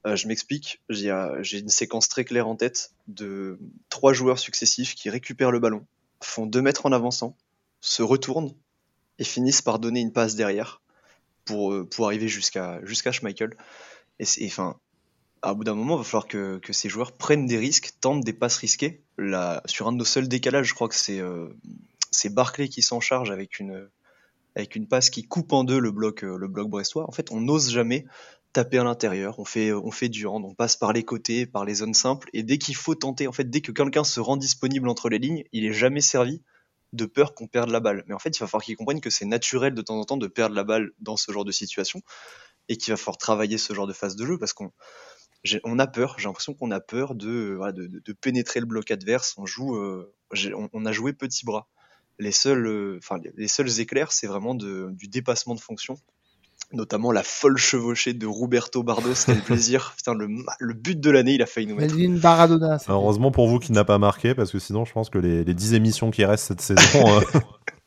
Euh, 0.06 0.16
je 0.16 0.26
m'explique, 0.26 0.82
j'ai 0.88 1.58
une 1.58 1.68
séquence 1.68 2.08
très 2.08 2.24
claire 2.24 2.48
en 2.48 2.56
tête 2.56 2.92
de 3.06 3.58
trois 3.88 4.12
joueurs 4.12 4.38
successifs 4.38 4.94
qui 4.94 5.10
récupèrent 5.10 5.50
le 5.50 5.60
ballon, 5.60 5.86
font 6.22 6.46
deux 6.46 6.62
mètres 6.62 6.86
en 6.86 6.92
avançant, 6.92 7.36
se 7.80 8.02
retournent 8.02 8.54
et 9.18 9.24
finissent 9.24 9.62
par 9.62 9.78
donner 9.78 10.00
une 10.00 10.12
passe 10.12 10.34
derrière 10.34 10.80
pour, 11.44 11.72
euh, 11.72 11.88
pour 11.88 12.06
arriver 12.06 12.28
jusqu'à 12.28 12.80
jusqu'à 12.84 13.12
Schmeichel. 13.12 13.56
Et, 14.18 14.46
enfin, 14.46 14.78
à 15.42 15.54
bout 15.54 15.64
d'un 15.64 15.74
moment, 15.74 15.96
il 15.96 15.98
va 15.98 16.04
falloir 16.04 16.26
que, 16.26 16.58
que, 16.58 16.72
ces 16.72 16.88
joueurs 16.88 17.12
prennent 17.12 17.46
des 17.46 17.58
risques, 17.58 17.92
tentent 18.00 18.24
des 18.24 18.32
passes 18.32 18.56
risquées. 18.56 19.02
Là, 19.18 19.62
sur 19.66 19.88
un 19.88 19.92
de 19.92 19.98
nos 19.98 20.04
seuls 20.04 20.28
décalages, 20.28 20.68
je 20.68 20.74
crois 20.74 20.88
que 20.88 20.94
c'est 20.94 21.18
euh, 21.18 21.48
Barclay 22.30 22.68
qui 22.68 22.82
s'en 22.82 23.00
charge 23.00 23.30
avec 23.30 23.58
une, 23.58 23.88
avec 24.54 24.76
une 24.76 24.86
passe 24.86 25.10
qui 25.10 25.24
coupe 25.24 25.52
en 25.52 25.64
deux 25.64 25.78
le 25.78 25.90
bloc, 25.90 26.22
le 26.22 26.48
bloc 26.48 26.68
brestois. 26.68 27.08
En 27.08 27.12
fait, 27.12 27.30
on 27.30 27.40
n'ose 27.40 27.70
jamais 27.70 28.04
taper 28.52 28.78
à 28.78 28.84
l'intérieur, 28.84 29.38
on 29.38 29.44
fait, 29.44 29.72
on 29.72 29.90
fait 29.90 30.08
du 30.08 30.26
hand, 30.26 30.44
on 30.44 30.54
passe 30.54 30.76
par 30.76 30.92
les 30.92 31.04
côtés, 31.04 31.46
par 31.46 31.64
les 31.64 31.76
zones 31.76 31.94
simples, 31.94 32.28
et 32.34 32.42
dès 32.42 32.58
qu'il 32.58 32.76
faut 32.76 32.94
tenter, 32.94 33.26
en 33.26 33.32
fait, 33.32 33.48
dès 33.48 33.62
que 33.62 33.72
quelqu'un 33.72 34.04
se 34.04 34.20
rend 34.20 34.36
disponible 34.36 34.88
entre 34.88 35.08
les 35.08 35.18
lignes, 35.18 35.44
il 35.52 35.64
est 35.64 35.72
jamais 35.72 36.02
servi 36.02 36.42
de 36.92 37.06
peur 37.06 37.34
qu'on 37.34 37.46
perde 37.46 37.70
la 37.70 37.80
balle. 37.80 38.04
Mais 38.06 38.14
en 38.14 38.18
fait, 38.18 38.36
il 38.36 38.40
va 38.40 38.46
falloir 38.46 38.64
qu'ils 38.64 38.76
comprennent 38.76 39.00
que 39.00 39.08
c'est 39.08 39.24
naturel 39.24 39.74
de 39.74 39.80
temps 39.80 39.98
en 39.98 40.04
temps 40.04 40.18
de 40.18 40.26
perdre 40.26 40.54
la 40.54 40.64
balle 40.64 40.90
dans 41.00 41.16
ce 41.16 41.32
genre 41.32 41.46
de 41.46 41.52
situation, 41.52 42.02
et 42.68 42.76
qu'il 42.76 42.92
va 42.92 42.98
falloir 42.98 43.16
travailler 43.16 43.56
ce 43.56 43.72
genre 43.72 43.86
de 43.86 43.94
phase 43.94 44.16
de 44.16 44.26
jeu, 44.26 44.38
parce 44.38 44.52
qu'on 44.52 44.70
on 45.64 45.78
a 45.78 45.86
peur, 45.86 46.16
j'ai 46.18 46.28
l'impression 46.28 46.54
qu'on 46.54 46.70
a 46.70 46.80
peur 46.80 47.14
de, 47.14 47.58
de, 47.72 48.12
pénétrer 48.12 48.60
le 48.60 48.66
bloc 48.66 48.90
adverse, 48.90 49.34
on 49.38 49.46
joue, 49.46 49.76
euh, 49.76 50.14
on, 50.72 50.84
a 50.86 50.92
joué 50.92 51.12
petit 51.12 51.44
bras. 51.44 51.68
Les 52.22 52.32
seuls, 52.32 52.98
enfin, 52.98 53.18
les 53.36 53.48
seuls 53.48 53.80
éclairs, 53.80 54.12
c'est 54.12 54.26
vraiment 54.26 54.54
du 54.54 55.08
dépassement 55.08 55.54
de 55.54 55.60
fonction 55.60 55.98
notamment 56.72 57.12
la 57.12 57.22
folle 57.22 57.56
chevauchée 57.56 58.14
de 58.14 58.26
Roberto 58.26 58.82
Bardos, 58.82 59.14
quel 59.26 59.40
plaisir. 59.42 59.94
Putain, 59.96 60.14
le, 60.14 60.28
le 60.58 60.74
but 60.74 60.98
de 60.98 61.10
l'année, 61.10 61.34
il 61.34 61.42
a 61.42 61.46
failli 61.46 61.66
nous 61.66 61.76
mettre. 61.76 61.94
Melvin 61.94 62.18
Baradona. 62.18 62.78
Heureusement 62.88 63.30
pour 63.30 63.48
vous 63.48 63.58
qui 63.58 63.72
n'a 63.72 63.84
pas 63.84 63.98
marqué, 63.98 64.34
parce 64.34 64.50
que 64.50 64.58
sinon, 64.58 64.84
je 64.84 64.92
pense 64.92 65.10
que 65.10 65.18
les, 65.18 65.44
les 65.44 65.54
10 65.54 65.74
émissions 65.74 66.10
qui 66.10 66.24
restent 66.24 66.46
cette 66.46 66.60
saison 66.60 67.04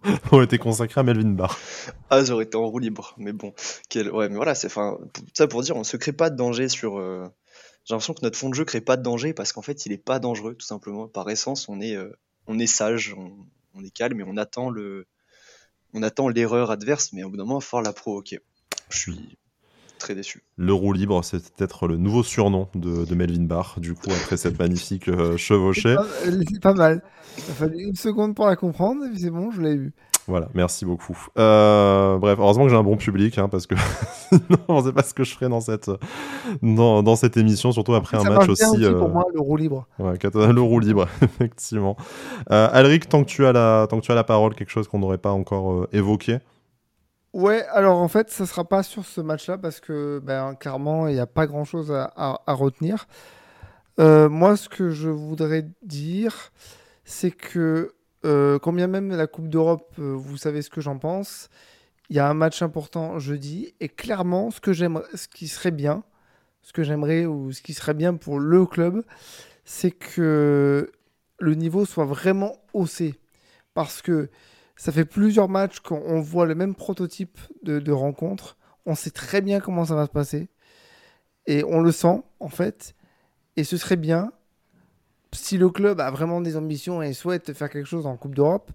euh, 0.06 0.14
ont 0.32 0.42
été 0.42 0.58
consacrées 0.58 1.02
à 1.02 1.04
Melvin 1.04 1.32
Bar. 1.32 1.58
Ah, 2.10 2.24
j'aurais 2.24 2.46
été 2.46 2.58
en 2.58 2.66
roue 2.68 2.80
libre, 2.80 3.14
mais 3.18 3.34
bon. 3.34 3.54
Quel... 3.90 4.12
Ouais, 4.12 4.30
mais 4.30 4.36
voilà, 4.36 4.56
c'est 4.56 4.68
enfin 4.68 4.98
ça 5.34 5.48
pour 5.48 5.62
dire, 5.62 5.76
on 5.76 5.84
se 5.84 5.98
crée 5.98 6.14
pas 6.14 6.30
de 6.30 6.36
danger 6.36 6.70
sur. 6.70 6.98
Euh, 6.98 7.28
j'ai 7.86 7.94
l'impression 7.94 8.14
que 8.14 8.22
notre 8.24 8.38
fond 8.38 8.50
de 8.50 8.56
jeu 8.56 8.66
crée 8.66 8.82
pas 8.82 8.98
de 8.98 9.04
danger 9.04 9.34
parce 9.34 9.54
qu'en 9.54 9.62
fait, 9.62 9.86
il 9.86 9.92
est 9.92 10.04
pas 10.04 10.20
dangereux, 10.20 10.56
tout 10.56 10.66
simplement. 10.66 11.08
Par 11.08 11.30
essence, 11.30 11.70
on 11.70 11.80
est, 11.82 11.96
euh, 11.96 12.18
on 12.48 12.58
est 12.58 12.68
sage, 12.68 13.16
on, 13.18 13.46
on, 13.76 13.84
est 13.84 13.92
calme 13.92 14.20
et 14.20 14.24
on 14.24 14.38
attend 14.38 14.70
le, 14.70 15.06
on 15.94 16.04
attend 16.04 16.28
l'erreur 16.30 16.72
adverse, 16.72 17.14
mais 17.14 17.24
au 17.24 17.30
bout 17.30 17.38
d'un 17.38 17.46
moment, 17.46 17.60
falloir 17.60 17.84
la 17.84 17.94
provoquer. 17.94 18.40
Je 18.90 18.98
suis 18.98 19.38
très 19.98 20.16
déçu. 20.16 20.44
Le 20.58 20.74
roue 20.74 20.94
libre, 20.94 21.24
c'est 21.24 21.54
peut-être 21.54 21.88
le 21.88 21.98
nouveau 21.98 22.24
surnom 22.24 22.70
de, 22.76 23.16
Melvin 23.16 23.44
Barr, 23.44 23.80
du 23.80 23.94
coup, 23.94 24.12
après 24.12 24.38
cette 24.38 24.60
magnifique 24.60 25.08
euh, 25.08 25.38
chevauchée. 25.38 25.96
C'est 26.24 26.62
pas, 26.62 26.74
mal. 26.74 27.02
Il 27.38 27.44
a 27.44 27.54
fallu 27.54 27.84
une 27.84 27.96
seconde 27.96 28.36
pour 28.36 28.48
la 28.48 28.56
comprendre, 28.56 29.06
et 29.06 29.10
puis 29.10 29.20
c'est 29.20 29.30
bon, 29.30 29.52
je 29.52 29.62
l'ai 29.62 29.74
eu. 29.74 29.94
Voilà, 30.28 30.48
merci 30.56 30.86
beaucoup. 30.86 31.18
Euh, 31.38 32.18
bref, 32.18 32.40
heureusement 32.40 32.64
que 32.64 32.70
j'ai 32.72 32.76
un 32.76 32.84
bon 32.84 32.98
public, 32.98 33.38
hein, 33.38 33.48
parce 33.48 33.68
que 33.68 33.76
sinon, 34.30 34.58
on 34.68 34.84
sait 34.84 34.92
pas 34.92 35.04
ce 35.04 35.14
que 35.14 35.24
je 35.24 35.36
ferais 35.36 35.50
dans 35.50 35.62
cette, 35.62 35.92
dans, 36.64 37.04
dans 37.04 37.16
cette 37.16 37.38
émission, 37.38 37.72
surtout 37.72 37.94
après 37.94 38.18
un 38.18 38.24
match 38.24 38.50
aussi. 38.50 38.66
aussi 38.66 38.92
pour 38.92 39.04
euh, 39.04 39.08
moi, 39.10 39.26
le 39.34 39.40
roue 39.40 39.58
libre. 39.58 39.88
Ouais, 40.00 40.18
le 40.24 40.62
roue 40.62 40.80
libre, 40.80 41.08
effectivement. 41.22 41.96
Alric, 42.50 43.08
tant 43.08 43.24
que, 43.24 43.30
tu 43.30 43.46
as 43.46 43.54
la, 43.54 43.88
tant 43.90 44.00
que 44.00 44.06
tu 44.06 44.12
as 44.12 44.16
la 44.16 44.24
parole, 44.24 44.56
quelque 44.56 44.72
chose 44.72 44.88
qu'on 44.88 45.00
n'aurait 45.00 45.20
pas 45.20 45.32
encore 45.32 45.88
évoqué? 45.94 46.40
Ouais, 47.36 47.66
alors 47.74 47.98
en 47.98 48.08
fait, 48.08 48.30
ça 48.30 48.46
sera 48.46 48.64
pas 48.64 48.82
sur 48.82 49.04
ce 49.04 49.20
match-là 49.20 49.58
parce 49.58 49.82
que 49.82 50.22
ben, 50.24 50.56
clairement, 50.56 51.10
il 51.10 51.16
n'y 51.16 51.20
a 51.20 51.28
pas 51.28 51.48
grand-chose 51.48 51.92
à, 51.92 52.40
retenir. 52.48 53.08
Euh, 54.00 54.30
moi, 54.30 54.56
ce 54.56 54.70
que 54.70 54.90
je 54.90 55.10
voudrais 55.10 55.68
dire, 55.84 56.54
c'est 57.04 57.32
que 57.32 57.92
euh, 58.26 58.60
combien 58.60 58.88
même 58.88 59.10
la 59.10 59.28
Coupe 59.28 59.48
d'Europe, 59.48 59.94
euh, 60.00 60.14
vous 60.14 60.38
savez 60.38 60.62
ce 60.62 60.70
que 60.70 60.82
j'en 60.82 60.98
pense, 60.98 61.50
il 62.10 62.16
y 62.16 62.20
a 62.20 62.28
un 62.30 62.34
match 62.34 62.62
important 62.62 63.20
jeudi 63.20 63.74
et 63.80 63.90
clairement, 63.90 64.52
ce 64.52 64.60
que 64.60 64.74
ce 64.74 65.28
qui 65.28 65.48
serait 65.48 65.72
bien, 65.72 66.04
ce 66.62 66.74
que 66.74 66.84
j'aimerais 66.84 67.26
ou 67.26 67.52
ce 67.52 67.62
qui 67.62 67.74
serait 67.74 67.94
bien 67.94 68.16
pour 68.16 68.40
le 68.40 68.66
club, 68.66 69.04
c'est 69.64 69.92
que 69.92 70.92
le 71.40 71.56
niveau 71.56 71.86
soit 71.86 72.06
vraiment 72.06 72.58
haussé 72.74 73.20
parce 73.74 74.02
que 74.02 74.30
ça 74.76 74.92
fait 74.92 75.06
plusieurs 75.06 75.48
matchs 75.48 75.80
qu'on 75.80 76.20
voit 76.20 76.46
le 76.46 76.56
même 76.56 76.76
prototype 76.76 77.40
de, 77.64 77.92
rencontre. 77.92 78.58
On 78.86 78.96
sait 78.96 79.12
très 79.12 79.42
bien 79.42 79.60
comment 79.60 79.86
ça 79.86 79.96
va 79.96 80.06
se 80.06 80.12
passer. 80.12 80.50
Et 81.48 81.64
on 81.64 81.80
le 81.80 81.92
sent, 81.92 82.24
en 82.40 82.50
fait. 82.50 82.96
Et 83.56 83.64
ce 83.64 83.78
serait 83.78 83.96
bien 83.96 84.32
si 85.36 85.58
le 85.58 85.70
club 85.70 86.00
a 86.00 86.12
vraiment 86.12 86.42
des 86.42 86.58
ambitions 86.58 87.02
et 87.02 87.14
souhaite 87.14 87.54
faire 87.54 87.70
quelque 87.70 87.88
chose 87.88 88.06
en 88.06 88.18
Coupe 88.18 88.36
d'Europe. 88.36 88.72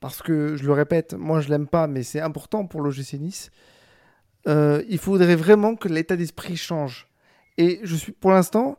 Parce 0.00 0.22
que, 0.22 0.56
je 0.56 0.64
le 0.64 0.72
répète, 0.72 1.14
moi 1.14 1.40
je 1.40 1.48
l'aime 1.48 1.66
pas, 1.66 1.86
mais 1.86 2.02
c'est 2.02 2.20
important 2.20 2.66
pour 2.66 2.82
l'OGC 2.82 3.14
Nice. 3.14 3.50
Euh, 4.46 4.82
il 4.88 4.98
faudrait 4.98 5.36
vraiment 5.36 5.74
que 5.74 5.88
l'état 5.88 6.16
d'esprit 6.16 6.56
change. 6.56 7.08
Et 7.58 7.80
je 7.82 7.96
suis, 7.96 8.12
pour 8.12 8.30
l'instant, 8.30 8.78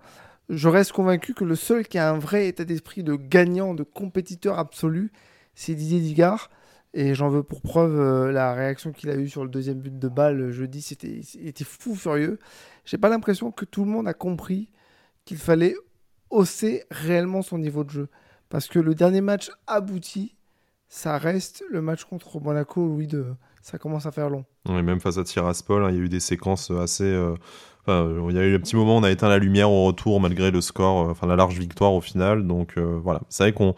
je 0.50 0.70
reste 0.70 0.92
convaincu 0.92 1.34
que 1.34 1.44
le 1.44 1.56
seul 1.56 1.88
qui 1.88 1.98
a 1.98 2.10
un 2.10 2.20
vrai 2.20 2.48
état 2.48 2.64
d'esprit 2.64 3.04
de 3.04 3.16
gagnant, 3.16 3.74
de 3.74 3.84
compétiteur 3.84 4.60
absolu, 4.60 5.12
c'est 5.56 5.74
Didier 5.74 6.00
Digard. 6.00 6.50
Et 6.94 7.14
j'en 7.14 7.30
veux 7.30 7.44
pour 7.44 7.62
preuve 7.62 8.00
euh, 8.00 8.32
la 8.32 8.54
réaction 8.54 8.92
qu'il 8.92 9.10
a 9.10 9.16
eue 9.16 9.28
sur 9.28 9.44
le 9.44 9.50
deuxième 9.50 9.80
but 9.80 10.00
de 10.00 10.08
balle 10.08 10.52
jeudi. 10.52 10.82
C'était, 10.82 11.22
il 11.36 11.48
était 11.48 11.66
fou 11.66 11.96
furieux. 11.96 12.40
J'ai 12.86 12.98
pas 12.98 13.10
l'impression 13.10 13.52
que 13.52 13.66
tout 13.66 13.84
le 13.84 13.92
monde 13.92 14.08
a 14.08 14.14
compris 14.14 14.70
qu'il 15.26 15.38
fallait 15.38 15.76
hausser 16.30 16.84
réellement 16.92 17.42
son 17.42 17.58
niveau 17.58 17.84
de 17.84 17.90
jeu. 17.90 18.10
Parce 18.50 18.68
que 18.68 18.80
le 18.80 18.96
dernier 18.96 19.22
match 19.22 19.50
abouti, 19.68 20.36
ça 20.90 21.18
reste 21.18 21.64
le 21.70 21.82
match 21.82 22.06
contre 22.06 22.40
Monaco, 22.40 22.86
Louis 22.86 23.08
II. 23.08 23.24
Ça 23.62 23.78
commence 23.78 24.06
à 24.06 24.12
faire 24.12 24.30
long. 24.30 24.46
Et 24.70 24.82
même 24.82 25.02
face 25.02 25.18
à 25.18 25.24
Tiraspol, 25.24 25.84
hein, 25.84 25.90
il 25.90 25.98
y 25.98 26.00
a 26.00 26.04
eu 26.04 26.10
des 26.10 26.22
séquences 26.22 26.72
assez. 26.72 27.04
Euh, 27.04 27.36
il 27.88 28.36
y 28.36 28.40
a 28.40 28.44
eu 28.44 28.56
un 28.56 28.60
petit 28.60 28.76
moment 28.76 28.96
où 28.96 29.00
on 29.00 29.04
a 29.04 29.12
éteint 29.12 29.30
la 29.30 29.38
lumière 29.38 29.72
au 29.72 29.86
retour 29.86 30.20
malgré 30.20 30.52
le 30.52 30.62
score, 30.62 31.08
euh, 31.08 31.12
enfin 31.12 31.28
la 31.28 31.36
large 31.36 31.58
victoire 31.58 31.94
au 31.94 32.02
final. 32.02 32.46
Donc 32.46 32.78
voilà, 32.78 33.22
c'est 33.30 33.44
vrai 33.44 33.54
qu'on 33.54 33.76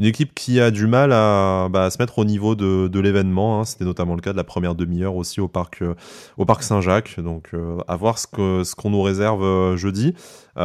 une 0.00 0.06
équipe 0.06 0.34
qui 0.34 0.60
a 0.60 0.70
du 0.70 0.86
mal 0.86 1.12
à, 1.12 1.68
bah, 1.70 1.90
se 1.90 1.98
mettre 1.98 2.18
au 2.18 2.24
niveau 2.24 2.54
de, 2.54 2.98
l'événement. 2.98 3.60
Hein. 3.60 3.64
C'était 3.64 3.84
notamment 3.84 4.14
le 4.14 4.22
cas 4.22 4.32
de 4.32 4.36
la 4.38 4.44
première 4.44 4.74
demi-heure 4.74 5.14
aussi 5.14 5.42
au 5.42 5.48
parc, 5.48 5.82
euh, 5.82 5.94
au 6.38 6.46
parc 6.46 6.62
Saint-Jacques. 6.62 7.20
Donc 7.20 7.50
euh, 7.52 7.76
à 7.86 7.96
voir 7.96 8.18
ce 8.18 8.26
qu'on 8.26 8.90
nous 8.90 9.02
réserve 9.02 9.44
euh, 9.44 9.76
jeudi. 9.76 10.14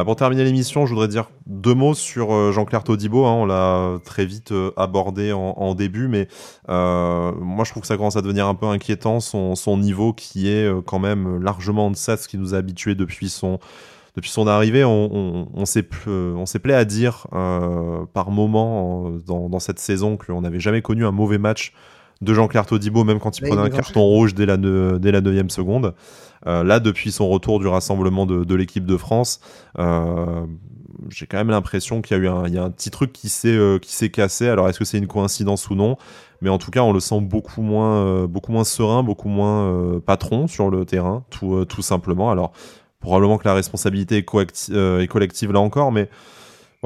pour 0.06 0.16
terminer 0.16 0.42
l'émission, 0.44 0.86
je 0.86 0.94
voudrais 0.94 1.08
dire 1.08 1.28
deux 1.44 1.74
mots 1.74 1.92
sur 1.92 2.50
Jean-Claire 2.50 2.82
Todibo. 2.82 3.26
Hein. 3.26 3.32
On 3.32 3.44
l'a 3.44 3.98
très 4.04 4.24
vite 4.24 4.54
abordé 4.76 5.32
en, 5.32 5.74
début, 5.74 6.08
mais 6.08 6.28
moi 6.68 7.64
je 7.64 7.70
trouve 7.70 7.82
que 7.82 7.86
ça 7.86 7.96
commence 7.96 8.16
à 8.16 8.22
devenir 8.22 8.46
un 8.46 8.54
peu 8.54 8.66
inquiétant 8.66 9.20
son, 9.20 9.76
niveau 9.76 10.14
qui 10.14 10.48
est 10.48 10.70
quand 10.86 10.98
même 10.98 11.42
largement 11.42 11.86
en 11.86 11.90
deçà 11.90 12.16
de 12.16 12.20
ce 12.20 12.28
qui 12.28 12.38
nous 12.38 12.54
a 12.54 12.62
depuis 12.94 13.28
son 13.28 13.58
depuis 14.16 14.30
arrivée, 14.48 14.82
on, 14.82 15.48
on, 15.54 15.66
s'est 15.66 15.82
plaît 15.82 16.74
à 16.74 16.84
dire 16.86 17.26
euh, 17.34 18.06
par 18.14 18.30
moment 18.30 19.10
dans, 19.26 19.58
cette 19.58 19.78
saison 19.78 20.16
qu'on 20.16 20.40
n'avait 20.40 20.58
jamais 20.58 20.80
connu 20.80 21.04
un 21.04 21.12
mauvais 21.12 21.36
match 21.36 21.74
de 22.22 22.34
Jean-Claire 22.34 22.66
Todibo, 22.66 23.04
même 23.04 23.18
quand 23.18 23.38
il 23.38 23.46
prenait 23.46 23.62
un 23.62 23.70
carton 23.70 24.00
rouge 24.00 24.34
dès 24.34 24.46
la, 24.46 24.56
dès 24.56 25.12
la 25.12 25.20
9 25.20 25.48
seconde. 25.48 25.94
Euh, 26.46 26.64
là, 26.64 26.80
depuis 26.80 27.12
son 27.12 27.28
retour 27.28 27.60
du 27.60 27.66
rassemblement 27.66 28.26
de, 28.26 28.54
l'équipe 28.54 28.86
de 28.86 28.96
France, 28.96 29.40
euh, 29.78 30.46
j'ai 31.10 31.26
quand 31.26 31.36
même 31.36 31.50
l'impression 31.50 32.00
qu'il 32.00 32.16
y 32.16 32.20
a 32.20 32.22
eu 32.22 32.28
un, 32.28 32.48
y 32.48 32.58
a 32.58 32.64
un 32.64 32.70
petit 32.70 32.90
truc 32.90 33.12
qui 33.12 33.28
s'est 33.28 33.58
qui 33.82 33.92
s'est 33.92 34.10
cassé. 34.10 34.48
Alors, 34.48 34.68
est-ce 34.68 34.78
que 34.78 34.84
c'est 34.84 34.98
une 34.98 35.06
coïncidence 35.06 35.68
ou 35.68 35.74
non? 35.74 35.96
Mais 36.40 36.48
en 36.48 36.58
tout 36.58 36.70
cas, 36.70 36.80
on 36.80 36.92
le 36.92 37.00
sent 37.00 37.20
beaucoup 37.20 37.62
moins, 37.62 38.26
beaucoup 38.26 38.52
moins 38.52 38.64
serein, 38.64 39.02
beaucoup 39.02 39.28
moins 39.28 40.00
patron 40.04 40.46
sur 40.46 40.70
le 40.70 40.84
terrain, 40.84 41.24
tout, 41.30 41.64
tout 41.64 41.82
simplement. 41.82 42.30
Alors, 42.30 42.52
probablement 43.06 43.38
que 43.38 43.46
la 43.46 43.54
responsabilité 43.54 44.18
est, 44.18 44.70
euh, 44.70 45.06
collective 45.06 45.52
là 45.52 45.60
encore, 45.60 45.92
mais 45.92 46.10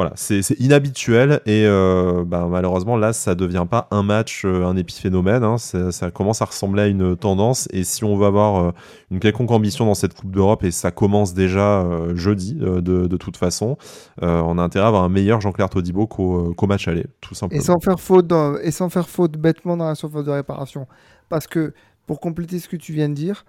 voilà, 0.01 0.15
c'est 0.17 0.59
inhabituel 0.59 1.43
et 1.45 1.67
euh, 1.67 2.25
bah, 2.27 2.47
malheureusement 2.49 2.97
là, 2.97 3.13
ça 3.13 3.35
devient 3.35 3.67
pas 3.71 3.87
un 3.91 4.03
match, 4.03 4.47
euh, 4.47 4.65
un 4.65 4.75
épiphénomène. 4.75 5.45
Hein, 5.45 5.59
ça 5.59 6.11
commence 6.11 6.41
à 6.41 6.47
ressembler 6.47 6.83
à 6.85 6.87
une 6.87 7.19
tendance 7.19 7.69
et 7.71 7.85
si 7.85 8.03
on 8.03 8.17
veut 8.17 8.25
avoir 8.25 8.73
une 9.11 9.21
quelconque 9.21 9.51
ambition 9.51 9.85
dans 9.85 9.93
cette 9.93 10.15
Coupe 10.15 10.31
d'Europe 10.31 10.65
et 10.65 10.71
ça 10.71 10.91
commence 10.91 11.35
déjà 11.35 11.87
jeudi 12.15 12.55
de, 12.55 13.17
toute 13.19 13.37
façon, 13.37 13.77
on 14.23 14.57
a 14.57 14.63
intérêt 14.63 14.87
à 14.87 14.89
avoir 14.89 15.05
un 15.05 15.11
meilleur 15.11 15.43
Jean-Claire 15.43 15.69
Todibo 15.69 16.07
qu'au 16.07 16.67
match 16.67 16.89
aller, 16.89 17.05
tout 17.21 17.35
simplement. 17.35 17.61
Et 17.61 17.63
sans 17.63 17.79
faire 17.79 18.01
faute, 18.01 18.33
et 18.63 18.71
sans 18.71 18.89
faire 18.89 19.07
faute 19.07 19.37
bêtement 19.37 19.77
dans 19.77 19.87
la 19.87 19.95
surface 19.95 20.25
de 20.25 20.31
réparation, 20.31 20.87
parce 21.29 21.47
que 21.47 21.75
pour 22.07 22.21
compléter 22.21 22.59
ce 22.59 22.71
que 22.71 22.77
tu 22.77 22.95
viens 22.95 23.11
de 23.11 23.15
dire, 23.15 23.45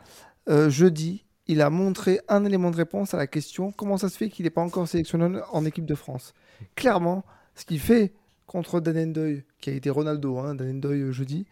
jeudi 0.68 1.24
il 1.52 1.62
a 1.62 1.70
montré 1.70 2.22
un 2.30 2.46
élément 2.46 2.72
de 2.72 2.78
réponse 2.78 3.14
à 3.14 3.18
la 3.18 3.28
question 3.28 3.74
comment 3.74 3.98
ça 3.98 4.08
se 4.08 4.18
fait 4.18 4.30
qu'il 4.30 4.46
n'est 4.46 4.52
pas 4.52 4.62
encore 4.62 4.88
sélectionné 4.88 5.42
en 5.52 5.66
équipe 5.66 5.86
de 5.86 5.96
France? 5.96 6.34
Clairement, 6.76 7.26
ce 7.56 7.66
qu'il 7.66 7.80
fait 7.82 8.14
contre 8.48 8.80
Danendoy, 8.80 9.44
qui 9.60 9.70
a 9.70 9.74
été 9.74 9.90
Ronaldo, 9.90 10.38
hein, 10.38 10.56
Danendoy 10.56 11.02
euh, 11.02 11.12
jeudi, 11.12 11.46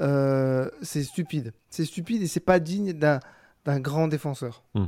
euh, 0.00 0.68
c'est 0.82 1.04
stupide. 1.04 1.52
C'est 1.70 1.84
stupide 1.84 2.22
et 2.22 2.26
c'est 2.26 2.40
pas 2.40 2.58
digne 2.58 2.92
d'un 2.92 3.20
grand 3.80 4.08
défenseur. 4.08 4.64
Hmm. 4.74 4.86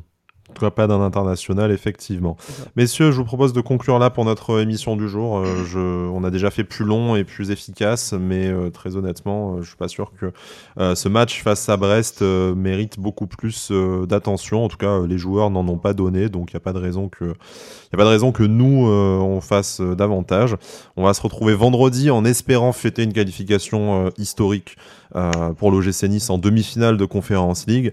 En 0.50 0.52
tout 0.52 0.64
cas, 0.64 0.70
pas 0.70 0.88
d'un 0.88 1.00
international, 1.00 1.70
effectivement. 1.70 2.36
Messieurs, 2.74 3.12
je 3.12 3.18
vous 3.18 3.24
propose 3.24 3.52
de 3.52 3.60
conclure 3.60 4.00
là 4.00 4.10
pour 4.10 4.24
notre 4.24 4.60
émission 4.60 4.96
du 4.96 5.08
jour. 5.08 5.38
Euh, 5.38 5.64
je, 5.64 5.78
on 5.78 6.24
a 6.24 6.30
déjà 6.30 6.50
fait 6.50 6.64
plus 6.64 6.84
long 6.84 7.14
et 7.14 7.22
plus 7.22 7.52
efficace, 7.52 8.14
mais 8.18 8.48
euh, 8.48 8.68
très 8.68 8.96
honnêtement, 8.96 9.54
euh, 9.54 9.62
je 9.62 9.68
suis 9.68 9.76
pas 9.76 9.86
sûr 9.86 10.12
que 10.18 10.32
ce 10.94 11.08
match 11.08 11.42
face 11.42 11.68
à 11.68 11.76
Brest 11.76 12.22
mérite 12.22 12.98
beaucoup 12.98 13.26
plus 13.26 13.70
d'attention. 14.08 14.64
En 14.64 14.68
tout 14.68 14.76
cas, 14.76 15.06
les 15.06 15.18
joueurs 15.18 15.50
n'en 15.50 15.66
ont 15.68 15.78
pas 15.78 15.92
donné, 15.92 16.28
donc 16.28 16.50
il 16.50 16.56
n'y 16.56 16.58
a 16.58 16.60
pas 16.60 16.72
de 16.72 16.78
raison 16.78 17.08
que, 17.08 17.26
y 17.26 17.94
a 17.94 17.96
pas 17.96 18.04
de 18.04 18.08
raison 18.08 18.32
que 18.32 18.42
nous 18.42 18.86
on 18.86 19.40
fasse 19.40 19.80
davantage. 19.80 20.56
On 20.96 21.04
va 21.04 21.14
se 21.14 21.22
retrouver 21.22 21.54
vendredi 21.54 22.10
en 22.10 22.24
espérant 22.24 22.72
fêter 22.72 23.02
une 23.02 23.12
qualification 23.12 24.10
historique 24.16 24.76
pour 25.58 25.70
l'OGC 25.70 26.04
Nice 26.04 26.30
en 26.30 26.38
demi-finale 26.38 26.96
de 26.96 27.04
Conférence 27.04 27.66
League. 27.66 27.90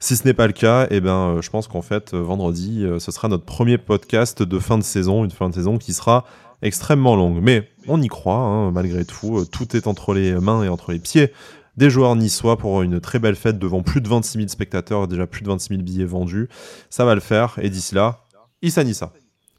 Si 0.00 0.16
ce 0.16 0.24
n'est 0.24 0.34
pas 0.34 0.46
le 0.46 0.52
cas, 0.52 0.86
eh 0.90 1.00
ben, 1.00 1.36
euh, 1.36 1.42
je 1.42 1.50
pense 1.50 1.66
qu'en 1.66 1.82
fait, 1.82 2.14
euh, 2.14 2.22
vendredi, 2.22 2.84
euh, 2.84 3.00
ce 3.00 3.10
sera 3.10 3.26
notre 3.26 3.44
premier 3.44 3.78
podcast 3.78 4.42
de 4.44 4.58
fin 4.60 4.78
de 4.78 4.84
saison, 4.84 5.24
une 5.24 5.32
fin 5.32 5.48
de 5.48 5.54
saison 5.54 5.76
qui 5.76 5.92
sera 5.92 6.24
extrêmement 6.62 7.16
longue. 7.16 7.40
Mais 7.42 7.68
on 7.88 8.00
y 8.00 8.06
croit, 8.06 8.36
hein, 8.36 8.70
malgré 8.70 9.04
tout. 9.04 9.44
Tout 9.50 9.76
est 9.76 9.88
entre 9.88 10.14
les 10.14 10.34
mains 10.34 10.62
et 10.62 10.68
entre 10.68 10.92
les 10.92 11.00
pieds 11.00 11.32
des 11.76 11.90
joueurs 11.90 12.16
niçois 12.16 12.56
pour 12.58 12.82
une 12.82 13.00
très 13.00 13.18
belle 13.18 13.36
fête 13.36 13.58
devant 13.58 13.82
plus 13.82 14.00
de 14.00 14.08
26 14.08 14.38
000 14.38 14.48
spectateurs, 14.48 15.06
déjà 15.06 15.26
plus 15.26 15.42
de 15.42 15.48
26 15.48 15.68
000 15.68 15.82
billets 15.82 16.04
vendus. 16.04 16.48
Ça 16.90 17.04
va 17.04 17.14
le 17.14 17.20
faire. 17.20 17.58
Et 17.62 17.70
d'ici 17.70 17.94
là, 17.94 18.20
Issa 18.62 18.82
Nissa. 18.84 19.12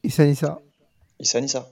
Issa 0.03 0.25
Nissa. 0.25 0.59
Issa 1.19 1.41
Nissa. 1.41 1.69